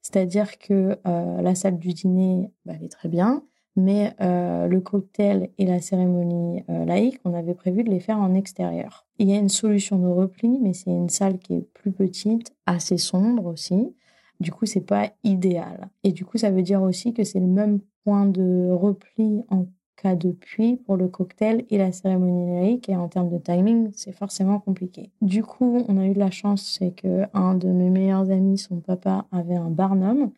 C'est-à-dire 0.00 0.58
que 0.58 0.98
euh, 1.06 1.42
la 1.42 1.54
salle 1.54 1.78
du 1.78 1.92
dîner, 1.92 2.50
bah, 2.64 2.74
elle 2.76 2.84
est 2.84 2.88
très 2.88 3.08
bien, 3.08 3.44
mais 3.76 4.14
euh, 4.20 4.66
le 4.66 4.80
cocktail 4.80 5.50
et 5.58 5.66
la 5.66 5.80
cérémonie 5.80 6.62
euh, 6.68 6.84
laïque, 6.84 7.20
on 7.24 7.34
avait 7.34 7.54
prévu 7.54 7.84
de 7.84 7.90
les 7.90 8.00
faire 8.00 8.18
en 8.18 8.34
extérieur. 8.34 9.06
Il 9.18 9.30
y 9.30 9.34
a 9.34 9.38
une 9.38 9.48
solution 9.48 9.98
de 9.98 10.08
repli, 10.08 10.58
mais 10.60 10.74
c'est 10.74 10.90
une 10.90 11.08
salle 11.08 11.38
qui 11.38 11.54
est 11.54 11.66
plus 11.72 11.92
petite, 11.92 12.54
assez 12.66 12.98
sombre 12.98 13.46
aussi. 13.46 13.94
Du 14.40 14.52
coup, 14.52 14.66
c'est 14.66 14.80
pas 14.84 15.10
idéal. 15.24 15.88
Et 16.04 16.12
du 16.12 16.24
coup, 16.24 16.36
ça 16.36 16.50
veut 16.50 16.62
dire 16.62 16.82
aussi 16.82 17.14
que 17.14 17.24
c'est 17.24 17.40
le 17.40 17.46
même 17.46 17.80
point 18.04 18.26
de 18.26 18.70
repli 18.70 19.42
en 19.50 19.66
cas 19.96 20.16
de 20.16 20.32
pluie 20.32 20.76
pour 20.76 20.96
le 20.96 21.08
cocktail 21.08 21.64
et 21.70 21.78
la 21.78 21.92
cérémonie 21.92 22.60
laïque. 22.60 22.88
Et 22.88 22.96
en 22.96 23.08
termes 23.08 23.30
de 23.30 23.38
timing, 23.38 23.90
c'est 23.94 24.12
forcément 24.12 24.58
compliqué. 24.58 25.10
Du 25.20 25.44
coup, 25.44 25.84
on 25.88 25.96
a 25.96 26.06
eu 26.06 26.12
de 26.12 26.18
la 26.18 26.30
chance, 26.30 26.76
c'est 26.78 26.90
que 26.90 27.24
un 27.32 27.54
de 27.54 27.68
mes 27.68 27.90
meilleurs 27.90 28.30
amis, 28.30 28.58
son 28.58 28.80
papa, 28.80 29.26
avait 29.30 29.54
un 29.54 29.70
barnum 29.70 30.32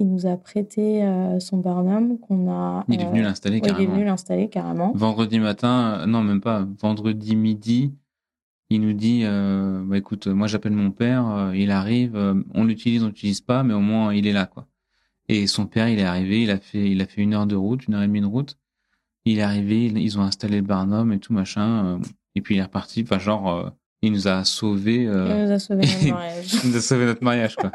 il 0.00 0.10
nous 0.10 0.26
a 0.26 0.36
prêté 0.36 1.04
euh, 1.04 1.38
son 1.38 1.58
barnum 1.58 2.18
qu'on 2.18 2.50
a. 2.50 2.84
Il 2.88 3.00
est 3.00 3.06
venu 3.06 3.20
euh, 3.20 3.24
l'installer 3.24 3.60
carrément. 3.60 3.78
Il 3.78 3.84
est 3.84 3.92
venu 3.92 4.04
l'installer 4.04 4.48
carrément. 4.48 4.92
Vendredi 4.94 5.38
matin, 5.38 6.00
euh, 6.00 6.06
non 6.06 6.22
même 6.22 6.40
pas, 6.40 6.66
vendredi 6.80 7.36
midi, 7.36 7.94
il 8.70 8.80
nous 8.80 8.92
dit, 8.92 9.24
bah, 9.24 9.96
écoute, 9.96 10.26
moi 10.26 10.48
j'appelle 10.48 10.72
mon 10.72 10.90
père, 10.90 11.52
il 11.54 11.70
arrive, 11.70 12.16
on 12.54 12.64
l'utilise, 12.64 13.04
on 13.04 13.08
l'utilise 13.08 13.40
pas, 13.40 13.62
mais 13.62 13.74
au 13.74 13.80
moins 13.80 14.12
il 14.12 14.26
est 14.26 14.32
là 14.32 14.46
quoi. 14.46 14.66
Et 15.28 15.46
son 15.46 15.66
père, 15.66 15.88
il 15.88 15.98
est 15.98 16.04
arrivé, 16.04 16.42
il 16.42 16.50
a 16.50 16.58
fait, 16.58 16.90
il 16.90 17.00
a 17.00 17.06
fait 17.06 17.22
une 17.22 17.34
heure 17.34 17.46
de 17.46 17.54
route, 17.54 17.86
une 17.86 17.94
heure 17.94 18.02
et 18.02 18.06
demie 18.06 18.20
de 18.20 18.26
route. 18.26 18.58
Il 19.26 19.38
est 19.38 19.42
arrivé, 19.42 19.86
ils 19.86 20.18
ont 20.18 20.22
installé 20.22 20.56
le 20.56 20.66
barnum 20.66 21.12
et 21.12 21.20
tout 21.20 21.32
machin, 21.32 22.00
et 22.34 22.40
puis 22.40 22.56
il 22.56 22.58
est 22.58 22.64
reparti. 22.64 23.02
Enfin 23.02 23.18
genre, 23.18 23.70
il 24.02 24.12
nous 24.12 24.26
a 24.28 24.44
sauvé. 24.44 25.02
il 25.02 25.08
nous 25.08 25.52
a 25.52 25.58
sauvé 25.58 25.86
notre 25.86 26.08
mariage. 26.10 26.54
il 26.64 26.70
nous 26.70 26.76
a 26.76 26.80
sauvé 26.80 27.04
notre 27.06 27.22
mariage 27.22 27.56
quoi. 27.56 27.70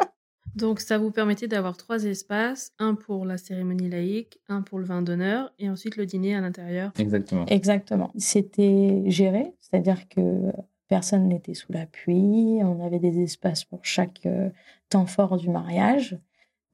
Donc 0.55 0.79
ça 0.79 0.97
vous 0.97 1.11
permettait 1.11 1.47
d'avoir 1.47 1.77
trois 1.77 2.03
espaces, 2.03 2.73
un 2.79 2.95
pour 2.95 3.25
la 3.25 3.37
cérémonie 3.37 3.89
laïque, 3.89 4.39
un 4.47 4.61
pour 4.61 4.79
le 4.79 4.85
vin 4.85 5.01
d'honneur 5.01 5.51
et 5.59 5.69
ensuite 5.69 5.95
le 5.95 6.05
dîner 6.05 6.35
à 6.35 6.41
l'intérieur. 6.41 6.91
Exactement. 6.97 7.45
Exactement. 7.45 8.11
C'était 8.17 9.03
géré, 9.07 9.53
c'est-à-dire 9.59 10.07
que 10.09 10.51
personne 10.89 11.27
n'était 11.27 11.53
sous 11.53 11.71
la 11.71 11.85
pluie, 11.85 12.59
on 12.63 12.83
avait 12.83 12.99
des 12.99 13.21
espaces 13.21 13.63
pour 13.63 13.79
chaque 13.83 14.25
euh, 14.25 14.49
temps 14.89 15.05
fort 15.05 15.37
du 15.37 15.49
mariage. 15.49 16.17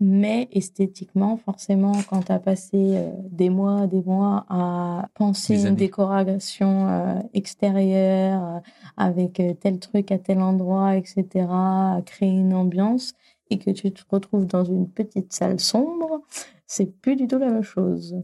Mais 0.01 0.49
esthétiquement, 0.51 1.38
forcément, 1.38 1.93
quand 2.09 2.23
tu 2.23 2.32
as 2.34 2.39
passé 2.39 2.73
euh, 2.76 3.11
des 3.32 3.49
mois, 3.49 3.88
des 3.88 4.01
mois 4.01 4.45
à 4.49 5.07
penser 5.13 5.65
une 5.65 5.76
décoration 5.76 6.89
euh, 6.89 7.19
extérieure 7.34 8.61
avec 8.97 9.41
tel 9.61 9.80
truc 9.80 10.11
à 10.11 10.17
tel 10.17 10.41
endroit, 10.41 10.97
etc., 10.97 11.45
à 11.49 12.01
créer 12.05 12.32
une 12.32 12.53
ambiance, 12.53 13.13
et 13.50 13.60
que 13.60 13.72
tu 13.72 13.91
te 13.91 14.04
retrouves 14.10 14.46
dans 14.46 14.64
une 14.64 14.89
petite 14.89 15.34
salle 15.34 15.60
sombre, 15.60 16.22
c'est 16.66 16.91
plus 17.00 17.16
du 17.16 17.28
tout 17.28 17.38
la 17.38 17.50
même 17.50 17.64
chose. 17.64 18.16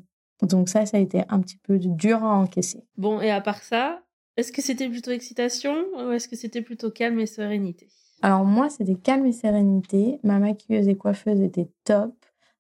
Donc 0.42 0.70
ça, 0.70 0.86
ça 0.86 0.98
a 0.98 1.00
été 1.00 1.24
un 1.30 1.40
petit 1.40 1.58
peu 1.58 1.78
dur 1.78 2.24
à 2.24 2.36
encaisser. 2.36 2.84
Bon, 2.98 3.22
et 3.22 3.30
à 3.30 3.42
part 3.42 3.62
ça, 3.62 4.02
est-ce 4.38 4.52
que 4.52 4.62
c'était 4.62 4.90
plutôt 4.90 5.12
excitation 5.12 5.76
ou 5.98 6.12
est-ce 6.12 6.28
que 6.28 6.36
c'était 6.36 6.62
plutôt 6.62 6.90
calme 6.90 7.20
et 7.20 7.26
sérénité? 7.26 7.90
Alors 8.22 8.46
moi, 8.46 8.70
c'était 8.70 8.96
calme 8.96 9.26
et 9.26 9.32
sérénité. 9.32 10.20
Ma 10.24 10.40
maquilleuse 10.40 10.88
et 10.88 10.96
coiffeuse 10.96 11.42
était 11.42 11.70
top. 11.84 12.14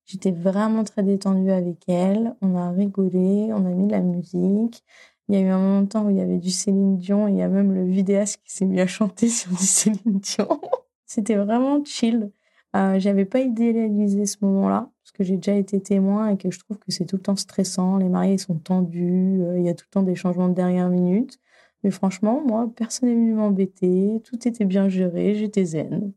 J'étais 0.06 0.32
vraiment 0.32 0.84
très 0.84 1.04
détendue 1.04 1.52
avec 1.52 1.88
elle. 1.88 2.36
On 2.42 2.56
a 2.56 2.72
rigolé, 2.72 3.50
on 3.54 3.66
a 3.66 3.70
mis 3.70 3.88
de 3.88 3.92
la 3.92 4.02
musique. 4.02 4.84
Il 5.30 5.36
y 5.36 5.38
a 5.38 5.42
eu 5.42 5.48
un 5.48 5.60
moment 5.60 5.82
de 5.84 5.88
temps 5.88 6.06
où 6.06 6.10
il 6.10 6.18
y 6.18 6.22
avait 6.22 6.40
du 6.40 6.50
Céline 6.50 6.98
Dion. 6.98 7.28
Il 7.28 7.38
y 7.38 7.42
a 7.42 7.48
même 7.48 7.74
le 7.74 7.86
vidéaste 7.86 8.42
qui 8.44 8.52
s'est 8.52 8.66
mis 8.66 8.82
à 8.82 8.88
chanter 8.88 9.30
sur 9.30 9.52
du 9.52 9.58
Céline 9.66 10.20
Dion. 10.20 10.60
C'était 11.06 11.36
vraiment 11.36 11.84
chill. 11.86 12.32
Euh, 12.76 13.00
j'avais 13.00 13.26
pas 13.26 13.40
idéalisé 13.40 14.26
ce 14.26 14.38
moment-là 14.42 14.90
parce 15.04 15.12
que 15.12 15.24
j'ai 15.24 15.36
déjà 15.36 15.56
été 15.56 15.82
témoin 15.82 16.30
et 16.30 16.38
que 16.38 16.52
je 16.52 16.60
trouve 16.60 16.78
que 16.78 16.90
c'est 16.92 17.06
tout 17.06 17.18
le 17.18 17.22
temps 17.22 17.36
stressant. 17.36 17.98
Les 17.98 18.08
mariés 18.08 18.38
sont 18.38 18.56
tendus, 18.56 19.42
euh, 19.42 19.60
il 19.60 19.66
y 19.66 19.70
a 19.70 19.74
tout 19.74 19.86
le 19.90 19.92
temps 19.92 20.04
des 20.04 20.16
changements 20.16 20.48
de 20.48 20.54
dernière 20.54 20.90
minute. 20.90 21.38
Mais 21.84 21.92
franchement, 21.92 22.42
moi, 22.46 22.72
personne 22.76 23.10
n'est 23.10 23.16
venu 23.16 23.34
m'embêter, 23.34 24.22
tout 24.24 24.48
était 24.48 24.66
bien 24.66 24.88
géré, 24.88 25.36
j'étais 25.36 25.66
zen. 25.66 26.14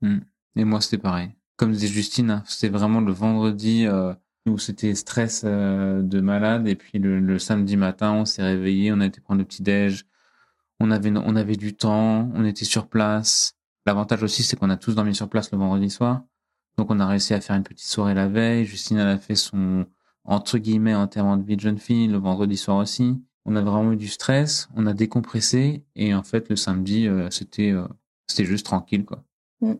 Hmm. 0.00 0.20
Et 0.56 0.64
moi, 0.64 0.80
c'était 0.80 0.98
pareil. 0.98 1.30
Comme 1.56 1.72
disait 1.72 1.88
Justine, 1.88 2.30
hein, 2.30 2.42
c'était 2.46 2.68
vraiment 2.68 3.00
le 3.00 3.12
vendredi 3.12 3.84
euh, 3.86 4.14
où 4.46 4.58
c'était 4.58 4.94
stress 4.94 5.44
de 5.44 6.20
malade 6.20 6.66
et 6.68 6.76
puis 6.76 6.98
le, 6.98 7.38
samedi 7.38 7.76
matin, 7.76 8.12
on 8.12 8.24
s'est 8.24 8.42
réveillé, 8.42 8.92
on 8.92 9.00
a 9.00 9.06
été 9.06 9.20
prendre 9.20 9.40
le 9.40 9.44
petit 9.44 9.62
déj, 9.62 10.06
on 10.80 10.90
avait 10.90 11.12
on 11.14 11.36
avait 11.36 11.56
du 11.56 11.74
temps, 11.74 12.30
on 12.34 12.44
était 12.44 12.64
sur 12.64 12.88
place. 12.88 13.56
L'avantage 13.86 14.22
aussi, 14.22 14.42
c'est 14.42 14.56
qu'on 14.56 14.70
a 14.70 14.76
tous 14.76 14.94
dormi 14.94 15.14
sur 15.14 15.28
place 15.28 15.50
le 15.50 15.58
vendredi 15.58 15.90
soir. 15.90 16.22
Donc 16.78 16.90
on 16.90 17.00
a 17.00 17.06
réussi 17.06 17.34
à 17.34 17.40
faire 17.40 17.56
une 17.56 17.64
petite 17.64 17.86
soirée 17.86 18.14
la 18.14 18.28
veille. 18.28 18.64
Justine, 18.64 18.98
elle 18.98 19.08
a 19.08 19.18
fait 19.18 19.34
son, 19.34 19.86
entre 20.24 20.58
guillemets, 20.58 20.94
enterrement 20.94 21.36
de 21.36 21.44
vie 21.44 21.56
de 21.56 21.60
jeune 21.60 21.78
fille 21.78 22.06
le 22.06 22.18
vendredi 22.18 22.56
soir 22.56 22.78
aussi. 22.78 23.20
On 23.44 23.56
a 23.56 23.62
vraiment 23.62 23.92
eu 23.92 23.96
du 23.96 24.08
stress, 24.08 24.68
on 24.76 24.86
a 24.86 24.94
décompressé 24.94 25.84
et 25.96 26.14
en 26.14 26.22
fait 26.22 26.48
le 26.48 26.54
samedi, 26.54 27.08
euh, 27.08 27.28
c'était 27.30 27.72
euh, 27.72 27.88
c'était 28.28 28.44
juste 28.44 28.66
tranquille 28.66 29.04
quoi. 29.04 29.24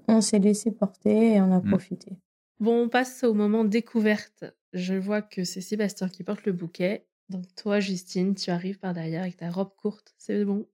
On, 0.08 0.20
s'est 0.20 0.38
laissé 0.38 0.70
porter 0.70 1.34
et 1.34 1.40
on 1.40 1.52
a 1.52 1.58
mm. 1.58 1.68
profité. 1.68 2.16
Bon, 2.60 2.84
on 2.84 2.88
passe 2.88 3.24
au 3.24 3.34
moment 3.34 3.64
découverte. 3.64 4.44
Je 4.72 4.94
vois 4.94 5.22
que 5.22 5.42
c'est 5.42 5.60
Sébastien 5.60 6.08
qui 6.08 6.22
porte 6.22 6.44
le 6.44 6.52
bouquet. 6.52 7.06
Donc 7.30 7.44
toi, 7.56 7.80
Justine, 7.80 8.34
tu 8.34 8.50
arrives 8.50 8.78
par 8.78 8.94
derrière 8.94 9.22
avec 9.22 9.36
ta 9.36 9.50
robe 9.50 9.74
courte. 9.76 10.14
C'est 10.18 10.44
bon 10.44 10.66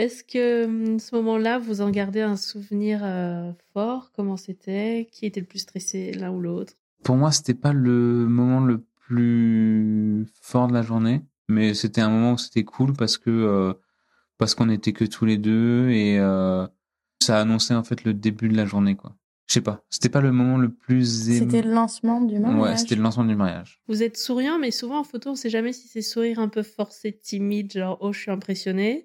est-ce 0.00 0.24
que 0.24 0.64
hum, 0.64 0.98
ce 0.98 1.14
moment-là, 1.16 1.58
vous 1.58 1.80
en 1.82 1.90
gardez 1.90 2.22
un 2.22 2.36
souvenir 2.36 3.00
euh, 3.02 3.52
fort? 3.72 4.10
Comment 4.16 4.36
c'était? 4.36 5.08
Qui 5.12 5.26
était 5.26 5.40
le 5.40 5.46
plus 5.46 5.60
stressé, 5.60 6.12
l'un 6.12 6.30
ou 6.30 6.40
l'autre? 6.40 6.74
Pour 7.02 7.16
moi, 7.16 7.32
c'était 7.32 7.54
pas 7.54 7.72
le 7.72 8.26
moment 8.26 8.60
le 8.60 8.84
plus 9.06 10.26
fort 10.40 10.68
de 10.68 10.72
la 10.72 10.82
journée, 10.82 11.22
mais 11.48 11.74
c'était 11.74 12.00
un 12.00 12.10
moment 12.10 12.32
où 12.32 12.38
c'était 12.38 12.64
cool 12.64 12.92
parce 12.94 13.18
que 13.18 13.30
euh, 13.30 13.74
parce 14.38 14.54
qu'on 14.54 14.70
était 14.70 14.92
que 14.92 15.04
tous 15.04 15.26
les 15.26 15.36
deux 15.36 15.90
et 15.90 16.18
euh, 16.18 16.66
ça 17.20 17.38
annonçait 17.38 17.74
en 17.74 17.84
fait 17.84 18.04
le 18.04 18.14
début 18.14 18.48
de 18.48 18.56
la 18.56 18.64
journée, 18.64 18.96
quoi. 18.96 19.16
Je 19.48 19.54
sais 19.54 19.60
pas, 19.62 19.84
c'était 19.90 20.08
pas 20.08 20.20
le 20.20 20.30
moment 20.30 20.58
le 20.58 20.72
plus. 20.72 21.24
C'était 21.26 21.62
le 21.62 21.72
lancement 21.72 22.20
du 22.20 22.38
mariage? 22.38 22.60
Ouais, 22.60 22.76
c'était 22.76 22.94
le 22.94 23.02
lancement 23.02 23.24
du 23.24 23.34
mariage. 23.34 23.82
Vous 23.88 24.04
êtes 24.04 24.16
souriant, 24.16 24.60
mais 24.60 24.70
souvent 24.70 25.00
en 25.00 25.04
photo, 25.04 25.30
on 25.30 25.34
sait 25.34 25.50
jamais 25.50 25.72
si 25.72 25.88
c'est 25.88 26.02
sourire 26.02 26.38
un 26.38 26.48
peu 26.48 26.62
forcé, 26.62 27.12
timide, 27.12 27.72
genre 27.72 27.98
oh 28.00 28.12
je 28.12 28.20
suis 28.20 28.30
impressionné, 28.30 29.04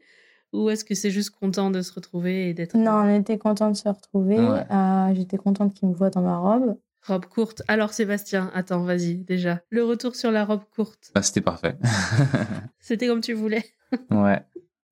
ou 0.55 0.69
est-ce 0.69 0.85
que 0.85 0.95
c'est 0.95 1.11
juste 1.11 1.31
content 1.31 1.69
de 1.71 1.81
se 1.81 1.93
retrouver 1.93 2.49
et 2.49 2.53
d'être... 2.53 2.75
Non, 2.77 2.91
on 3.03 3.15
était 3.19 3.37
content 3.37 3.69
de 3.69 3.75
se 3.75 3.87
retrouver. 3.89 4.37
Euh, 4.39 5.13
j'étais 5.13 5.37
contente 5.37 5.73
qu'il 5.73 5.89
me 5.89 5.93
voit 5.93 6.09
dans 6.09 6.21
ma 6.21 6.37
robe. 6.37 6.77
Robe 7.07 7.25
courte. 7.25 7.61
Alors 7.67 7.93
Sébastien, 7.93 8.49
attends, 8.55 8.83
vas-y 8.83 9.17
déjà. 9.17 9.61
Le 9.69 9.83
retour 9.83 10.15
sur 10.15 10.31
la 10.31 10.43
robe 10.45 10.63
courte. 10.75 11.11
Bah, 11.13 11.21
c'était 11.21 11.41
parfait. 11.41 11.77
C'était 12.79 13.07
comme 13.07 13.21
tu 13.21 13.33
voulais. 13.33 13.63
ouais, 14.11 14.41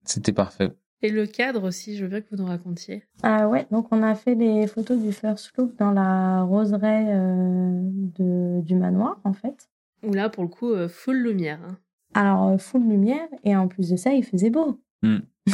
c'était 0.06 0.32
parfait. 0.34 0.72
Et 1.02 1.10
le 1.10 1.26
cadre 1.26 1.64
aussi, 1.68 1.98
je 1.98 2.06
veux 2.06 2.22
que 2.22 2.28
vous 2.32 2.38
nous 2.42 2.48
racontiez. 2.48 3.04
Ah 3.24 3.50
ouais, 3.50 3.68
donc 3.72 3.88
on 3.92 4.02
a 4.04 4.16
fait 4.16 4.36
les 4.36 4.68
photos 4.68 4.98
du 5.02 5.12
first 5.12 5.52
look 5.58 5.76
dans 5.78 5.92
la 5.92 6.44
roseraie 6.44 7.08
euh, 7.10 7.82
de, 8.18 8.62
du 8.62 8.76
manoir, 8.76 9.20
en 9.26 9.34
fait. 9.34 9.70
Ou 10.04 10.14
là, 10.14 10.30
pour 10.30 10.44
le 10.44 10.50
coup, 10.50 10.72
euh, 10.72 10.88
full 10.88 11.18
lumière. 11.18 11.60
hein. 11.68 11.78
Alors, 12.14 12.60
full 12.62 12.88
lumière, 12.88 13.28
et 13.44 13.56
en 13.56 13.68
plus 13.68 13.90
de 13.90 13.96
ça, 13.98 14.14
il 14.14 14.24
faisait 14.24 14.50
beau. 14.50 14.80
Hmm. 15.02 15.18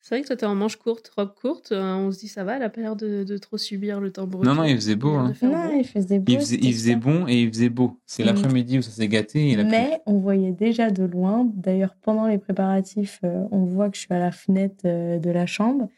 C'est 0.00 0.14
vrai 0.14 0.22
que 0.22 0.28
toi, 0.28 0.36
t'es 0.36 0.46
en 0.46 0.54
manche 0.54 0.76
courte, 0.76 1.06
robe 1.14 1.34
courte. 1.34 1.70
euh, 1.72 1.94
on 1.96 2.10
se 2.10 2.18
dit, 2.20 2.28
ça 2.28 2.42
va, 2.42 2.56
elle 2.56 2.62
a 2.62 2.70
pas 2.70 2.80
l'air 2.80 2.96
de, 2.96 3.24
de 3.24 3.36
trop 3.36 3.58
subir 3.58 4.00
le 4.00 4.10
temps 4.10 4.26
brut. 4.26 4.42
Non, 4.46 4.54
non, 4.54 4.64
il 4.64 4.74
faisait 4.76 4.96
beau, 4.96 5.10
a 5.10 5.12
l'air 5.12 5.24
de 5.24 5.28
hein. 5.28 5.34
faire 5.34 5.50
Non, 5.50 5.64
beau. 5.68 5.76
il 5.78 5.84
faisait 5.86 6.18
beau. 6.18 6.32
Il 6.32 6.38
faisait, 6.38 6.56
il 6.56 6.96
bon 6.98 7.28
et 7.28 7.42
il 7.42 7.48
faisait 7.52 7.68
beau. 7.68 8.00
C'est 8.06 8.24
l'après-midi 8.24 8.78
où 8.78 8.82
ça 8.82 8.90
s'est 8.90 9.08
gâté 9.08 9.50
et. 9.50 9.56
Mais 9.64 10.00
on 10.06 10.18
voyait 10.18 10.52
déjà 10.52 10.90
de 10.90 11.04
loin. 11.04 11.46
D'ailleurs, 11.54 11.94
pendant 12.00 12.26
les 12.26 12.38
préparatifs, 12.38 13.20
euh, 13.22 13.44
on 13.50 13.64
voit 13.66 13.90
que 13.90 13.96
je 13.96 14.02
suis 14.02 14.14
à 14.14 14.18
la 14.18 14.32
fenêtre 14.32 14.80
euh, 14.86 15.18
de 15.18 15.28
la 15.30 15.44
chambre 15.44 15.88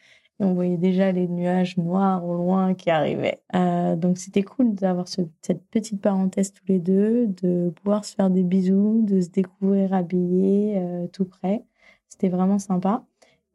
et 0.41 0.43
on 0.43 0.55
voyait 0.55 0.75
déjà 0.77 1.13
les 1.13 1.29
nuages 1.29 1.77
noirs 1.77 2.25
au 2.25 2.33
loin 2.35 2.73
qui 2.73 2.89
arrivaient. 2.89 3.39
Euh, 3.55 3.95
donc 3.95 4.17
c'était 4.17 4.43
cool 4.43 4.75
d'avoir 4.75 5.07
ce- 5.07 5.21
cette 5.41 5.63
petite 5.69 6.01
parenthèse 6.01 6.51
tous 6.51 6.65
les 6.67 6.79
deux, 6.79 7.27
de 7.27 7.69
pouvoir 7.81 8.03
se 8.03 8.13
faire 8.15 8.29
des 8.29 8.43
bisous, 8.43 9.05
de 9.07 9.21
se 9.21 9.29
découvrir 9.29 9.93
habillés 9.93 10.73
euh, 10.75 11.07
tout 11.13 11.23
près. 11.25 11.63
C'était 12.11 12.29
vraiment 12.29 12.59
sympa. 12.59 13.03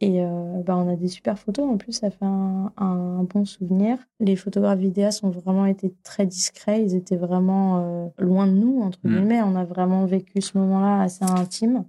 Et 0.00 0.20
euh, 0.22 0.62
bah, 0.62 0.76
on 0.76 0.88
a 0.92 0.96
des 0.96 1.08
super 1.08 1.38
photos. 1.38 1.66
En 1.70 1.76
plus, 1.78 1.92
ça 1.92 2.10
fait 2.10 2.24
un, 2.24 2.72
un 2.76 3.22
bon 3.22 3.44
souvenir. 3.46 3.96
Les 4.20 4.36
photographes 4.36 4.78
vidéastes 4.78 5.24
ont 5.24 5.30
vraiment 5.30 5.64
été 5.66 5.94
très 6.02 6.26
discrets. 6.26 6.82
Ils 6.82 6.94
étaient 6.94 7.16
vraiment 7.16 7.78
euh, 7.78 8.08
loin 8.18 8.46
de 8.46 8.52
nous, 8.52 8.80
entre 8.82 8.98
Mm. 9.04 9.08
guillemets. 9.14 9.42
On 9.42 9.56
a 9.56 9.64
vraiment 9.64 10.04
vécu 10.04 10.40
ce 10.42 10.58
moment-là 10.58 11.00
assez 11.02 11.24
intime. 11.24 11.84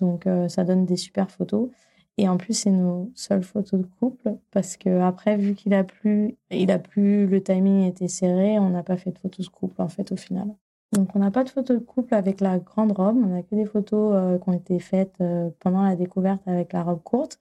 Donc, 0.00 0.26
euh, 0.26 0.48
ça 0.48 0.64
donne 0.64 0.86
des 0.86 0.96
super 0.96 1.30
photos. 1.30 1.70
Et 2.18 2.28
en 2.28 2.36
plus, 2.36 2.54
c'est 2.54 2.70
nos 2.70 3.12
seules 3.14 3.42
photos 3.44 3.80
de 3.80 3.86
couple. 4.00 4.36
Parce 4.50 4.76
que 4.76 5.00
après, 5.00 5.36
vu 5.36 5.54
qu'il 5.54 5.72
a 5.74 5.84
plu, 5.84 6.36
il 6.50 6.70
a 6.72 6.78
plu, 6.80 7.26
le 7.28 7.40
timing 7.42 7.84
était 7.84 8.08
serré, 8.08 8.58
on 8.58 8.70
n'a 8.70 8.82
pas 8.82 8.96
fait 8.96 9.12
de 9.12 9.18
photos 9.18 9.46
de 9.46 9.50
couple, 9.52 9.82
en 9.82 9.88
fait, 9.88 10.10
au 10.12 10.16
final. 10.16 10.48
Donc, 10.96 11.14
on 11.14 11.18
n'a 11.18 11.30
pas 11.30 11.44
de 11.44 11.50
photos 11.50 11.78
de 11.78 11.84
couple 11.84 12.14
avec 12.14 12.40
la 12.40 12.58
grande 12.58 12.92
robe. 12.92 13.18
On 13.22 13.26
n'a 13.26 13.42
que 13.42 13.54
des 13.54 13.66
photos 13.66 14.14
euh, 14.14 14.38
qui 14.38 14.48
ont 14.48 14.54
été 14.54 14.78
faites 14.78 15.12
euh, 15.20 15.50
pendant 15.60 15.82
la 15.82 15.94
découverte 15.94 16.40
avec 16.46 16.72
la 16.72 16.82
robe 16.82 17.02
courte. 17.02 17.38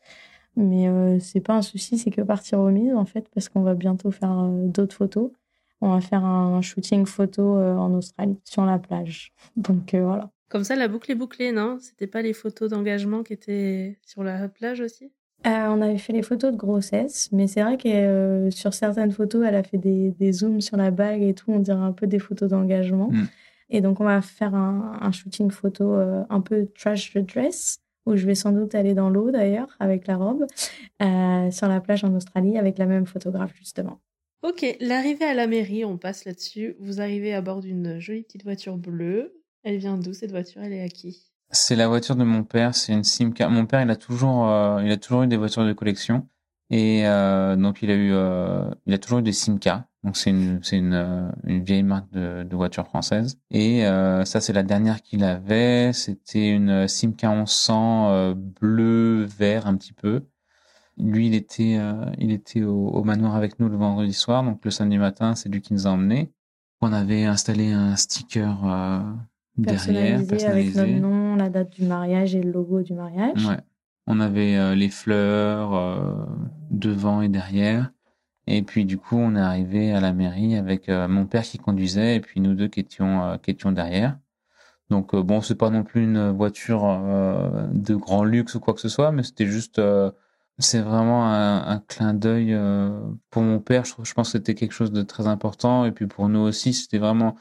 Mais 0.57 0.89
euh, 0.89 1.19
c'est 1.21 1.39
pas 1.39 1.53
un 1.53 1.61
souci, 1.61 1.97
c'est 1.97 2.11
que 2.11 2.21
partie 2.21 2.55
remise, 2.55 2.93
en 2.93 3.05
fait, 3.05 3.29
parce 3.33 3.47
qu'on 3.47 3.61
va 3.61 3.73
bientôt 3.73 4.11
faire 4.11 4.37
euh, 4.39 4.67
d'autres 4.67 4.95
photos. 4.95 5.31
On 5.79 5.93
va 5.93 6.01
faire 6.01 6.25
un 6.25 6.61
shooting 6.61 7.05
photo 7.05 7.57
euh, 7.57 7.75
en 7.75 7.93
Australie, 7.93 8.39
sur 8.43 8.65
la 8.65 8.77
plage. 8.77 9.33
Donc, 9.55 9.93
euh, 9.93 10.03
voilà. 10.03 10.29
Comme 10.49 10.65
ça, 10.65 10.75
la 10.75 10.89
boucle 10.89 11.11
est 11.11 11.15
bouclée, 11.15 11.53
non? 11.53 11.77
C'était 11.79 12.07
pas 12.07 12.21
les 12.21 12.33
photos 12.33 12.69
d'engagement 12.69 13.23
qui 13.23 13.33
étaient 13.33 13.97
sur 14.05 14.23
la 14.23 14.49
plage 14.49 14.81
aussi? 14.81 15.11
Euh, 15.45 15.67
on 15.69 15.81
avait 15.81 15.99
fait 15.99 16.13
les 16.13 16.23
photos 16.23 16.51
de 16.51 16.57
grossesse, 16.57 17.29
mais 17.31 17.45
c'est 17.45 17.61
vrai 17.61 17.77
que 17.77 17.87
euh, 17.87 18.49
sur 18.49 18.73
certaines 18.73 19.11
photos, 19.11 19.45
elle 19.45 19.55
a 19.55 19.61
fait 19.61 19.77
des, 19.77 20.11
des 20.11 20.31
zooms 20.31 20.59
sur 20.59 20.75
la 20.75 20.89
bague 20.89 21.21
et 21.21 21.35
tout, 21.35 21.51
on 21.51 21.59
dirait 21.59 21.77
un 21.77 21.91
peu 21.91 22.07
des 22.07 22.17
photos 22.17 22.49
d'engagement. 22.49 23.09
Mm. 23.11 23.27
Et 23.69 23.81
donc, 23.81 23.99
on 23.99 24.05
va 24.05 24.21
faire 24.21 24.53
un, 24.53 24.97
un 25.01 25.11
shooting 25.11 25.49
photo 25.51 25.93
euh, 25.93 26.23
un 26.29 26.41
peu 26.41 26.67
trash 26.77 27.13
the 27.13 27.19
dress, 27.19 27.79
où 28.05 28.15
je 28.15 28.25
vais 28.25 28.35
sans 28.35 28.51
doute 28.51 28.75
aller 28.75 28.93
dans 28.93 29.09
l'eau 29.09 29.31
d'ailleurs, 29.31 29.75
avec 29.79 30.07
la 30.07 30.17
robe, 30.17 30.45
euh, 31.01 31.51
sur 31.51 31.67
la 31.67 31.81
plage 31.81 32.03
en 32.03 32.13
Australie, 32.13 32.57
avec 32.57 32.77
la 32.77 32.85
même 32.85 33.05
photographe 33.05 33.53
justement. 33.55 33.99
Ok, 34.43 34.77
l'arrivée 34.79 35.25
à 35.25 35.33
la 35.33 35.47
mairie, 35.47 35.85
on 35.85 35.97
passe 35.97 36.25
là-dessus. 36.25 36.75
Vous 36.79 37.01
arrivez 37.01 37.33
à 37.33 37.41
bord 37.41 37.61
d'une 37.61 37.99
jolie 37.99 38.21
petite 38.21 38.43
voiture 38.43 38.77
bleue. 38.77 39.41
Elle 39.63 39.77
vient 39.77 39.97
d'où 39.97 40.13
cette 40.13 40.29
voiture? 40.29 40.61
Elle 40.61 40.73
est 40.73 40.83
à 40.83 40.89
qui? 40.89 41.31
C'est 41.49 41.75
la 41.75 41.87
voiture 41.87 42.15
de 42.15 42.23
mon 42.23 42.43
père, 42.43 42.75
c'est 42.75 42.93
une 42.93 43.03
Simca. 43.03 43.49
Mon 43.49 43.65
père, 43.65 43.81
il 43.81 43.89
a 43.89 43.95
toujours, 43.95 44.47
euh, 44.47 44.83
il 44.83 44.91
a 44.91 44.97
toujours 44.97 45.23
eu 45.23 45.27
des 45.27 45.37
voitures 45.37 45.65
de 45.65 45.73
collection 45.73 46.27
et 46.69 47.07
euh, 47.07 47.55
donc 47.55 47.81
il 47.81 47.89
a 47.89 47.95
eu, 47.95 48.11
euh, 48.13 48.69
il 48.85 48.93
a 48.93 48.99
toujours 48.99 49.19
eu 49.19 49.23
des 49.23 49.31
Simca. 49.31 49.87
Donc 50.05 50.15
c'est 50.17 50.29
une, 50.29 50.59
c'est 50.63 50.77
une, 50.77 50.93
euh, 50.93 51.29
une 51.45 51.63
vieille 51.63 51.83
marque 51.83 52.11
de, 52.11 52.43
de 52.43 52.55
voiture 52.55 52.85
française. 52.85 53.39
Et 53.49 53.85
euh, 53.85 54.23
ça, 54.23 54.39
c'est 54.39 54.53
la 54.53 54.63
dernière 54.63 55.01
qu'il 55.01 55.23
avait. 55.23 55.91
C'était 55.93 56.49
une 56.49 56.87
Simca 56.87 57.29
1100 57.29 58.09
euh, 58.11 58.33
bleu 58.35 59.25
vert 59.25 59.65
un 59.65 59.75
petit 59.75 59.93
peu. 59.93 60.21
Lui, 60.97 61.27
il 61.27 61.33
était, 61.33 61.77
euh, 61.79 62.05
il 62.19 62.31
était 62.31 62.63
au, 62.63 62.87
au 62.87 63.03
manoir 63.03 63.35
avec 63.35 63.59
nous 63.59 63.67
le 63.67 63.75
vendredi 63.75 64.13
soir, 64.13 64.43
donc 64.43 64.63
le 64.63 64.71
samedi 64.71 64.97
matin, 64.97 65.35
c'est 65.35 65.49
lui 65.49 65.59
qui 65.59 65.73
nous 65.73 65.87
a 65.87 65.89
emmenés. 65.89 66.31
On 66.81 66.93
avait 66.93 67.25
installé 67.25 67.71
un 67.71 67.95
sticker 67.95 68.63
euh, 68.63 68.99
derrière, 69.57 70.25
Personnalisé 70.25 70.45
avec 70.45 70.75
notre 70.75 71.01
nom, 71.01 71.35
la 71.35 71.49
date 71.49 71.71
du 71.71 71.83
mariage 71.83 72.35
et 72.35 72.41
le 72.41 72.51
logo 72.51 72.81
du 72.81 72.93
mariage. 72.93 73.45
Ouais. 73.45 73.59
On 74.07 74.19
avait 74.19 74.55
euh, 74.55 74.75
les 74.75 74.89
fleurs 74.89 75.73
euh, 75.73 76.25
devant 76.69 77.21
et 77.21 77.29
derrière. 77.29 77.91
Et 78.47 78.61
puis 78.63 78.85
du 78.85 78.97
coup, 78.97 79.17
on 79.17 79.35
est 79.35 79.39
arrivé 79.39 79.91
à 79.93 79.99
la 80.01 80.13
mairie 80.13 80.55
avec 80.55 80.89
euh, 80.89 81.07
mon 81.07 81.25
père 81.25 81.43
qui 81.43 81.57
conduisait 81.57 82.15
et 82.15 82.19
puis 82.21 82.41
nous 82.41 82.53
deux 82.53 82.67
qui 82.67 82.81
étions, 82.81 83.23
euh, 83.23 83.37
qui 83.37 83.51
étions 83.51 83.71
derrière. 83.71 84.17
Donc 84.89 85.13
euh, 85.15 85.23
bon, 85.23 85.41
c'est 85.41 85.55
pas 85.55 85.69
non 85.71 85.83
plus 85.83 86.03
une 86.03 86.29
voiture 86.31 86.85
euh, 86.85 87.67
de 87.73 87.95
grand 87.95 88.23
luxe 88.23 88.55
ou 88.55 88.59
quoi 88.59 88.73
que 88.73 88.81
ce 88.81 88.89
soit, 88.89 89.11
mais 89.11 89.23
c'était 89.23 89.47
juste, 89.47 89.79
euh, 89.79 90.11
c'est 90.59 90.81
vraiment 90.81 91.25
un, 91.27 91.67
un 91.67 91.79
clin 91.79 92.13
d'œil 92.13 92.55
pour 93.31 93.41
mon 93.41 93.59
père. 93.59 93.85
Je, 93.85 93.93
je 94.03 94.13
pense 94.13 94.29
que 94.29 94.37
c'était 94.37 94.55
quelque 94.55 94.73
chose 94.73 94.91
de 94.91 95.01
très 95.01 95.27
important 95.27 95.85
et 95.85 95.91
puis 95.91 96.07
pour 96.07 96.29
nous 96.29 96.39
aussi, 96.39 96.73
c'était 96.73 96.99
vraiment. 96.99 97.35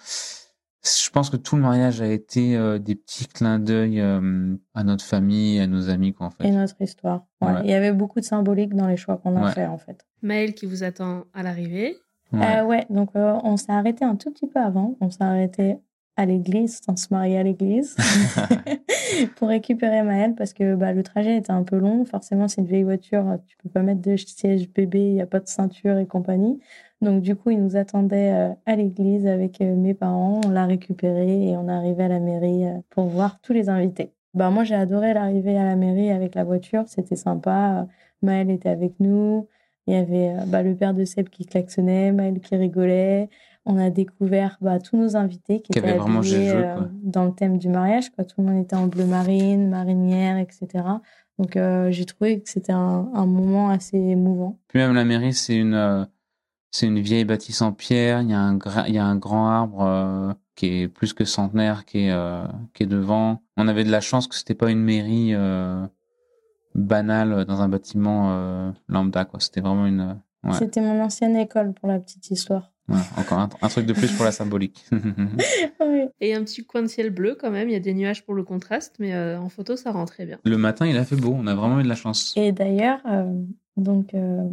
Je 0.84 1.10
pense 1.10 1.30
que 1.30 1.36
tout 1.36 1.56
le 1.56 1.62
mariage 1.62 2.02
a 2.02 2.06
été 2.06 2.56
euh, 2.56 2.78
des 2.78 2.94
petits 2.94 3.26
clins 3.26 3.58
d'œil 3.58 4.00
euh, 4.00 4.54
à 4.74 4.84
notre 4.84 5.04
famille, 5.04 5.58
à 5.58 5.66
nos 5.66 5.88
amis, 5.88 6.12
quoi, 6.12 6.26
en 6.26 6.30
fait. 6.30 6.46
Et 6.46 6.50
notre 6.50 6.80
histoire. 6.80 7.24
Ouais. 7.40 7.52
Ouais. 7.52 7.60
Il 7.64 7.70
y 7.70 7.74
avait 7.74 7.92
beaucoup 7.92 8.20
de 8.20 8.24
symbolique 8.24 8.74
dans 8.74 8.86
les 8.86 8.96
choix 8.98 9.16
qu'on 9.16 9.36
a 9.36 9.46
Ouais. 9.46 9.52
fait 9.52 9.66
en 9.66 9.78
fait. 9.78 10.04
Maëlle 10.22 10.52
qui 10.54 10.66
vous 10.66 10.84
attend 10.84 11.24
à 11.32 11.42
l'arrivée. 11.42 11.96
Ouais. 12.32 12.58
Euh, 12.58 12.64
ouais, 12.64 12.86
donc 12.90 13.10
euh, 13.16 13.38
on 13.44 13.56
s'est 13.56 13.72
arrêté 13.72 14.04
un 14.04 14.16
tout 14.16 14.30
petit 14.30 14.46
peu 14.46 14.58
avant. 14.60 14.96
On 15.00 15.08
s'est 15.10 15.22
arrêté 15.22 15.76
à 16.16 16.26
l'église, 16.26 16.80
sans 16.84 16.96
se 16.96 17.08
marier 17.10 17.38
à 17.38 17.42
l'église, 17.42 17.96
pour 19.36 19.48
récupérer 19.48 20.02
Maëlle 20.02 20.34
parce 20.34 20.52
que 20.52 20.74
bah, 20.74 20.92
le 20.92 21.02
trajet 21.02 21.36
était 21.36 21.50
un 21.50 21.62
peu 21.62 21.76
long. 21.76 22.04
Forcément, 22.04 22.48
c'est 22.48 22.60
une 22.60 22.66
vieille 22.66 22.82
voiture, 22.84 23.38
tu 23.46 23.56
peux 23.58 23.68
pas 23.68 23.82
mettre 23.82 24.00
de 24.00 24.16
siège 24.16 24.70
bébé, 24.70 25.00
il 25.00 25.14
n'y 25.14 25.22
a 25.22 25.26
pas 25.26 25.40
de 25.40 25.48
ceinture 25.48 25.98
et 25.98 26.06
compagnie. 26.06 26.60
Donc 27.00 27.22
du 27.22 27.36
coup, 27.36 27.50
il 27.50 27.62
nous 27.62 27.76
attendait 27.76 28.32
euh, 28.32 28.54
à 28.66 28.76
l'église 28.76 29.26
avec 29.26 29.60
euh, 29.60 29.74
mes 29.74 29.94
parents. 29.94 30.40
On 30.46 30.50
l'a 30.50 30.66
récupéré 30.66 31.48
et 31.48 31.56
on 31.56 31.68
est 31.68 31.72
arrivé 31.72 32.04
à 32.04 32.08
la 32.08 32.20
mairie 32.20 32.66
euh, 32.66 32.78
pour 32.90 33.06
voir 33.06 33.40
tous 33.40 33.52
les 33.52 33.68
invités. 33.68 34.12
Bah, 34.32 34.50
moi, 34.50 34.64
j'ai 34.64 34.74
adoré 34.74 35.14
l'arrivée 35.14 35.56
à 35.58 35.64
la 35.64 35.76
mairie 35.76 36.10
avec 36.10 36.34
la 36.34 36.44
voiture. 36.44 36.84
C'était 36.86 37.16
sympa. 37.16 37.86
Maëlle 38.22 38.50
était 38.50 38.70
avec 38.70 38.98
nous. 39.00 39.48
Il 39.86 39.94
y 39.94 39.96
avait 39.96 40.34
bah, 40.46 40.62
le 40.62 40.74
père 40.74 40.94
de 40.94 41.04
Seb 41.04 41.28
qui 41.28 41.44
klaxonnait, 41.44 42.10
Maëlle 42.10 42.40
qui 42.40 42.56
rigolait. 42.56 43.28
On 43.66 43.78
a 43.78 43.88
découvert 43.88 44.58
bah, 44.60 44.78
tous 44.78 44.96
nos 44.96 45.16
invités 45.16 45.62
qui 45.62 45.72
Qui 45.72 45.78
étaient 45.78 45.96
vraiment 45.96 46.18
habillés 46.18 46.50
jeu, 46.50 46.64
euh, 46.64 46.76
dans 47.02 47.24
le 47.24 47.32
thème 47.32 47.56
du 47.56 47.68
mariage. 47.68 48.10
Quoi. 48.10 48.24
Tout 48.24 48.42
le 48.42 48.48
monde 48.48 48.62
était 48.62 48.76
en 48.76 48.86
bleu 48.88 49.06
marine, 49.06 49.70
marinière, 49.70 50.36
etc. 50.36 50.84
Donc 51.38 51.56
euh, 51.56 51.90
j'ai 51.90 52.04
trouvé 52.04 52.40
que 52.42 52.48
c'était 52.48 52.72
un, 52.72 53.08
un 53.14 53.26
moment 53.26 53.70
assez 53.70 53.96
émouvant. 53.96 54.58
Puis 54.68 54.78
même 54.78 54.92
la 54.92 55.04
mairie, 55.04 55.32
c'est 55.32 55.56
une, 55.56 55.74
euh, 55.74 56.04
c'est 56.70 56.86
une 56.86 57.00
vieille 57.00 57.24
bâtisse 57.24 57.62
en 57.62 57.72
pierre. 57.72 58.20
Il 58.20 58.30
y 58.30 58.34
a 58.34 58.40
un, 58.40 58.58
il 58.86 58.94
y 58.94 58.98
a 58.98 59.04
un 59.04 59.16
grand 59.16 59.48
arbre 59.48 60.36
qui 60.56 60.82
est 60.82 60.88
plus 60.88 61.14
que 61.14 61.24
centenaire, 61.24 61.86
qui 61.86 62.06
est, 62.06 62.14
qui 62.74 62.82
est 62.82 62.86
devant. 62.86 63.42
On 63.56 63.66
avait 63.66 63.84
de 63.84 63.90
la 63.90 64.00
chance 64.00 64.28
que 64.28 64.34
c'était 64.34 64.54
pas 64.54 64.70
une 64.70 64.80
mairie 64.80 65.34
banale 66.74 67.44
dans 67.44 67.60
un 67.60 67.68
bâtiment 67.68 68.72
lambda, 68.88 69.24
quoi. 69.24 69.40
C'était 69.40 69.60
vraiment 69.60 69.86
une, 69.86 70.20
ouais, 70.44 70.52
C'était 70.52 70.80
mon 70.80 71.00
ancienne 71.02 71.36
école 71.36 71.72
pour 71.72 71.88
la 71.88 71.98
petite 71.98 72.30
histoire. 72.30 72.73
Ouais, 72.88 72.96
encore 73.16 73.38
un, 73.38 73.48
un 73.62 73.68
truc 73.68 73.86
de 73.86 73.92
plus 73.92 74.10
pour 74.12 74.24
la 74.24 74.32
symbolique. 74.32 74.84
Et 76.20 76.34
un 76.34 76.44
petit 76.44 76.64
coin 76.64 76.82
de 76.82 76.86
ciel 76.86 77.10
bleu 77.10 77.36
quand 77.38 77.50
même. 77.50 77.68
Il 77.68 77.72
y 77.72 77.76
a 77.76 77.80
des 77.80 77.94
nuages 77.94 78.24
pour 78.24 78.34
le 78.34 78.42
contraste, 78.44 78.96
mais 78.98 79.14
euh, 79.14 79.38
en 79.38 79.48
photo, 79.48 79.76
ça 79.76 79.92
rend 79.92 80.04
très 80.04 80.26
bien. 80.26 80.38
Le 80.44 80.56
matin, 80.56 80.86
il 80.86 80.96
a 80.96 81.04
fait 81.04 81.16
beau. 81.16 81.34
On 81.36 81.46
a 81.46 81.54
vraiment 81.54 81.80
eu 81.80 81.82
de 81.82 81.88
la 81.88 81.94
chance. 81.94 82.32
Et 82.36 82.52
d'ailleurs, 82.52 83.00
euh, 83.06 83.32
donc, 83.76 84.14
euh, 84.14 84.48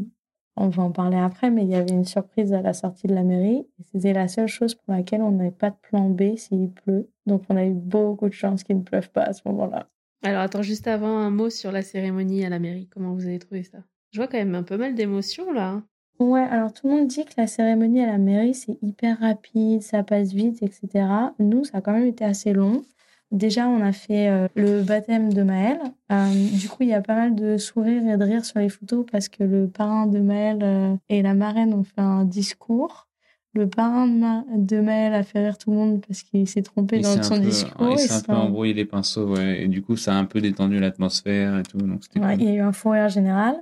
on 0.56 0.70
va 0.70 0.84
en 0.84 0.92
parler 0.92 1.18
après, 1.18 1.50
mais 1.50 1.64
il 1.64 1.70
y 1.70 1.76
avait 1.76 1.92
une 1.92 2.06
surprise 2.06 2.54
à 2.54 2.62
la 2.62 2.74
sortie 2.74 3.08
de 3.08 3.16
la 3.16 3.24
mairie. 3.24 3.66
C'était 3.92 4.14
la 4.14 4.28
seule 4.28 4.48
chose 4.48 4.76
pour 4.76 4.94
laquelle 4.94 5.22
on 5.22 5.32
n'avait 5.32 5.52
pas 5.52 5.70
de 5.70 5.78
plan 5.82 6.10
B 6.10 6.36
s'il 6.36 6.70
pleut. 6.70 7.10
Donc, 7.26 7.44
on 7.50 7.56
a 7.56 7.66
eu 7.66 7.74
beaucoup 7.74 8.28
de 8.28 8.34
chance 8.34 8.64
qu'il 8.64 8.78
ne 8.78 8.84
pleuve 8.84 9.10
pas 9.12 9.24
à 9.24 9.34
ce 9.34 9.42
moment-là. 9.46 9.88
Alors 10.24 10.42
attends, 10.42 10.62
juste 10.62 10.88
avant, 10.88 11.18
un 11.18 11.32
mot 11.32 11.50
sur 11.50 11.72
la 11.72 11.82
cérémonie 11.82 12.46
à 12.46 12.50
la 12.50 12.60
mairie. 12.60 12.88
Comment 12.94 13.14
vous 13.14 13.26
avez 13.26 13.40
trouvé 13.40 13.64
ça? 13.64 13.80
Je 14.12 14.20
vois 14.20 14.28
quand 14.28 14.38
même 14.38 14.54
un 14.54 14.62
peu 14.64 14.78
mal 14.78 14.94
d'émotions 14.94 15.52
là. 15.52 15.82
Ouais, 16.22 16.44
alors 16.44 16.72
tout 16.72 16.88
le 16.88 16.94
monde 16.94 17.08
dit 17.08 17.26
que 17.26 17.32
la 17.36 17.48
cérémonie 17.48 18.04
à 18.04 18.06
la 18.06 18.20
mairie, 18.20 18.54
c'est 18.54 18.78
hyper 18.84 19.20
rapide, 19.20 19.82
ça 19.82 20.04
passe 20.04 20.34
vite, 20.34 20.62
etc. 20.62 21.08
Nous, 21.40 21.64
ça 21.64 21.80
a 21.80 21.82
quand 21.82 21.94
même 21.94 22.06
été 22.06 22.24
assez 22.24 22.54
long. 22.54 22.84
Déjà, 23.32 23.68
on 23.68 23.82
a 23.82 23.92
fait 23.92 24.28
euh, 24.28 24.48
le 24.56 24.84
baptême 24.84 25.34
de 25.34 25.42
Maëlle. 25.42 25.82
Euh, 26.12 26.32
du 26.54 26.70
coup, 26.70 26.84
il 26.84 26.90
y 26.90 26.94
a 26.94 27.02
pas 27.02 27.16
mal 27.16 27.34
de 27.34 27.58
sourires 27.58 28.06
et 28.06 28.18
de 28.18 28.24
rires 28.24 28.46
sur 28.46 28.60
les 28.60 28.70
photos 28.70 29.04
parce 29.12 29.30
que 29.30 29.44
le 29.44 29.68
parrain 29.68 30.06
de 30.06 30.20
Maëlle 30.20 30.60
euh, 30.62 30.96
et 31.10 31.24
la 31.24 31.34
marraine 31.34 31.74
ont 31.74 31.84
fait 31.84 32.02
un 32.02 32.24
discours. 32.24 33.08
Le 33.56 33.68
parrain 33.68 34.08
de 34.08 34.80
Maël 34.80 35.16
a 35.16 35.24
fait 35.24 35.44
rire 35.44 35.58
tout 35.58 35.72
le 35.72 35.78
monde 35.78 36.06
parce 36.08 36.22
qu'il 36.22 36.48
s'est 36.48 36.62
trompé 36.62 37.00
dans 37.00 37.24
son 37.24 37.38
discours. 37.38 37.94
Il 37.94 37.98
s'est 38.00 38.14
un 38.14 38.22
peu 38.22 38.34
embrouillé 38.34 38.76
les 38.76 38.86
pinceaux, 38.86 39.36
ouais. 39.36 39.64
Et 39.64 39.68
du 39.68 39.82
coup, 39.82 39.98
ça 39.98 40.14
a 40.14 40.18
un 40.18 40.26
peu 40.26 40.40
détendu 40.40 40.80
l'atmosphère 40.80 41.58
et 41.58 41.64
tout. 41.64 41.80
Donc 41.80 42.02
ouais, 42.16 42.36
Il 42.36 42.44
y 42.44 42.50
a 42.50 42.54
eu 42.54 42.62
un 42.62 42.74
fou 42.74 42.92
rire 42.92 43.10
général. 43.10 43.56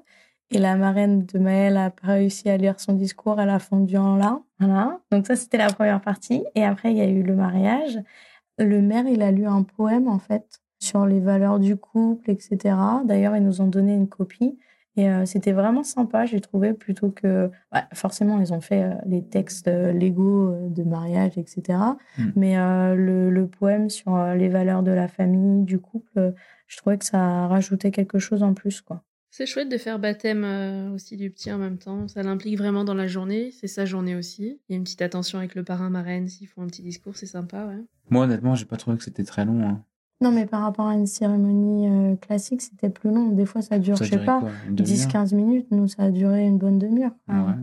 Et 0.52 0.58
la 0.58 0.76
marraine 0.76 1.26
de 1.26 1.38
Maël 1.38 1.78
a 1.78 1.92
pas 1.92 2.08
réussi 2.08 2.50
à 2.50 2.58
lire 2.58 2.80
son 2.80 2.94
discours, 2.94 3.40
elle 3.40 3.50
a 3.50 3.60
fondu 3.60 3.98
en 3.98 4.16
larmes. 4.16 4.42
Voilà. 4.60 5.00
Donc 5.12 5.28
ça, 5.28 5.36
c'était 5.36 5.58
la 5.58 5.72
première 5.72 6.02
partie. 6.02 6.44
Et 6.56 6.66
après, 6.66 6.92
il 6.92 6.98
y 6.98 7.02
a 7.02 7.08
eu 7.08 7.22
le 7.22 7.36
mariage. 7.36 8.00
Le 8.58 8.82
maire, 8.82 9.06
il 9.08 9.22
a 9.22 9.32
lu 9.32 9.46
un 9.46 9.64
poème, 9.64 10.08
en 10.08 10.18
fait, 10.20 10.60
sur 10.80 11.06
les 11.06 11.20
valeurs 11.20 11.60
du 11.60 11.78
couple, 11.78 12.32
etc. 12.32 12.76
D'ailleurs, 13.06 13.36
ils 13.36 13.44
nous 13.44 13.62
ont 13.62 13.68
donné 13.68 13.94
une 13.94 14.10
copie. 14.10 14.58
Et 14.96 15.10
euh, 15.10 15.26
c'était 15.26 15.52
vraiment 15.52 15.84
sympa, 15.84 16.26
j'ai 16.26 16.42
trouvé, 16.42 16.74
plutôt 16.74 17.10
que... 17.10 17.52
Bah, 17.72 17.88
forcément, 17.94 18.40
ils 18.42 18.52
ont 18.52 18.60
fait 18.60 18.84
euh, 18.84 18.96
les 19.06 19.24
textes 19.24 19.68
euh, 19.68 19.94
légaux 19.94 20.54
de 20.68 20.84
mariage, 20.84 21.38
etc. 21.38 21.78
Hmm. 22.18 22.32
Mais 22.36 22.56
le, 22.96 23.30
le, 23.30 23.48
poème 23.48 23.90
sur 23.90 24.18
les 24.34 24.50
valeurs 24.50 24.84
de 24.84 24.92
la 24.92 25.08
famille, 25.08 25.64
du 25.64 25.80
couple, 25.80 26.34
je 26.68 26.78
trouvais 26.78 26.98
que 26.98 27.06
ça 27.06 27.48
rajoutait 27.48 27.92
quelque 27.92 28.20
chose 28.20 28.44
en 28.44 28.54
plus, 28.54 28.82
quoi. 28.82 29.04
C'est 29.40 29.46
chouette 29.46 29.70
de 29.70 29.78
faire 29.78 30.00
baptême 30.00 30.44
euh, 30.44 30.94
aussi 30.94 31.16
du 31.16 31.30
petit 31.32 31.50
en 31.50 31.58
même 31.58 31.78
temps. 31.78 32.10
Ça 32.10 32.22
l'implique 32.24 32.58
vraiment 32.58 32.84
dans 32.84 32.94
la 32.94 33.08
journée. 33.08 33.52
C'est 33.52 33.68
sa 33.68 33.86
journée 33.86 34.14
aussi. 34.14 34.60
Il 34.68 34.74
y 34.74 34.76
a 34.76 34.76
une 34.76 34.84
petite 34.84 35.02
attention 35.02 35.38
avec 35.38 35.56
le 35.56 35.64
parrain, 35.64 35.90
marraine. 35.90 36.28
S'ils 36.28 36.50
font 36.50 36.62
un 36.62 36.68
petit 36.68 36.82
discours, 36.82 37.16
c'est 37.16 37.26
sympa, 37.26 37.66
ouais. 37.68 37.82
Moi, 38.10 38.26
honnêtement, 38.26 38.56
j'ai 38.56 38.66
pas 38.66 38.76
trouvé 38.76 38.98
que 38.98 39.04
c'était 39.06 39.24
très 39.24 39.46
long. 39.46 39.66
Hein. 39.66 39.82
Non, 40.20 40.34
mais 40.34 40.46
par 40.46 40.64
rapport 40.64 40.88
à 40.88 40.94
une 40.94 41.08
cérémonie 41.08 41.88
euh, 41.88 42.16
classique, 42.18 42.62
c'était 42.62 42.90
plus 42.90 43.12
long. 43.12 43.30
Des 43.30 43.46
fois, 43.46 43.62
ça 43.62 43.80
dure, 43.80 43.96
je 43.96 44.04
sais 44.04 44.26
pas, 44.26 44.44
10-15 44.72 45.34
minutes. 45.34 45.68
Nous, 45.72 45.88
ça 45.88 46.04
a 46.04 46.12
duré 46.12 46.46
une 46.46 46.58
bonne 46.58 46.78
demi-heure. 46.78 47.16
Ouais, 47.30 47.54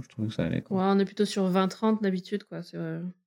je 0.00 0.08
trouve 0.08 0.28
que 0.28 0.32
ça 0.32 0.44
allait. 0.44 0.64
Ouais, 0.70 0.80
on 0.80 0.98
est 0.98 1.04
plutôt 1.04 1.26
sur 1.26 1.46
20-30 1.46 2.00
d'habitude, 2.00 2.44
quoi. 2.44 2.62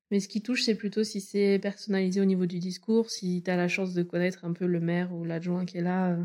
Mais 0.09 0.19
ce 0.19 0.27
qui 0.27 0.41
touche, 0.41 0.63
c'est 0.63 0.73
plutôt 0.73 1.03
si 1.03 1.21
c'est 1.21 1.59
personnalisé 1.59 2.19
au 2.19 2.25
niveau 2.25 2.47
du 2.47 2.57
discours, 2.57 3.11
si 3.11 3.43
tu 3.45 3.51
as 3.51 3.57
la 3.57 3.67
chance 3.67 3.93
de 3.93 4.01
connaître 4.01 4.43
un 4.43 4.53
peu 4.53 4.65
le 4.65 4.79
maire 4.79 5.13
ou 5.13 5.23
l'adjoint 5.23 5.65
qui 5.65 5.77
est 5.77 5.83
là. 5.83 6.17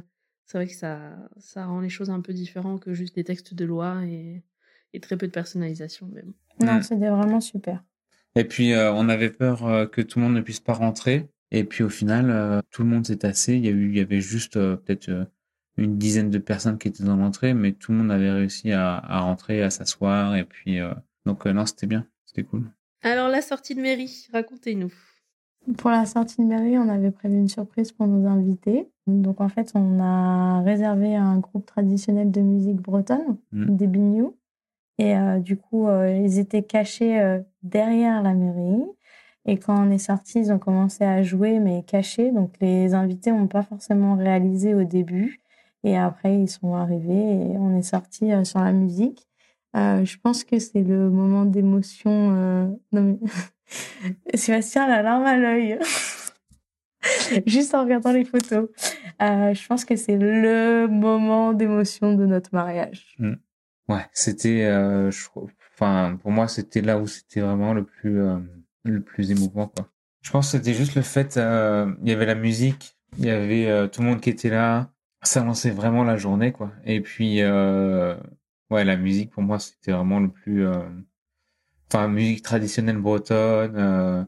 C'est 0.46 0.58
vrai 0.58 0.68
que 0.68 0.74
ça, 0.74 1.16
ça 1.38 1.66
rend 1.66 1.80
les 1.80 1.88
choses 1.88 2.08
un 2.10 2.20
peu 2.20 2.32
différentes 2.32 2.80
que 2.80 2.94
juste 2.94 3.16
des 3.16 3.24
textes 3.24 3.52
de 3.52 3.64
loi 3.64 4.04
et, 4.04 4.42
et 4.92 5.00
très 5.00 5.16
peu 5.16 5.26
de 5.26 5.32
personnalisation 5.32 6.06
même. 6.06 6.32
Non, 6.60 6.80
c'était 6.82 7.08
vraiment 7.08 7.40
super. 7.40 7.84
Et 8.36 8.44
puis 8.44 8.72
euh, 8.72 8.92
on 8.92 9.08
avait 9.08 9.30
peur 9.30 9.66
euh, 9.66 9.86
que 9.86 10.00
tout 10.00 10.20
le 10.20 10.24
monde 10.24 10.34
ne 10.34 10.40
puisse 10.40 10.60
pas 10.60 10.72
rentrer. 10.72 11.28
Et 11.50 11.64
puis 11.64 11.82
au 11.82 11.88
final, 11.88 12.30
euh, 12.30 12.60
tout 12.70 12.82
le 12.82 12.88
monde 12.88 13.06
s'est 13.06 13.16
tassé. 13.16 13.54
Il 13.54 13.64
y 13.64 13.68
a 13.68 13.72
eu, 13.72 13.88
il 13.88 13.96
y 13.96 14.00
avait 14.00 14.20
juste 14.20 14.54
peut-être 14.54 15.28
une 15.76 15.98
dizaine 15.98 16.30
de 16.30 16.38
personnes 16.38 16.78
qui 16.78 16.88
étaient 16.88 17.04
dans 17.04 17.16
l'entrée, 17.16 17.52
mais 17.52 17.72
tout 17.72 17.92
le 17.92 17.98
monde 17.98 18.12
avait 18.12 18.30
réussi 18.30 18.72
à, 18.72 18.96
à 18.96 19.20
rentrer, 19.20 19.62
à 19.62 19.70
s'asseoir. 19.70 20.36
Et 20.36 20.44
puis 20.44 20.78
donc 21.24 21.44
non, 21.44 21.66
c'était 21.66 21.86
bien, 21.86 22.06
c'était 22.24 22.44
cool. 22.44 22.70
Alors 23.02 23.28
la 23.28 23.42
sortie 23.42 23.74
de 23.74 23.80
mairie, 23.80 24.28
racontez-nous. 24.32 24.92
Pour 25.78 25.90
la 25.90 26.06
sortie 26.06 26.42
de 26.42 26.46
mairie, 26.46 26.78
on 26.78 26.88
avait 26.88 27.10
prévu 27.10 27.36
une 27.36 27.48
surprise 27.48 27.90
pour 27.92 28.06
nos 28.06 28.26
invités. 28.28 28.88
Donc 29.06 29.40
en 29.40 29.48
fait, 29.48 29.72
on 29.74 29.98
a 30.00 30.62
réservé 30.62 31.16
un 31.16 31.38
groupe 31.38 31.66
traditionnel 31.66 32.30
de 32.30 32.40
musique 32.40 32.76
bretonne, 32.76 33.36
mmh. 33.52 33.76
des 33.76 33.86
Bignou. 33.86 34.36
Et 34.98 35.16
euh, 35.16 35.38
du 35.40 35.56
coup, 35.56 35.88
euh, 35.88 36.16
ils 36.16 36.38
étaient 36.38 36.62
cachés 36.62 37.20
euh, 37.20 37.40
derrière 37.62 38.22
la 38.22 38.34
mairie. 38.34 38.84
Et 39.44 39.58
quand 39.58 39.86
on 39.86 39.90
est 39.90 39.98
sorti, 39.98 40.40
ils 40.40 40.52
ont 40.52 40.58
commencé 40.58 41.04
à 41.04 41.22
jouer, 41.22 41.58
mais 41.58 41.82
cachés. 41.82 42.32
Donc 42.32 42.54
les 42.60 42.94
invités 42.94 43.30
n'ont 43.30 43.46
pas 43.46 43.62
forcément 43.62 44.16
réalisé 44.16 44.74
au 44.74 44.84
début. 44.84 45.40
Et 45.84 45.96
après, 45.96 46.40
ils 46.40 46.48
sont 46.48 46.74
arrivés 46.74 47.52
et 47.52 47.58
on 47.58 47.76
est 47.76 47.82
sorti 47.82 48.30
sur 48.44 48.60
la 48.60 48.72
musique. 48.72 49.28
je 49.74 50.16
pense 50.18 50.42
que 50.42 50.58
c'est 50.58 50.82
le 50.82 51.10
moment 51.10 51.44
d'émotion. 51.44 52.76
Non, 52.92 53.02
mais... 53.02 53.18
Sébastien 54.34 54.88
la 54.88 55.02
larme 55.02 55.24
à 55.24 55.36
l'œil. 55.36 55.78
Juste 57.46 57.74
en 57.74 57.84
regardant 57.84 58.12
les 58.12 58.24
photos. 58.24 58.68
Euh, 59.22 59.54
je 59.54 59.66
pense 59.66 59.84
que 59.84 59.96
c'est 59.96 60.16
le 60.16 60.86
moment 60.88 61.52
d'émotion 61.52 62.14
de 62.14 62.26
notre 62.26 62.50
mariage. 62.52 63.14
Mm. 63.18 63.34
Ouais, 63.88 64.06
c'était, 64.12 64.64
euh, 64.64 65.10
enfin, 65.74 66.18
pour 66.20 66.32
moi, 66.32 66.48
c'était 66.48 66.80
là 66.80 66.98
où 66.98 67.06
c'était 67.06 67.40
vraiment 67.40 67.72
le 67.72 67.84
plus, 67.84 68.20
euh, 68.20 68.38
le 68.84 69.00
plus 69.00 69.30
émouvant, 69.30 69.68
quoi. 69.68 69.88
Je 70.22 70.30
pense 70.32 70.50
que 70.50 70.58
c'était 70.58 70.74
juste 70.74 70.96
le 70.96 71.02
fait, 71.02 71.36
il 71.36 72.08
y 72.08 72.12
avait 72.12 72.26
la 72.26 72.34
musique, 72.34 72.96
il 73.16 73.26
y 73.26 73.30
avait 73.30 73.88
tout 73.90 74.02
le 74.02 74.08
monde 74.08 74.20
qui 74.20 74.28
était 74.28 74.50
là, 74.50 74.90
ça 75.22 75.44
lançait 75.44 75.70
vraiment 75.70 76.02
la 76.02 76.16
journée, 76.16 76.50
quoi. 76.50 76.72
Et 76.84 77.00
puis, 77.00 77.44
ouais, 77.44 78.84
la 78.84 78.96
musique, 78.96 79.30
pour 79.30 79.44
moi, 79.44 79.60
c'était 79.60 79.92
vraiment 79.92 80.18
le 80.18 80.28
plus, 80.28 80.66
enfin 81.88 82.08
musique 82.08 82.42
traditionnelle 82.42 82.98
bretonne 82.98 83.74
euh, 83.76 84.24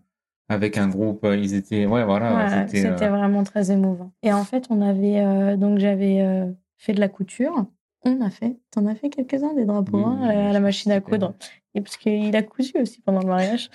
avec 0.48 0.78
un 0.78 0.88
groupe 0.88 1.24
euh, 1.24 1.36
ils 1.36 1.54
étaient 1.54 1.86
ouais 1.86 2.04
voilà 2.04 2.66
c'était 2.66 2.86
euh, 2.86 3.08
vraiment 3.08 3.42
très 3.44 3.70
émouvant. 3.70 4.12
Et 4.22 4.32
en 4.32 4.44
fait 4.44 4.66
on 4.70 4.80
avait 4.80 5.56
donc 5.56 5.78
j'avais 5.78 6.46
fait 6.76 6.92
de 6.92 7.00
la 7.00 7.08
couture. 7.08 7.66
On 8.04 8.20
a 8.20 8.30
fait 8.30 8.58
t'en 8.70 8.86
as 8.86 8.94
fait 8.94 9.10
quelques-uns 9.10 9.54
des 9.54 9.64
drapeaux 9.64 10.04
hein, 10.04 10.22
à 10.22 10.52
la 10.52 10.60
machine 10.60 10.92
à 10.92 11.00
coudre 11.00 11.34
et 11.78 11.80
parce 11.80 11.96
qu'il 11.96 12.34
a 12.34 12.42
cousu 12.42 12.78
aussi 12.80 13.00
pendant 13.00 13.20
le 13.20 13.28
mariage. 13.28 13.70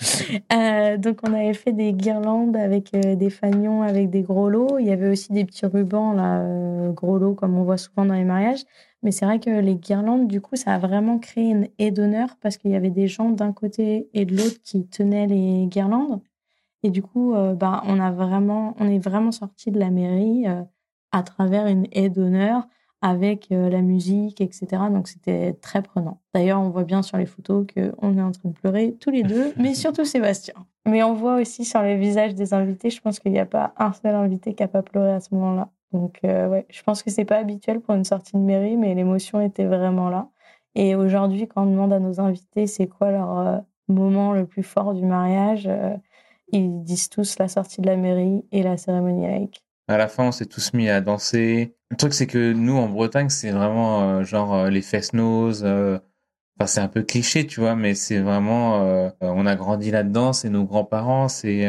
Donc 1.00 1.20
on 1.24 1.34
avait 1.34 1.54
fait 1.54 1.72
des 1.72 1.94
guirlandes 1.94 2.56
avec 2.56 2.92
des 2.92 3.30
fanions 3.30 3.82
avec 3.82 4.10
des 4.10 4.22
gros 4.22 4.50
lots. 4.50 4.78
Il 4.78 4.86
y 4.86 4.92
avait 4.92 5.08
aussi 5.08 5.32
des 5.32 5.46
petits 5.46 5.66
rubans 5.66 6.14
là 6.14 6.44
gros 6.92 7.18
lots 7.18 7.34
comme 7.34 7.58
on 7.58 7.64
voit 7.64 7.78
souvent 7.78 8.06
dans 8.06 8.14
les 8.14 8.26
mariages. 8.26 8.64
Mais 9.04 9.12
c'est 9.12 9.26
vrai 9.26 9.40
que 9.40 9.50
les 9.50 9.76
guirlandes, 9.76 10.28
du 10.28 10.40
coup, 10.40 10.56
ça 10.56 10.74
a 10.74 10.80
vraiment 10.80 11.20
créé 11.20 11.50
une 11.50 11.68
haie 11.78 11.92
d'honneur 11.92 12.38
parce 12.42 12.58
qu'il 12.58 12.72
y 12.72 12.76
avait 12.76 12.90
des 12.90 13.08
gens 13.08 13.30
d'un 13.30 13.52
côté 13.52 14.10
et 14.14 14.26
de 14.26 14.36
l'autre 14.36 14.62
qui 14.64 14.88
tenaient 14.88 15.28
les 15.28 15.68
guirlandes. 15.68 16.22
Et 16.84 16.90
du 16.90 17.02
coup, 17.02 17.34
euh, 17.36 17.54
bah, 17.54 17.84
on 17.86 18.00
a 18.00 18.12
vraiment, 18.12 18.76
on 18.80 18.90
est 18.90 19.00
vraiment 19.00 19.32
sorti 19.32 19.72
de 19.72 19.80
la 19.80 19.90
mairie 19.90 20.48
euh, 20.48 20.62
à 21.12 21.24
travers 21.24 21.68
une 21.68 21.88
haie 21.92 22.10
d'honneur 22.10 22.68
avec 23.04 23.52
euh, 23.52 23.70
la 23.70 23.82
musique, 23.82 24.40
etc. 24.40 24.66
Donc 24.90 25.10
c'était 25.10 25.54
très 25.62 25.82
prenant. 25.82 26.22
D'ailleurs, 26.34 26.62
on 26.62 26.70
voit 26.70 26.86
bien 26.86 27.02
sur 27.02 27.18
les 27.18 27.26
photos 27.26 27.68
qu'on 27.68 28.18
est 28.18 28.22
en 28.22 28.32
train 28.32 28.50
de 28.50 28.54
pleurer 28.54 28.96
tous 29.00 29.12
les 29.12 29.24
deux, 29.24 29.54
mais 29.58 29.74
surtout 29.74 30.06
Sébastien. 30.06 30.54
Mais 30.88 31.04
on 31.04 31.14
voit 31.14 31.36
aussi 31.36 31.66
sur 31.66 31.82
les 31.82 31.98
visages 31.98 32.34
des 32.34 32.54
invités, 32.54 32.90
je 32.90 33.02
pense 33.02 33.20
qu'il 33.20 33.34
n'y 33.34 33.40
a 33.40 33.46
pas 33.46 33.74
un 33.78 33.92
seul 33.92 34.16
invité 34.16 34.56
qui 34.56 34.64
n'a 34.64 34.70
pas 34.70 34.82
pleuré 34.82 35.12
à 35.12 35.20
ce 35.20 35.36
moment-là. 35.36 35.70
Donc, 35.92 36.20
euh, 36.24 36.48
ouais, 36.48 36.66
je 36.70 36.82
pense 36.82 37.04
que 37.04 37.12
c'est 37.12 37.26
pas 37.26 37.38
habituel 37.38 37.82
pour 37.82 37.94
une 37.94 38.06
sortie 38.06 38.34
de 38.34 38.42
mairie, 38.42 38.78
mais 38.78 38.96
l'émotion 38.96 39.42
était 39.42 39.66
vraiment 39.66 40.10
là. 40.10 40.30
Et 40.74 40.96
aujourd'hui, 40.96 41.48
quand 41.48 41.64
on 41.64 41.70
demande 41.70 41.94
à 41.94 42.00
nos 42.00 42.22
invités 42.22 42.68
c'est 42.68 42.88
quoi 42.88 43.12
leur 43.12 43.38
euh, 43.38 43.58
moment 43.90 44.32
le 44.32 44.46
plus 44.46 44.64
fort 44.64 44.94
du 44.94 45.06
mariage, 45.06 45.68
euh, 45.68 45.96
ils 46.54 46.84
disent 46.84 47.10
tous 47.10 47.38
la 47.38 47.50
sortie 47.50 47.82
de 47.82 47.88
la 47.88 47.98
mairie 47.98 48.46
et 48.54 48.64
la 48.64 48.78
cérémonie 48.78 49.28
laïque. 49.28 49.64
À 49.88 49.98
la 49.98 50.08
fin, 50.08 50.28
on 50.28 50.32
s'est 50.32 50.46
tous 50.46 50.74
mis 50.74 50.90
à 50.90 51.02
danser. 51.02 51.76
Le 51.92 51.98
truc, 51.98 52.14
c'est 52.14 52.28
que 52.28 52.54
nous, 52.54 52.76
en 52.78 52.88
Bretagne, 52.88 53.30
c'est 53.30 53.52
vraiment 53.52 54.24
genre 54.24 54.68
les 54.70 54.82
fest-noz. 54.82 55.64
Enfin, 55.64 56.68
c'est 56.68 56.80
un 56.80 56.88
peu 56.88 57.04
cliché, 57.04 57.46
tu 57.48 57.60
vois, 57.60 57.76
mais 57.76 57.94
c'est 57.96 58.20
vraiment. 58.20 59.12
on 59.22 59.46
a 59.46 59.56
grandi 59.56 59.92
là-dedans, 59.92 60.34
c'est 60.34 60.50
nos 60.50 60.64
grands-parents, 60.64 61.28
c'est 61.28 61.68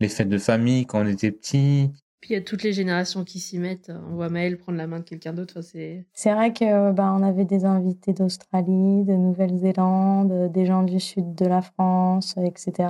les 0.00 0.08
fêtes 0.08 0.28
de 0.28 0.38
famille 0.38 0.86
quand 0.86 1.02
on 1.02 1.06
était 1.06 1.30
petits. 1.30 1.90
Puis 2.24 2.32
il 2.32 2.36
y 2.38 2.40
a 2.40 2.42
toutes 2.42 2.62
les 2.62 2.72
générations 2.72 3.22
qui 3.22 3.38
s'y 3.38 3.58
mettent. 3.58 3.92
On 4.08 4.14
voit 4.14 4.30
Maëlle 4.30 4.56
prendre 4.56 4.78
la 4.78 4.86
main 4.86 5.00
de 5.00 5.04
quelqu'un 5.04 5.34
d'autre. 5.34 5.60
c'est... 5.60 6.06
c'est 6.14 6.32
vrai 6.32 6.54
que 6.54 6.90
bah, 6.92 7.14
on 7.14 7.22
avait 7.22 7.44
des 7.44 7.66
invités 7.66 8.14
d'Australie, 8.14 9.04
de 9.04 9.12
Nouvelle-Zélande, 9.12 10.50
des 10.50 10.64
gens 10.64 10.84
du 10.84 11.00
sud 11.00 11.34
de 11.34 11.44
la 11.44 11.60
France, 11.60 12.34
etc. 12.38 12.88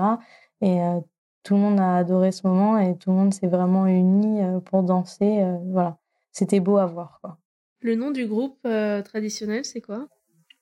Et 0.60 0.80
euh, 0.80 1.00
tout 1.44 1.54
le 1.54 1.60
monde 1.60 1.78
a 1.78 1.96
adoré 1.96 2.32
ce 2.32 2.46
moment 2.46 2.78
et 2.78 2.96
tout 2.98 3.10
le 3.10 3.16
monde 3.16 3.32
s'est 3.32 3.46
vraiment 3.46 3.86
uni 3.86 4.42
euh, 4.42 4.58
pour 4.58 4.82
danser. 4.82 5.42
Euh, 5.42 5.56
voilà, 5.66 5.98
c'était 6.32 6.60
beau 6.60 6.78
à 6.78 6.86
voir. 6.86 7.20
Quoi. 7.22 7.38
Le 7.80 7.94
nom 7.94 8.10
du 8.10 8.26
groupe 8.26 8.66
traditionnel, 9.04 9.64
c'est 9.64 9.80
quoi? 9.80 10.08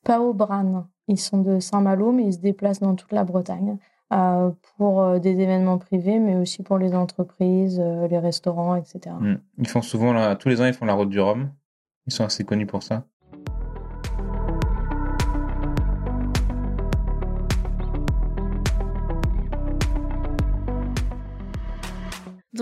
Pao 0.05 0.35
Bran. 0.35 0.89
Ils 1.09 1.19
sont 1.19 1.41
de 1.41 1.61
Saint-Malo, 1.61 2.13
mais 2.13 2.25
ils 2.25 2.35
se 2.35 2.41
déplacent 2.41 2.81
dans 2.81 2.95
toute 2.95 3.13
la 3.13 3.25
Bretagne. 3.25 3.79
Euh, 4.13 4.51
pour 4.77 5.01
euh, 5.01 5.19
des 5.19 5.41
événements 5.41 5.79
privés, 5.79 6.19
mais 6.19 6.37
aussi 6.37 6.63
pour 6.63 6.77
les 6.77 6.95
entreprises, 6.95 7.81
euh, 7.81 8.07
les 8.09 8.19
restaurants, 8.19 8.77
etc. 8.77 9.01
Mm. 9.19 9.37
Ils 9.57 9.69
font 9.69 9.81
souvent, 9.81 10.37
tous 10.37 10.51
les 10.51 10.61
ans, 10.61 10.67
ils 10.67 10.75
font 10.75 10.85
la 10.85 10.93
route 10.93 11.09
du 11.09 11.19
Rhum. 11.19 11.51
Ils 12.07 12.13
sont 12.13 12.25
assez 12.25 12.45
connus 12.45 12.67
pour 12.67 12.83
ça. 12.83 13.07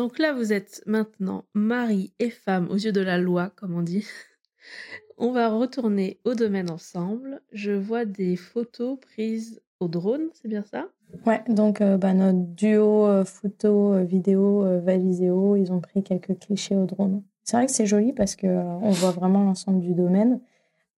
Donc 0.00 0.18
là, 0.18 0.32
vous 0.32 0.54
êtes 0.54 0.82
maintenant 0.86 1.44
mari 1.52 2.14
et 2.20 2.30
femme 2.30 2.68
aux 2.70 2.76
yeux 2.76 2.90
de 2.90 3.02
la 3.02 3.18
loi, 3.18 3.50
comme 3.54 3.74
on 3.74 3.82
dit. 3.82 4.06
On 5.18 5.30
va 5.30 5.50
retourner 5.50 6.18
au 6.24 6.34
domaine 6.34 6.70
ensemble. 6.70 7.42
Je 7.52 7.72
vois 7.72 8.06
des 8.06 8.36
photos 8.36 8.98
prises 8.98 9.60
au 9.78 9.88
drone, 9.88 10.30
c'est 10.32 10.48
bien 10.48 10.64
ça? 10.64 10.88
Ouais, 11.26 11.42
donc 11.50 11.82
euh, 11.82 11.98
bah, 11.98 12.14
notre 12.14 12.38
duo 12.38 13.04
euh, 13.04 13.26
photo, 13.26 13.92
euh, 13.92 14.04
vidéo, 14.04 14.64
Valiséo, 14.80 15.56
ils 15.56 15.70
ont 15.70 15.80
pris 15.80 16.02
quelques 16.02 16.38
clichés 16.38 16.76
au 16.76 16.86
drone. 16.86 17.22
C'est 17.44 17.58
vrai 17.58 17.66
que 17.66 17.72
c'est 17.72 17.84
joli 17.84 18.14
parce 18.14 18.36
que 18.36 18.46
on 18.46 18.92
voit 18.92 19.10
vraiment 19.10 19.44
l'ensemble 19.44 19.80
du 19.80 19.92
domaine. 19.92 20.40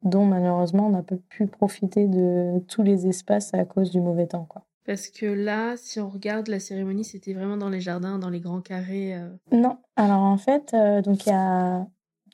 dont 0.05 0.27
malheureusement 0.27 0.87
on 0.87 0.91
n'a 0.91 1.03
pas 1.03 1.17
pu 1.29 1.49
profiter 1.49 2.07
de 2.07 2.61
tous 2.69 2.85
les 2.85 3.09
espaces 3.09 3.53
à 3.53 3.65
cause 3.65 3.91
du 3.91 4.01
mauvais 4.01 4.29
temps. 4.29 4.47
Parce 4.85 5.09
que 5.09 5.27
là, 5.27 5.77
si 5.77 6.01
on 6.01 6.09
regarde 6.09 6.49
la 6.49 6.59
cérémonie, 6.59 7.05
c'était 7.05 7.35
vraiment 7.35 7.57
dans 7.57 7.69
les 7.69 7.81
jardins, 7.81 8.19
dans 8.19 8.31
les 8.31 8.41
grands 8.41 8.61
carrés. 8.61 9.15
euh. 9.15 9.29
Non, 9.53 9.79
alors 9.97 10.23
en 10.23 10.37
fait, 10.39 10.75
euh, 10.75 11.03
donc 11.03 11.25
il 11.27 11.29
y 11.31 11.33
a 11.33 11.87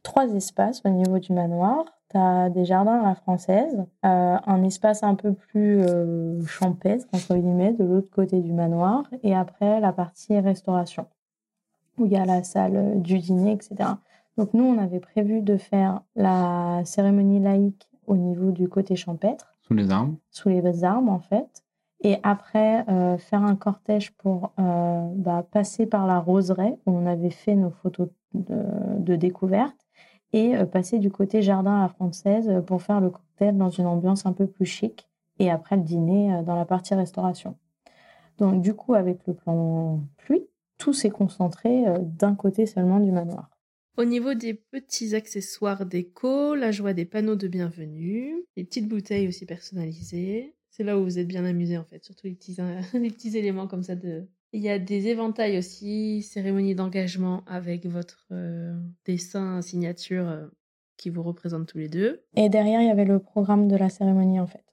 trois 0.03 0.29
espaces 0.35 0.81
au 0.85 0.89
niveau 0.89 1.19
du 1.19 1.33
manoir. 1.33 1.85
Tu 2.11 2.17
as 2.17 2.49
des 2.49 2.65
jardins 2.65 3.01
à 3.01 3.09
la 3.09 3.15
française, 3.15 3.85
euh, 4.07 4.37
un 4.47 4.63
espace 4.63 5.03
un 5.03 5.15
peu 5.15 5.35
plus 5.35 5.83
euh, 5.83 6.43
champêtre, 6.47 7.05
entre 7.13 7.35
guillemets, 7.37 7.75
de 7.75 7.85
l'autre 7.85 8.09
côté 8.11 8.41
du 8.41 8.55
manoir, 8.55 9.05
et 9.23 9.35
après 9.35 9.79
la 9.81 9.93
partie 9.93 10.39
restauration, 10.41 11.07
où 11.99 12.07
il 12.07 12.13
y 12.13 12.17
a 12.17 12.25
la 12.25 12.43
salle 12.45 13.03
du 13.03 13.19
dîner, 13.19 13.53
etc. 13.53 13.77
Donc 14.39 14.55
nous, 14.55 14.65
on 14.65 14.79
avait 14.79 15.01
prévu 15.01 15.43
de 15.43 15.59
faire 15.59 16.01
la 16.17 16.81
cérémonie 16.87 17.41
laïque 17.41 17.91
au 18.07 18.17
niveau 18.17 18.53
du 18.53 18.71
côté 18.71 18.97
champêtre, 18.97 19.53
Sous 19.67 19.75
les 19.75 19.91
arbres. 19.91 20.15
sous 20.31 20.49
les 20.49 20.85
arbres 20.85 21.13
en 21.13 21.19
fait. 21.21 21.63
Et 22.01 22.17
après, 22.23 22.89
euh, 22.89 23.19
faire 23.19 23.43
un 23.43 23.57
cortège 23.57 24.13
pour 24.13 24.53
euh, 24.59 25.09
bah, 25.15 25.45
passer 25.51 25.87
par 25.87 26.07
la 26.07 26.21
roseraie 26.21 26.79
où 26.87 26.93
on 26.93 27.07
avait 27.07 27.31
fait 27.31 27.57
nos 27.57 27.71
photos 27.71 28.09
de, 28.35 29.17
découverte 29.17 29.87
et 30.33 30.57
euh, 30.57 30.65
passer 30.65 30.99
du 30.99 31.11
côté 31.11 31.43
jardin 31.43 31.79
à 31.79 31.83
la 31.83 31.89
française 31.89 32.63
pour 32.67 32.83
faire 32.83 33.01
le 33.01 33.11
cocktail 33.11 33.57
dans 33.57 33.71
une 33.71 33.87
ambiance 33.87 34.27
un 34.27 34.33
peu 34.33 34.47
plus 34.47 34.67
chic 34.67 35.09
et 35.41 35.51
après 35.51 35.77
le 35.77 35.83
dîner 35.83 36.43
dans 36.45 36.55
la 36.55 36.65
partie 36.65 36.95
restauration. 36.95 37.57
Donc 38.39 38.61
du 38.61 38.75
coup, 38.75 38.95
avec 38.95 39.27
le 39.27 39.35
plan 39.35 40.01
pluie, 40.19 40.47
tout 40.77 40.93
s'est 40.93 41.11
concentré 41.11 41.85
d'un 42.01 42.35
côté 42.35 42.67
seulement 42.67 43.01
du 43.01 43.11
manoir. 43.11 43.51
Au 43.97 44.05
niveau 44.05 44.35
des 44.35 44.55
petits 44.55 45.17
accessoires 45.17 45.85
déco, 45.85 46.55
là 46.55 46.71
je 46.71 46.83
vois 46.83 46.93
des 46.93 47.05
panneaux 47.05 47.35
de 47.35 47.49
bienvenue, 47.49 48.45
des 48.57 48.63
petites 48.63 48.89
bouteilles 48.89 49.27
aussi 49.27 49.47
personnalisées. 49.47 50.55
C'est 50.79 50.85
là 50.85 50.97
où 50.97 51.03
vous 51.03 51.19
êtes 51.19 51.27
bien 51.27 51.45
amusés 51.45 51.77
en 51.77 51.83
fait, 51.83 52.05
surtout 52.05 52.29
les 52.29 52.35
petits, 52.35 52.57
les 52.95 53.11
petits 53.11 53.37
éléments 53.37 53.67
comme 53.67 53.83
ça 53.83 53.97
de... 53.97 54.29
Il 54.53 54.63
y 54.63 54.69
a 54.69 54.79
des 54.79 55.09
éventails 55.09 55.59
aussi, 55.59 56.23
cérémonie 56.23 56.77
d'engagement 56.77 57.43
avec 57.49 57.85
votre 57.85 58.29
euh, 58.31 58.79
dessin, 59.05 59.61
signature 59.61 60.29
euh, 60.29 60.47
qui 60.97 61.11
vous 61.11 61.25
représente 61.25 61.67
tous 61.67 61.79
les 61.79 61.89
deux. 61.89 62.23
Et 62.37 62.49
derrière, 62.49 62.81
il 62.81 62.87
y 62.87 62.91
avait 62.91 63.05
le 63.05 63.19
programme 63.19 63.67
de 63.67 63.75
la 63.75 63.89
cérémonie 63.89 64.39
en 64.39 64.47
fait, 64.47 64.65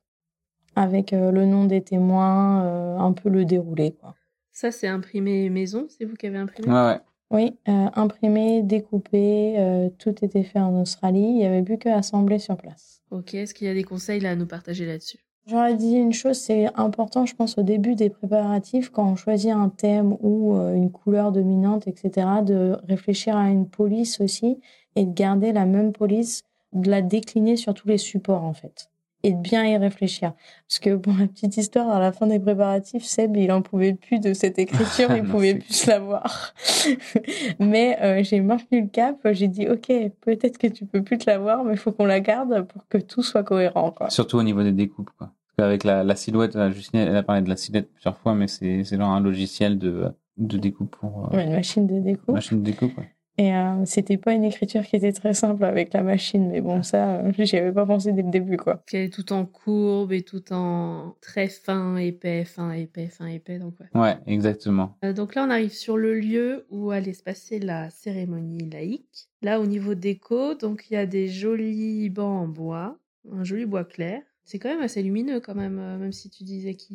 avec 0.76 1.12
euh, 1.12 1.32
le 1.32 1.47
nom 1.47 1.66
des 1.66 1.82
témoins, 1.82 2.64
euh, 2.66 2.97
un 2.99 3.12
peu 3.12 3.30
le 3.30 3.43
déroulé 3.43 3.93
quoi. 3.93 4.14
Ça 4.51 4.72
c'est 4.72 4.88
imprimé 4.88 5.49
maison, 5.49 5.88
c'est 5.89 6.06
vous 6.06 6.14
qui 6.14 6.28
avez 6.28 6.38
imprimé? 6.38 6.68
Ouais, 6.70 6.86
ouais. 6.86 6.99
Oui, 7.32 7.58
euh, 7.68 7.89
imprimé, 7.95 8.62
découpé, 8.62 9.56
euh, 9.58 9.89
tout 9.97 10.24
était 10.24 10.43
fait 10.43 10.60
en 10.60 10.80
Australie. 10.80 11.20
Il 11.20 11.38
n'y 11.38 11.45
avait 11.45 11.64
plus 11.64 11.80
que 11.80 11.89
assembler 11.89 12.38
sur 12.38 12.56
place. 12.56 13.01
Ok, 13.10 13.34
est-ce 13.34 13.56
qu'il 13.56 13.66
y 13.66 13.70
a 13.70 13.74
des 13.74 13.84
conseils 13.84 14.20
là 14.20 14.32
à 14.32 14.36
nous 14.36 14.45
partager 14.45 14.86
là-dessus? 14.86 15.26
J'aurais 15.48 15.76
dit 15.76 15.93
une 15.93 16.14
chose, 16.14 16.39
c'est 16.39 16.68
important, 16.76 17.28
je 17.28 17.36
pense, 17.36 17.58
au 17.60 17.64
début 17.64 17.93
des 17.93 18.10
préparatifs, 18.10 18.89
quand 18.89 19.12
on 19.12 19.16
choisit 19.16 19.52
un 19.52 19.70
thème 19.70 20.18
ou 20.22 20.56
euh, 20.56 20.74
une 20.74 20.91
couleur 20.91 21.32
dominante, 21.32 21.88
etc., 21.88 22.28
de 22.43 22.78
réfléchir 22.88 23.38
à 23.38 23.50
une 23.50 23.70
police 23.70 24.20
aussi 24.22 24.60
et 24.96 25.06
de 25.06 25.14
garder 25.14 25.52
la 25.52 25.66
même 25.66 25.93
police, 25.93 26.41
de 26.74 26.89
la 26.89 27.04
décliner 27.04 27.58
sur 27.58 27.76
tous 27.76 27.88
les 27.88 28.00
supports, 28.00 28.43
en 28.43 28.54
fait. 28.54 28.89
Et 29.28 29.32
de 29.34 29.42
bien 29.42 29.66
y 29.66 29.76
réfléchir. 29.76 30.34
Parce 30.68 30.78
que, 30.80 30.96
pour 30.96 31.14
la 31.18 31.26
petite 31.26 31.58
histoire, 31.58 31.90
à 31.90 32.00
la 32.00 32.12
fin 32.12 32.28
des 32.28 32.40
préparatifs, 32.40 33.04
Seb, 33.04 33.36
il 33.38 33.52
en 33.52 33.62
pouvait 33.64 33.94
plus 33.96 34.20
de 34.20 34.34
cette 34.34 34.60
écriture, 34.60 35.08
il 35.16 35.24
Non, 35.24 35.32
pouvait 35.32 35.56
plus 35.56 35.88
la 35.88 36.00
voir. 36.00 36.54
mais 37.60 37.98
euh, 38.02 38.24
j'ai 38.24 38.40
maintenu 38.42 38.82
le 38.82 38.88
cap, 38.88 39.18
j'ai 39.32 39.48
dit, 39.48 39.68
OK, 39.68 39.88
peut-être 40.22 40.58
que 40.58 40.68
tu 40.68 40.86
peux 40.86 41.02
plus 41.02 41.18
te 41.18 41.30
la 41.30 41.40
voir, 41.40 41.64
mais 41.64 41.74
il 41.74 41.78
faut 41.78 41.92
qu'on 41.92 42.06
la 42.06 42.20
garde 42.20 42.62
pour 42.68 42.88
que 42.88 42.98
tout 43.00 43.24
soit 43.24 43.44
cohérent, 43.44 43.92
quoi. 43.92 44.10
Surtout 44.10 44.38
au 44.38 44.44
niveau 44.44 44.62
des 44.64 44.72
découpes, 44.72 45.10
quoi. 45.18 45.32
Qu'avec 45.58 45.84
la, 45.86 46.04
la 46.04 46.16
silhouette, 46.16 46.54
là, 46.54 46.70
Justine, 46.70 47.00
elle 47.00 47.16
a 47.16 47.24
parlé 47.24 47.42
de 47.42 47.50
la 47.50 47.56
silhouette 47.56 47.90
plusieurs 47.94 48.18
fois, 48.18 48.36
mais 48.36 48.48
c'est, 48.48 48.84
genre 48.84 49.10
un 49.10 49.22
logiciel 49.22 49.78
de, 49.80 50.12
de 50.38 50.58
découpe 50.58 50.96
pour, 50.98 51.30
euh, 51.34 51.38
Ouais, 51.38 51.46
une 51.46 51.54
machine 51.54 51.88
de 51.88 52.00
découpe. 52.00 52.30
machine 52.36 52.60
de 52.60 52.64
découpe, 52.72 52.98
ouais. 52.98 53.10
Et 53.38 53.54
euh, 53.54 53.84
c'était 53.86 54.18
pas 54.18 54.34
une 54.34 54.46
écriture 54.46 54.84
qui 54.84 54.96
était 54.96 55.12
très 55.12 55.34
simple 55.34 55.66
avec 55.66 55.92
la 55.94 56.04
machine, 56.04 56.50
mais 56.50 56.62
bon, 56.62 56.84
ça, 56.84 57.18
euh, 57.18 57.32
j'y 57.38 57.58
avais 57.58 57.74
pas 57.74 57.86
pensé 57.86 58.14
dès 58.14 58.22
le 58.22 58.30
début, 58.30 58.56
quoi. 58.56 58.82
Qu'elle 58.88 59.06
est 59.06 59.14
tout 59.14 59.34
en 59.34 59.46
courbe 59.46 60.14
et 60.14 60.22
tout 60.22 60.54
en 60.54 61.16
très 61.20 61.50
fin, 61.50 61.98
épais, 61.98 62.46
fin, 62.46 62.72
épais, 62.72 63.08
fin, 63.08 63.28
épais, 63.28 63.60
donc 63.60 63.76
ouais. 63.80 64.00
Ouais, 64.02 64.18
exactement. 64.26 64.98
Euh, 65.04 65.12
donc 65.12 65.36
là, 65.36 65.46
on 65.46 65.50
arrive 65.50 65.74
sur 65.74 65.98
le 65.98 66.18
lieu 66.18 66.66
où 66.70 66.92
allait 66.92 67.14
se 67.14 67.24
passer 67.24 67.60
la 67.60 67.90
cérémonie 67.90 68.70
laïque. 68.70 69.28
Là, 69.42 69.60
au 69.60 69.66
niveau 69.66 69.96
déco, 69.96 70.56
donc 70.56 70.86
il 70.90 70.94
y 70.94 70.98
a 70.98 71.06
des 71.06 71.28
jolis 71.28 72.10
bancs 72.10 72.44
en 72.44 72.48
bois, 72.48 72.98
un 73.32 73.44
joli 73.44 73.66
bois 73.66 73.84
clair. 73.84 74.22
C'est 74.46 74.60
quand 74.60 74.70
même 74.70 74.82
assez 74.82 75.02
lumineux 75.04 75.42
quand 75.42 75.56
même, 75.56 75.80
euh, 75.80 75.98
même 75.98 76.14
si 76.14 76.30
tu 76.30 76.44
disais 76.44 76.76
que 76.76 76.94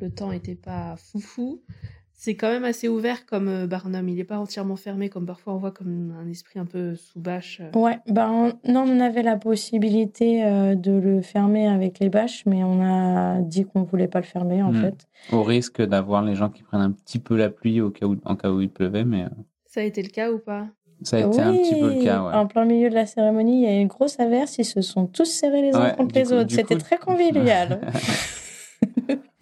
le 0.00 0.10
temps 0.10 0.32
était 0.32 0.56
pas 0.56 0.96
foufou. 0.96 1.62
C'est 2.24 2.36
quand 2.36 2.50
même 2.50 2.62
assez 2.62 2.86
ouvert 2.86 3.26
comme 3.26 3.48
euh, 3.48 3.66
Barnum. 3.66 4.08
Il 4.08 4.14
n'est 4.14 4.22
pas 4.22 4.38
entièrement 4.38 4.76
fermé 4.76 5.08
comme 5.08 5.26
parfois 5.26 5.54
on 5.54 5.56
voit 5.56 5.72
comme 5.72 6.14
un 6.22 6.28
esprit 6.30 6.60
un 6.60 6.66
peu 6.66 6.94
sous 6.94 7.18
bâche. 7.18 7.60
euh. 7.60 7.76
Ouais, 7.76 7.98
ben, 8.06 8.52
non, 8.64 8.84
on 8.86 9.00
avait 9.00 9.24
la 9.24 9.36
possibilité 9.36 10.44
euh, 10.44 10.76
de 10.76 10.92
le 10.92 11.20
fermer 11.20 11.66
avec 11.66 11.98
les 11.98 12.10
bâches, 12.10 12.44
mais 12.46 12.62
on 12.62 12.80
a 12.80 13.40
dit 13.40 13.64
qu'on 13.64 13.82
voulait 13.82 14.06
pas 14.06 14.20
le 14.20 14.26
fermer, 14.26 14.62
en 14.62 14.70
Hmm. 14.70 14.82
fait. 14.82 15.08
Au 15.32 15.42
risque 15.42 15.82
d'avoir 15.82 16.22
les 16.22 16.36
gens 16.36 16.48
qui 16.48 16.62
prennent 16.62 16.80
un 16.82 16.92
petit 16.92 17.18
peu 17.18 17.36
la 17.36 17.50
pluie 17.50 17.80
au 17.80 17.90
cas 17.90 18.06
où, 18.06 18.16
en 18.24 18.36
cas 18.36 18.50
où 18.52 18.60
il 18.60 18.70
pleuvait, 18.70 19.04
mais 19.04 19.24
Ça 19.66 19.80
a 19.80 19.82
été 19.82 20.00
le 20.00 20.08
cas 20.10 20.30
ou 20.30 20.38
pas? 20.38 20.68
Ça 21.02 21.16
a 21.16 21.20
été 21.26 21.40
un 21.40 21.52
petit 21.56 21.74
peu 21.80 21.88
le 21.92 22.04
cas, 22.04 22.22
ouais. 22.22 22.34
En 22.34 22.46
plein 22.46 22.64
milieu 22.64 22.88
de 22.88 22.94
la 22.94 23.06
cérémonie, 23.06 23.62
il 23.62 23.64
y 23.64 23.66
a 23.66 23.76
eu 23.76 23.80
une 23.80 23.88
grosse 23.88 24.20
averse, 24.20 24.58
ils 24.58 24.64
se 24.64 24.80
sont 24.80 25.06
tous 25.08 25.24
serrés 25.24 25.62
les 25.62 25.74
uns 25.74 25.86
Ouais, 25.86 25.96
contre 25.96 26.14
les 26.14 26.22
coup- 26.26 26.34
autres. 26.34 26.52
C'était 26.52 26.76
coup- 26.76 26.80
très 26.82 26.98
convivial. 26.98 27.80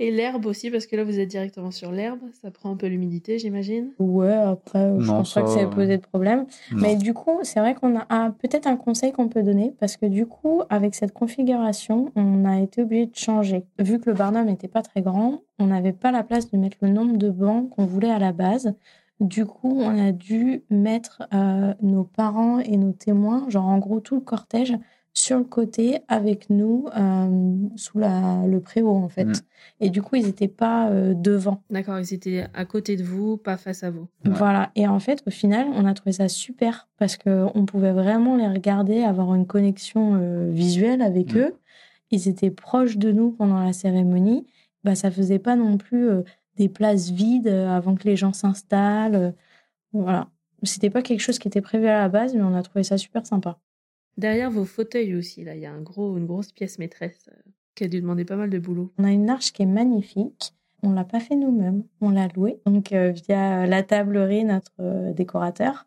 Et 0.02 0.10
l'herbe 0.10 0.46
aussi, 0.46 0.70
parce 0.70 0.86
que 0.86 0.96
là 0.96 1.04
vous 1.04 1.20
êtes 1.20 1.28
directement 1.28 1.70
sur 1.70 1.92
l'herbe. 1.92 2.20
Ça 2.40 2.50
prend 2.50 2.70
un 2.72 2.76
peu 2.76 2.86
l'humidité, 2.86 3.38
j'imagine. 3.38 3.90
ouais, 3.98 4.32
après, 4.32 4.94
je 4.98 5.06
Non, 5.06 5.18
pense 5.18 5.34
pas 5.34 5.42
que 5.42 5.50
ça, 5.50 5.60
ait 5.60 5.68
posé 5.68 5.98
de 5.98 6.02
problème. 6.02 6.46
Non. 6.72 6.80
Mais 6.80 6.96
du 6.96 7.12
coup, 7.12 7.38
c'est 7.42 7.60
vrai 7.60 7.74
qu'on 7.74 7.98
a 7.98 8.06
ah, 8.08 8.32
peut-être 8.40 8.66
un 8.66 8.76
conseil 8.76 9.12
qu'on 9.12 9.28
peut 9.28 9.42
donner 9.42 9.74
parce 9.78 9.98
que 9.98 10.06
du 10.06 10.24
coup, 10.24 10.62
avec 10.70 10.94
cette 10.94 11.12
configuration, 11.12 12.12
on 12.16 12.46
a 12.46 12.60
été 12.60 12.80
obligé 12.80 13.06
de 13.06 13.14
changer. 13.14 13.66
Vu 13.78 14.00
que 14.00 14.08
le 14.08 14.16
Barnum 14.16 14.46
n'était 14.46 14.68
pas 14.68 14.80
très 14.80 15.02
grand, 15.02 15.42
on 15.58 15.66
n'avait 15.66 15.92
pas 15.92 16.10
la 16.12 16.22
place 16.22 16.50
de 16.50 16.56
mettre 16.56 16.78
le 16.80 16.88
nombre 16.88 17.18
de 17.18 17.28
bancs 17.28 17.68
qu'on 17.68 17.84
voulait 17.84 18.10
à 18.10 18.18
la 18.18 18.32
base. 18.32 18.72
Du 19.20 19.44
coup, 19.44 19.78
on 19.82 19.98
a 19.98 20.12
dû 20.12 20.62
mettre 20.70 21.24
euh, 21.34 21.74
nos 21.82 22.04
parents 22.04 22.58
et 22.58 22.78
nos 22.78 22.92
témoins, 22.92 23.44
genre 23.50 23.66
en 23.66 23.76
gros 23.76 24.00
tout 24.00 24.14
le 24.14 24.22
cortège, 24.22 24.74
sur 25.12 25.38
le 25.38 25.44
côté 25.44 25.98
avec 26.08 26.50
nous 26.50 26.86
euh, 26.96 27.52
sous 27.76 27.98
la, 27.98 28.44
le 28.46 28.60
préau 28.60 28.90
en 28.94 29.08
fait. 29.08 29.24
Mm. 29.24 29.32
Et 29.80 29.90
du 29.90 30.02
coup, 30.02 30.16
ils 30.16 30.24
n'étaient 30.26 30.48
pas 30.48 30.88
euh, 30.90 31.14
devant. 31.14 31.62
D'accord, 31.68 31.98
ils 31.98 32.14
étaient 32.14 32.46
à 32.54 32.64
côté 32.64 32.96
de 32.96 33.02
vous, 33.02 33.36
pas 33.36 33.56
face 33.56 33.82
à 33.82 33.90
vous. 33.90 34.06
Ouais. 34.24 34.30
Voilà. 34.32 34.70
Et 34.76 34.86
en 34.86 35.00
fait, 35.00 35.22
au 35.26 35.30
final, 35.30 35.66
on 35.74 35.84
a 35.84 35.94
trouvé 35.94 36.12
ça 36.12 36.28
super 36.28 36.88
parce 36.96 37.16
que 37.16 37.46
on 37.54 37.66
pouvait 37.66 37.92
vraiment 37.92 38.36
les 38.36 38.46
regarder, 38.48 39.02
avoir 39.02 39.34
une 39.34 39.46
connexion 39.46 40.14
euh, 40.14 40.50
visuelle 40.52 41.02
avec 41.02 41.34
Mm. 41.34 41.38
eux. 41.38 41.54
Ils 42.12 42.28
étaient 42.28 42.50
proches 42.50 42.96
de 42.96 43.10
nous 43.12 43.32
pendant 43.32 43.58
la 43.60 43.72
cérémonie. 43.72 44.46
Bah, 44.84 44.94
ça 44.94 45.10
faisait 45.10 45.38
pas 45.38 45.56
non 45.56 45.76
plus 45.76 46.08
euh, 46.08 46.22
des 46.56 46.68
places 46.68 47.10
vides 47.10 47.48
avant 47.48 47.94
que 47.96 48.04
les 48.04 48.16
gens 48.16 48.32
s'installent. 48.32 49.34
voilà. 49.92 50.28
C'était 50.62 50.90
pas 50.90 51.02
quelque 51.02 51.20
chose 51.20 51.38
qui 51.38 51.48
était 51.48 51.62
prévu 51.62 51.86
à 51.86 51.98
la 51.98 52.08
base, 52.10 52.34
mais 52.34 52.42
on 52.42 52.54
a 52.54 52.62
trouvé 52.62 52.84
ça 52.84 52.98
super 52.98 53.26
sympa. 53.26 53.58
Derrière 54.20 54.50
vos 54.50 54.64
fauteuils 54.64 55.14
aussi, 55.14 55.44
là, 55.44 55.54
il 55.54 55.60
y 55.62 55.66
a 55.66 55.72
un 55.72 55.80
gros, 55.80 56.16
une 56.18 56.26
grosse 56.26 56.52
pièce 56.52 56.78
maîtresse 56.78 57.28
euh, 57.30 57.50
qui 57.74 57.84
a 57.84 57.88
dû 57.88 58.00
demander 58.00 58.24
pas 58.24 58.36
mal 58.36 58.50
de 58.50 58.58
boulot. 58.58 58.92
On 58.98 59.04
a 59.04 59.10
une 59.10 59.30
arche 59.30 59.52
qui 59.52 59.62
est 59.62 59.66
magnifique. 59.80 60.52
On 60.82 60.92
l'a 60.92 61.04
pas 61.04 61.20
fait 61.20 61.36
nous-mêmes, 61.36 61.82
on 62.00 62.08
l'a 62.10 62.28
louée. 62.28 62.58
Donc 62.66 62.92
euh, 62.92 63.10
via 63.10 63.66
la 63.66 63.82
tablerie, 63.82 64.44
notre 64.44 64.72
euh, 64.80 65.12
décorateur. 65.12 65.86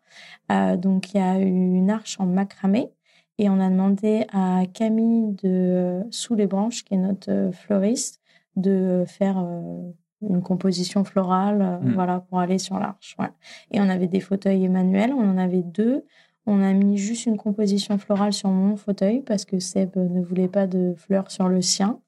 Euh, 0.52 0.76
donc 0.76 1.12
il 1.12 1.16
y 1.18 1.20
a 1.20 1.38
eu 1.40 1.46
une 1.46 1.90
arche 1.90 2.18
en 2.20 2.26
macramé 2.26 2.90
et 3.38 3.48
on 3.50 3.58
a 3.58 3.68
demandé 3.70 4.24
à 4.32 4.62
Camille 4.72 5.34
de 5.42 6.02
Sous 6.12 6.36
les 6.36 6.46
branches, 6.46 6.84
qui 6.84 6.94
est 6.94 6.98
notre 6.98 7.50
fleuriste, 7.52 8.20
de 8.54 9.02
faire 9.08 9.38
euh, 9.38 9.90
une 10.22 10.42
composition 10.42 11.02
florale, 11.02 11.60
euh, 11.60 11.78
Mm. 11.80 11.92
voilà, 11.94 12.20
pour 12.20 12.38
aller 12.38 12.58
sur 12.58 12.78
l'arche. 12.78 13.16
ouais. 13.18 13.30
Et 13.72 13.80
on 13.80 13.88
avait 13.88 14.06
des 14.06 14.20
fauteuils 14.20 14.64
Emmanuel, 14.64 15.12
on 15.12 15.28
en 15.28 15.38
avait 15.38 15.62
deux. 15.64 16.04
On 16.46 16.62
a 16.62 16.72
mis 16.72 16.98
juste 16.98 17.26
une 17.26 17.36
composition 17.36 17.96
florale 17.98 18.32
sur 18.32 18.50
mon 18.50 18.76
fauteuil 18.76 19.22
parce 19.22 19.44
que 19.44 19.58
Seb 19.58 19.96
ne 19.96 20.22
voulait 20.22 20.48
pas 20.48 20.66
de 20.66 20.94
fleurs 20.96 21.30
sur 21.30 21.48
le 21.48 21.62
sien. 21.62 22.00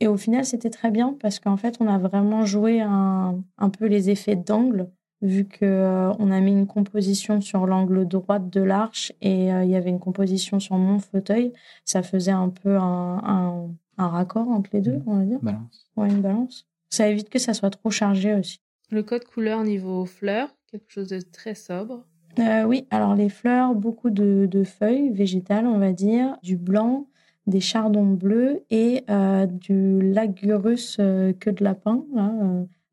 Et 0.00 0.06
au 0.06 0.16
final, 0.16 0.44
c'était 0.44 0.70
très 0.70 0.90
bien 0.90 1.16
parce 1.20 1.40
qu'en 1.40 1.56
fait, 1.56 1.76
on 1.80 1.88
a 1.88 1.98
vraiment 1.98 2.44
joué 2.44 2.80
un, 2.80 3.42
un 3.56 3.70
peu 3.70 3.86
les 3.86 4.10
effets 4.10 4.36
d'angle, 4.36 4.90
vu 5.22 5.46
que 5.46 5.64
euh, 5.64 6.12
on 6.20 6.30
a 6.30 6.38
mis 6.40 6.52
une 6.52 6.66
composition 6.66 7.40
sur 7.40 7.66
l'angle 7.66 8.06
droit 8.06 8.38
de 8.38 8.60
l'arche 8.60 9.12
et 9.20 9.52
euh, 9.52 9.64
il 9.64 9.70
y 9.70 9.74
avait 9.74 9.90
une 9.90 9.98
composition 9.98 10.60
sur 10.60 10.76
mon 10.76 10.98
fauteuil. 11.00 11.52
Ça 11.84 12.02
faisait 12.02 12.30
un 12.30 12.50
peu 12.50 12.76
un, 12.76 13.18
un, 13.24 13.70
un 13.96 14.08
raccord 14.08 14.48
entre 14.48 14.70
les 14.72 14.82
deux, 14.82 15.02
on 15.06 15.16
va 15.18 15.24
dire. 15.24 15.38
Balance. 15.42 15.90
Ouais, 15.96 16.08
une 16.08 16.20
balance. 16.20 16.66
Ça 16.90 17.08
évite 17.08 17.28
que 17.28 17.38
ça 17.38 17.52
soit 17.54 17.70
trop 17.70 17.90
chargé 17.90 18.34
aussi. 18.34 18.60
Le 18.90 19.02
code 19.02 19.24
couleur 19.24 19.64
niveau 19.64 20.04
fleurs, 20.04 20.54
quelque 20.70 20.90
chose 20.90 21.08
de 21.08 21.20
très 21.20 21.54
sobre. 21.54 22.04
Euh, 22.38 22.64
oui, 22.64 22.86
alors 22.90 23.14
les 23.14 23.28
fleurs, 23.28 23.74
beaucoup 23.74 24.10
de, 24.10 24.62
feuilles 24.64 25.10
végétales, 25.10 25.66
on 25.66 25.78
va 25.78 25.92
dire, 25.92 26.36
du 26.42 26.56
blanc, 26.56 27.06
des 27.46 27.60
chardons 27.60 28.06
bleus 28.06 28.62
et 28.70 29.04
euh, 29.10 29.46
du 29.46 30.00
lagurus 30.00 30.98
euh, 31.00 31.32
queue 31.32 31.52
de 31.52 31.64
lapin, 31.64 32.04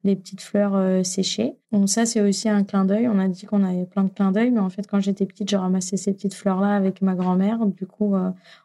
les 0.03 0.15
petites 0.15 0.41
fleurs 0.41 1.03
séchées. 1.05 1.55
Donc 1.71 1.89
ça, 1.89 2.05
c'est 2.05 2.21
aussi 2.21 2.47
un 2.47 2.63
clin 2.63 2.85
d'œil. 2.85 3.07
On 3.07 3.19
a 3.19 3.27
dit 3.27 3.45
qu'on 3.45 3.63
avait 3.63 3.85
plein 3.85 4.03
de 4.03 4.09
clins 4.09 4.31
d'œil, 4.31 4.51
mais 4.51 4.59
en 4.59 4.69
fait, 4.69 4.87
quand 4.87 4.99
j'étais 4.99 5.25
petite, 5.25 5.49
j'ai 5.49 5.57
ramassé 5.57 5.97
ces 5.97 6.13
petites 6.13 6.35
fleurs-là 6.35 6.75
avec 6.75 7.01
ma 7.01 7.15
grand-mère. 7.15 7.65
Du 7.65 7.87
coup, 7.87 8.13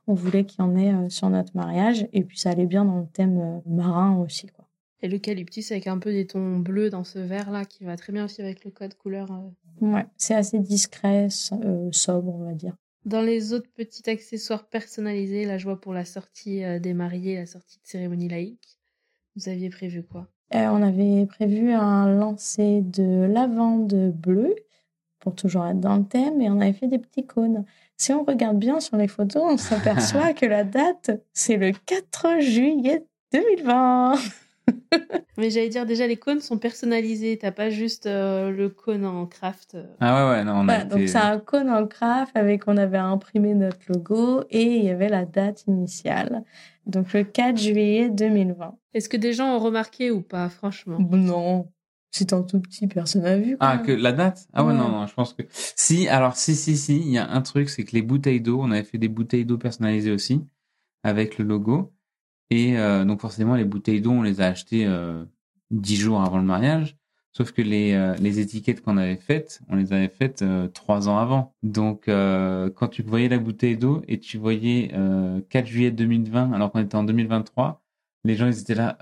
on 0.07 0.15
voulait 0.15 0.45
qu'il 0.45 0.61
y 0.61 0.63
en 0.63 0.77
ait 0.77 1.09
sur 1.09 1.31
notre 1.31 1.57
mariage. 1.57 2.07
Et 2.13 2.25
puis, 2.25 2.39
ça 2.39 2.51
allait 2.51 2.67
bien 2.67 2.85
dans 2.85 2.99
le 2.99 3.07
thème 3.07 3.63
marin 3.67 4.19
aussi. 4.19 4.49
Quoi. 4.49 4.67
Et 5.03 5.09
l'eucalyptus 5.09 5.73
avec 5.73 5.87
un 5.87 5.99
peu 5.99 6.13
des 6.13 6.27
tons 6.27 6.59
bleus 6.59 6.91
dans 6.91 7.05
ce 7.05 7.19
vert-là 7.19 7.65
qui 7.65 7.85
va 7.85 7.97
très 7.97 8.13
bien 8.13 8.27
aussi 8.27 8.43
avec 8.43 8.65
le 8.65 8.71
code 8.71 8.95
couleur. 8.95 9.31
Euh. 9.31 9.87
Ouais, 9.87 10.07
c'est 10.17 10.35
assez 10.35 10.59
discret, 10.59 11.29
euh, 11.53 11.89
sobre, 11.91 12.35
on 12.35 12.45
va 12.45 12.53
dire. 12.53 12.77
Dans 13.07 13.23
les 13.23 13.55
autres 13.55 13.71
petits 13.75 14.09
accessoires 14.11 14.69
personnalisés, 14.69 15.47
la 15.47 15.57
joie 15.57 15.81
pour 15.81 15.95
la 15.95 16.05
sortie 16.05 16.63
euh, 16.65 16.79
des 16.79 16.93
mariés, 16.93 17.37
la 17.37 17.47
sortie 17.47 17.79
de 17.79 17.87
cérémonie 17.87 18.29
laïque, 18.29 18.79
vous 19.37 19.49
aviez 19.49 19.71
prévu 19.71 20.03
quoi? 20.03 20.29
On 20.53 20.83
avait 20.83 21.27
prévu 21.27 21.71
un 21.71 22.13
lancer 22.13 22.81
de 22.81 23.25
lavande 23.25 24.13
bleue 24.13 24.57
pour 25.21 25.35
toujours 25.37 25.67
être 25.67 25.79
dans 25.79 25.97
le 25.97 26.05
thème 26.05 26.41
et 26.41 26.51
on 26.51 26.61
avait 26.61 26.73
fait 26.73 26.89
des 26.89 26.99
petits 26.99 27.25
cônes. 27.25 27.65
Si 27.97 28.13
on 28.13 28.25
regarde 28.25 28.59
bien 28.59 28.81
sur 28.81 28.97
les 28.97 29.07
photos, 29.07 29.43
on 29.47 29.57
s'aperçoit 29.59 30.33
que 30.35 30.47
la 30.47 30.65
date, 30.65 31.11
c'est 31.33 31.57
le 31.57 31.73
4 31.87 32.41
juillet 32.41 33.05
2020. 33.33 34.15
Mais 35.39 35.51
j'allais 35.51 35.69
dire 35.69 35.87
déjà 35.87 36.07
les 36.07 36.17
cônes 36.17 36.41
sont 36.41 36.59
personnalisés, 36.59 37.39
t'as 37.39 37.53
pas 37.53 37.71
juste 37.71 38.07
euh, 38.07 38.51
le 38.51 38.69
cône 38.69 39.05
en 39.05 39.27
craft. 39.27 39.75
Euh. 39.75 39.87
Ah 40.01 40.15
ouais 40.15 40.31
ouais 40.31 40.45
non. 40.45 40.61
On 40.61 40.69
a 40.69 40.85
Donc 40.85 41.09
c'est 41.09 41.17
un 41.17 41.39
cône 41.39 41.71
en 41.71 41.87
craft 41.87 42.37
avec 42.37 42.69
on 42.69 42.77
avait 42.77 42.99
imprimé 42.99 43.55
notre 43.55 43.79
logo 43.89 44.45
et 44.51 44.63
il 44.63 44.85
y 44.85 44.91
avait 44.91 45.09
la 45.09 45.25
date 45.25 45.65
initiale. 45.67 46.45
Donc 46.87 47.13
le 47.13 47.25
4 47.25 47.57
juillet 47.57 48.11
2020. 48.11 48.77
Est-ce 48.95 49.09
que 49.09 49.17
des 49.17 49.33
gens 49.33 49.57
ont 49.57 49.59
remarqué 49.59 50.11
ou 50.11 50.21
pas 50.23 50.49
franchement? 50.49 50.99
Non. 50.99 51.69
C'est 52.13 52.33
un 52.33 52.43
tout 52.43 52.61
petit, 52.61 52.89
personne 52.89 53.23
n'a 53.23 53.39
vu. 53.39 53.57
Ah, 53.61 53.79
que 53.79 53.93
la 53.93 54.11
date? 54.11 54.49
Ah 54.53 54.65
ouais, 54.65 54.75
non, 54.75 54.89
non, 54.89 55.07
je 55.07 55.15
pense 55.15 55.33
que... 55.33 55.43
Si, 55.53 56.09
alors 56.09 56.37
si, 56.37 56.57
si, 56.57 56.77
si, 56.77 56.97
il 56.97 57.11
y 57.11 57.19
a 57.19 57.31
un 57.31 57.41
truc, 57.41 57.71
c'est 57.71 57.85
que 57.85 57.93
les 57.93 58.03
bouteilles 58.03 58.41
d'eau, 58.41 58.59
on 58.61 58.73
avait 58.73 58.83
fait 58.83 58.99
des 58.99 59.09
bouteilles 59.09 59.45
d'eau 59.45 59.59
personnalisées 59.59 60.11
aussi, 60.11 60.45
avec 61.05 61.39
le 61.39 61.45
logo. 61.45 61.93
Et 62.51 62.77
euh, 62.77 63.05
donc 63.05 63.21
forcément, 63.21 63.55
les 63.55 63.65
bouteilles 63.65 64.01
d'eau, 64.01 64.11
on 64.11 64.23
les 64.23 64.41
a 64.41 64.47
achetées 64.47 64.87
euh, 64.87 65.25
dix 65.71 65.97
jours 65.97 66.21
avant 66.21 66.39
le 66.39 66.45
mariage. 66.45 66.97
Sauf 67.33 67.53
que 67.53 67.63
les, 67.63 67.93
euh, 67.93 68.15
les 68.17 68.41
étiquettes 68.41 68.83
qu'on 68.83 68.97
avait 68.97 69.17
faites, 69.17 69.61
on 69.69 69.77
les 69.77 69.93
avait 69.93 70.09
faites 70.09 70.45
trois 70.75 71.09
ans 71.09 71.19
avant. 71.19 71.55
Donc 71.63 72.07
quand 72.07 72.89
tu 72.91 73.03
voyais 73.03 73.29
la 73.29 73.39
bouteille 73.39 73.77
d'eau 73.77 74.03
et 74.09 74.19
tu 74.19 74.37
voyais 74.39 74.93
4 75.49 75.67
juillet 75.67 75.91
2020 75.93 76.53
alors 76.53 76.73
qu'on 76.73 76.81
était 76.81 76.97
en 76.97 77.05
2023, 77.05 77.83
les 78.25 78.35
gens 78.35 78.49
ils 78.49 78.59
étaient 78.61 78.75
là. 78.75 78.99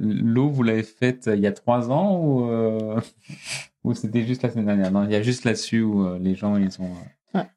L'eau, 0.00 0.48
vous 0.48 0.62
l'avez 0.64 0.82
faite 0.82 1.30
il 1.32 1.40
y 1.40 1.46
a 1.46 1.52
trois 1.52 1.90
ans 1.92 2.20
ou, 2.20 2.50
ou 3.84 3.94
c'était 3.94 4.26
juste 4.26 4.42
la 4.42 4.50
semaine 4.50 4.66
dernière? 4.66 4.90
Non, 4.90 5.04
il 5.04 5.12
y 5.12 5.16
a 5.16 5.22
juste 5.22 5.44
là-dessus 5.44 5.82
où 5.82 6.18
les 6.18 6.34
gens 6.34 6.56
ils 6.56 6.82
ont 6.82 6.94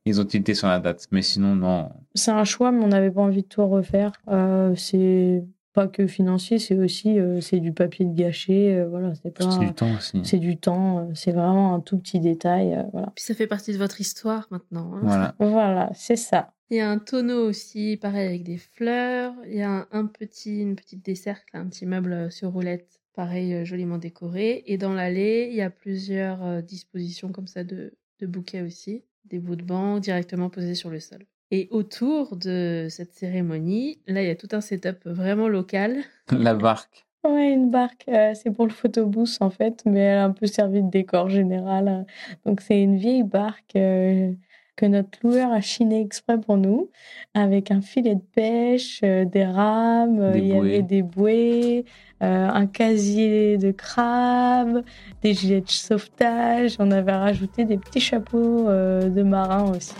ils 0.05 0.19
ont 0.19 0.25
tilté 0.25 0.53
sur 0.53 0.67
la 0.67 0.79
date, 0.79 1.07
mais 1.11 1.21
sinon, 1.21 1.55
non. 1.55 1.89
C'est 2.15 2.31
un 2.31 2.43
choix, 2.43 2.71
mais 2.71 2.83
on 2.83 2.87
n'avait 2.87 3.11
pas 3.11 3.21
envie 3.21 3.43
de 3.43 3.47
tout 3.47 3.65
refaire. 3.65 4.11
Euh, 4.27 4.73
c'est 4.75 5.43
pas 5.73 5.87
que 5.87 6.07
financier, 6.07 6.59
c'est 6.59 6.77
aussi 6.77 7.19
euh, 7.19 7.41
c'est 7.41 7.59
du 7.59 7.71
papier 7.71 8.05
de 8.05 8.13
gâcher. 8.13 8.75
Euh, 8.75 8.87
voilà, 8.87 9.13
c'est 9.15 9.31
pas. 9.31 9.49
C'est 9.49 9.59
du 9.59 9.73
temps 9.73 9.95
aussi. 9.95 10.21
C'est 10.23 10.39
du 10.39 10.57
temps. 10.57 11.09
c'est 11.13 11.31
vraiment 11.31 11.73
un 11.75 11.79
tout 11.79 11.97
petit 11.97 12.19
détail. 12.19 12.85
voilà. 12.91 13.11
Puis 13.15 13.23
ça 13.23 13.33
fait 13.33 13.47
partie 13.47 13.73
de 13.73 13.77
votre 13.77 14.01
histoire 14.01 14.47
maintenant. 14.51 14.93
Hein. 14.95 15.01
Voilà. 15.03 15.35
Voilà, 15.39 15.89
c'est 15.93 16.15
ça. 16.15 16.53
Il 16.71 16.77
y 16.77 16.81
a 16.81 16.89
un 16.89 16.99
tonneau 16.99 17.47
aussi, 17.47 17.97
pareil 17.97 18.27
avec 18.27 18.43
des 18.43 18.57
fleurs. 18.57 19.33
Il 19.47 19.55
y 19.55 19.63
a 19.63 19.87
un, 19.91 20.05
petit, 20.05 20.61
une 20.61 20.75
petite 20.75 21.03
dessert, 21.03 21.39
un 21.53 21.65
petit 21.65 21.87
meuble 21.87 22.31
sur 22.31 22.51
roulette, 22.51 22.99
pareil 23.15 23.65
joliment 23.65 23.97
décoré. 23.97 24.63
Et 24.67 24.77
dans 24.77 24.93
l'allée, 24.93 25.47
il 25.49 25.55
y 25.55 25.63
a 25.63 25.71
plusieurs 25.71 26.61
dispositions 26.61 27.31
comme 27.31 27.47
ça 27.47 27.63
de, 27.63 27.93
de 28.19 28.27
bouquets 28.27 28.61
aussi 28.61 29.03
des 29.25 29.39
bouts 29.39 29.55
de 29.55 29.63
banc 29.63 29.99
directement 29.99 30.49
posés 30.49 30.75
sur 30.75 30.89
le 30.89 30.99
sol. 30.99 31.25
Et 31.51 31.67
autour 31.71 32.35
de 32.35 32.87
cette 32.89 33.13
cérémonie, 33.13 33.99
là, 34.07 34.21
il 34.21 34.27
y 34.27 34.31
a 34.31 34.35
tout 34.35 34.49
un 34.51 34.61
setup 34.61 35.05
vraiment 35.05 35.47
local. 35.47 36.03
La 36.31 36.53
barque. 36.53 37.07
Ouais, 37.25 37.51
une 37.51 37.69
barque. 37.69 38.05
Euh, 38.07 38.33
c'est 38.33 38.51
pour 38.51 38.65
le 38.65 38.71
photobooth 38.71 39.37
en 39.41 39.49
fait, 39.49 39.83
mais 39.85 39.99
elle 39.99 40.19
a 40.19 40.23
un 40.23 40.31
peu 40.31 40.45
servi 40.45 40.81
de 40.81 40.89
décor 40.89 41.29
général. 41.29 42.05
Donc 42.45 42.61
c'est 42.61 42.81
une 42.81 42.97
vieille 42.97 43.23
barque 43.23 43.75
euh, 43.75 44.31
que 44.79 44.85
notre 44.85 45.19
loueur 45.23 45.51
a 45.51 45.59
chiné 45.59 45.99
exprès 45.99 46.39
pour 46.39 46.55
nous, 46.55 46.89
avec 47.33 47.69
un 47.69 47.81
filet 47.81 48.15
de 48.15 48.21
pêche, 48.33 49.01
euh, 49.03 49.25
des 49.25 49.43
rames, 49.43 50.31
il 50.33 50.47
y 50.47 50.53
avait 50.53 50.83
des 50.83 51.01
bouées, 51.01 51.83
un 52.21 52.65
casier 52.65 53.57
de 53.57 53.71
crabe, 53.71 54.83
des 55.21 55.33
gilets 55.33 55.59
de 55.59 55.69
sauvetage. 55.69 56.77
On 56.79 56.91
avait 56.91 57.11
rajouté 57.11 57.65
des 57.65 57.77
petits 57.77 57.99
chapeaux 57.99 58.67
de 58.67 59.23
marin 59.23 59.71
aussi. 59.71 59.93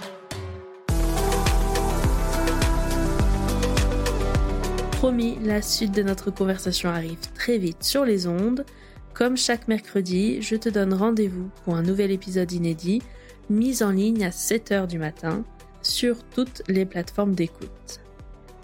Promis, 4.91 5.38
la 5.43 5.61
suite 5.61 5.93
de 5.93 6.03
notre 6.03 6.32
conversation 6.32 6.89
arrive 6.89 7.19
très 7.34 7.57
vite 7.57 7.84
sur 7.84 8.05
les 8.05 8.27
ondes. 8.27 8.65
Comme 9.13 9.36
chaque 9.36 9.67
mercredi, 9.67 10.41
je 10.41 10.55
te 10.55 10.69
donne 10.69 10.93
rendez-vous 10.93 11.49
pour 11.65 11.75
un 11.75 11.84
nouvel 11.84 12.11
épisode 12.11 12.51
inédit 12.53 13.01
mise 13.50 13.84
en 13.84 13.91
ligne 13.91 14.24
à 14.24 14.30
7h 14.30 14.88
du 14.88 15.00
matin 15.00 15.43
sur 15.82 16.24
toutes 16.24 16.62
les 16.68 16.86
plateformes 16.86 17.34
d'écoute. 17.34 18.02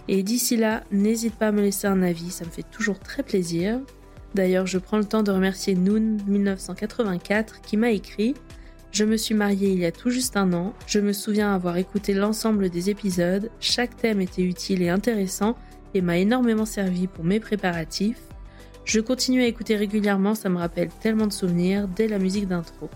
Et 0.07 0.21
d'ici 0.21 0.55
là, 0.55 0.83
n'hésite 0.91 1.35
pas 1.35 1.47
à 1.47 1.51
me 1.51 1.61
laisser 1.61 1.87
un 1.87 2.03
avis, 2.03 2.29
ça 2.29 2.45
me 2.45 2.51
fait 2.51 2.69
toujours 2.71 2.99
très 2.99 3.23
plaisir. 3.23 3.79
D'ailleurs, 4.35 4.67
je 4.67 4.77
prends 4.77 4.97
le 4.97 5.05
temps 5.05 5.23
de 5.23 5.31
remercier 5.31 5.75
Noon1984 5.75 7.61
qui 7.65 7.77
m'a 7.77 7.89
écrit 7.91 8.35
Je 8.91 9.05
me 9.05 9.17
suis 9.17 9.33
mariée 9.33 9.71
il 9.71 9.79
y 9.79 9.85
a 9.85 9.91
tout 9.91 10.09
juste 10.09 10.37
un 10.37 10.53
an, 10.53 10.73
je 10.85 10.99
me 10.99 11.13
souviens 11.13 11.55
avoir 11.55 11.77
écouté 11.77 12.13
l'ensemble 12.13 12.69
des 12.69 12.89
épisodes, 12.89 13.49
chaque 13.59 13.97
thème 13.97 14.21
était 14.21 14.43
utile 14.43 14.81
et 14.83 14.89
intéressant 14.89 15.55
et 15.93 16.01
m'a 16.01 16.17
énormément 16.17 16.65
servi 16.65 17.07
pour 17.07 17.23
mes 17.23 17.39
préparatifs. 17.39 18.21
Je 18.83 18.99
continue 18.99 19.41
à 19.41 19.47
écouter 19.47 19.75
régulièrement, 19.75 20.35
ça 20.35 20.49
me 20.49 20.57
rappelle 20.57 20.89
tellement 21.01 21.25
de 21.25 21.33
souvenirs 21.33 21.87
dès 21.87 22.07
la 22.07 22.19
musique 22.19 22.47
d'intro. 22.47 22.89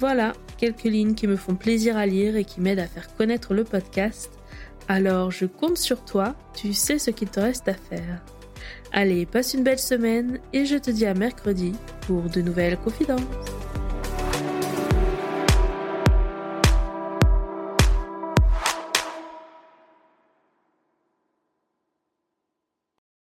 Voilà, 0.00 0.32
quelques 0.56 0.84
lignes 0.84 1.14
qui 1.14 1.26
me 1.26 1.36
font 1.36 1.54
plaisir 1.54 1.96
à 1.96 2.06
lire 2.06 2.36
et 2.36 2.44
qui 2.44 2.60
m'aident 2.60 2.78
à 2.80 2.86
faire 2.86 3.14
connaître 3.16 3.54
le 3.54 3.64
podcast. 3.64 4.30
Alors 4.86 5.30
je 5.30 5.44
compte 5.44 5.76
sur 5.76 6.04
toi, 6.04 6.34
tu 6.54 6.72
sais 6.72 6.98
ce 6.98 7.10
qu'il 7.10 7.28
te 7.28 7.40
reste 7.40 7.68
à 7.68 7.74
faire. 7.74 8.22
Allez, 8.92 9.26
passe 9.26 9.54
une 9.54 9.64
belle 9.64 9.78
semaine 9.78 10.38
et 10.52 10.64
je 10.64 10.76
te 10.76 10.90
dis 10.90 11.04
à 11.04 11.14
mercredi 11.14 11.72
pour 12.06 12.22
de 12.22 12.40
nouvelles 12.40 12.78
confidences. 12.78 13.57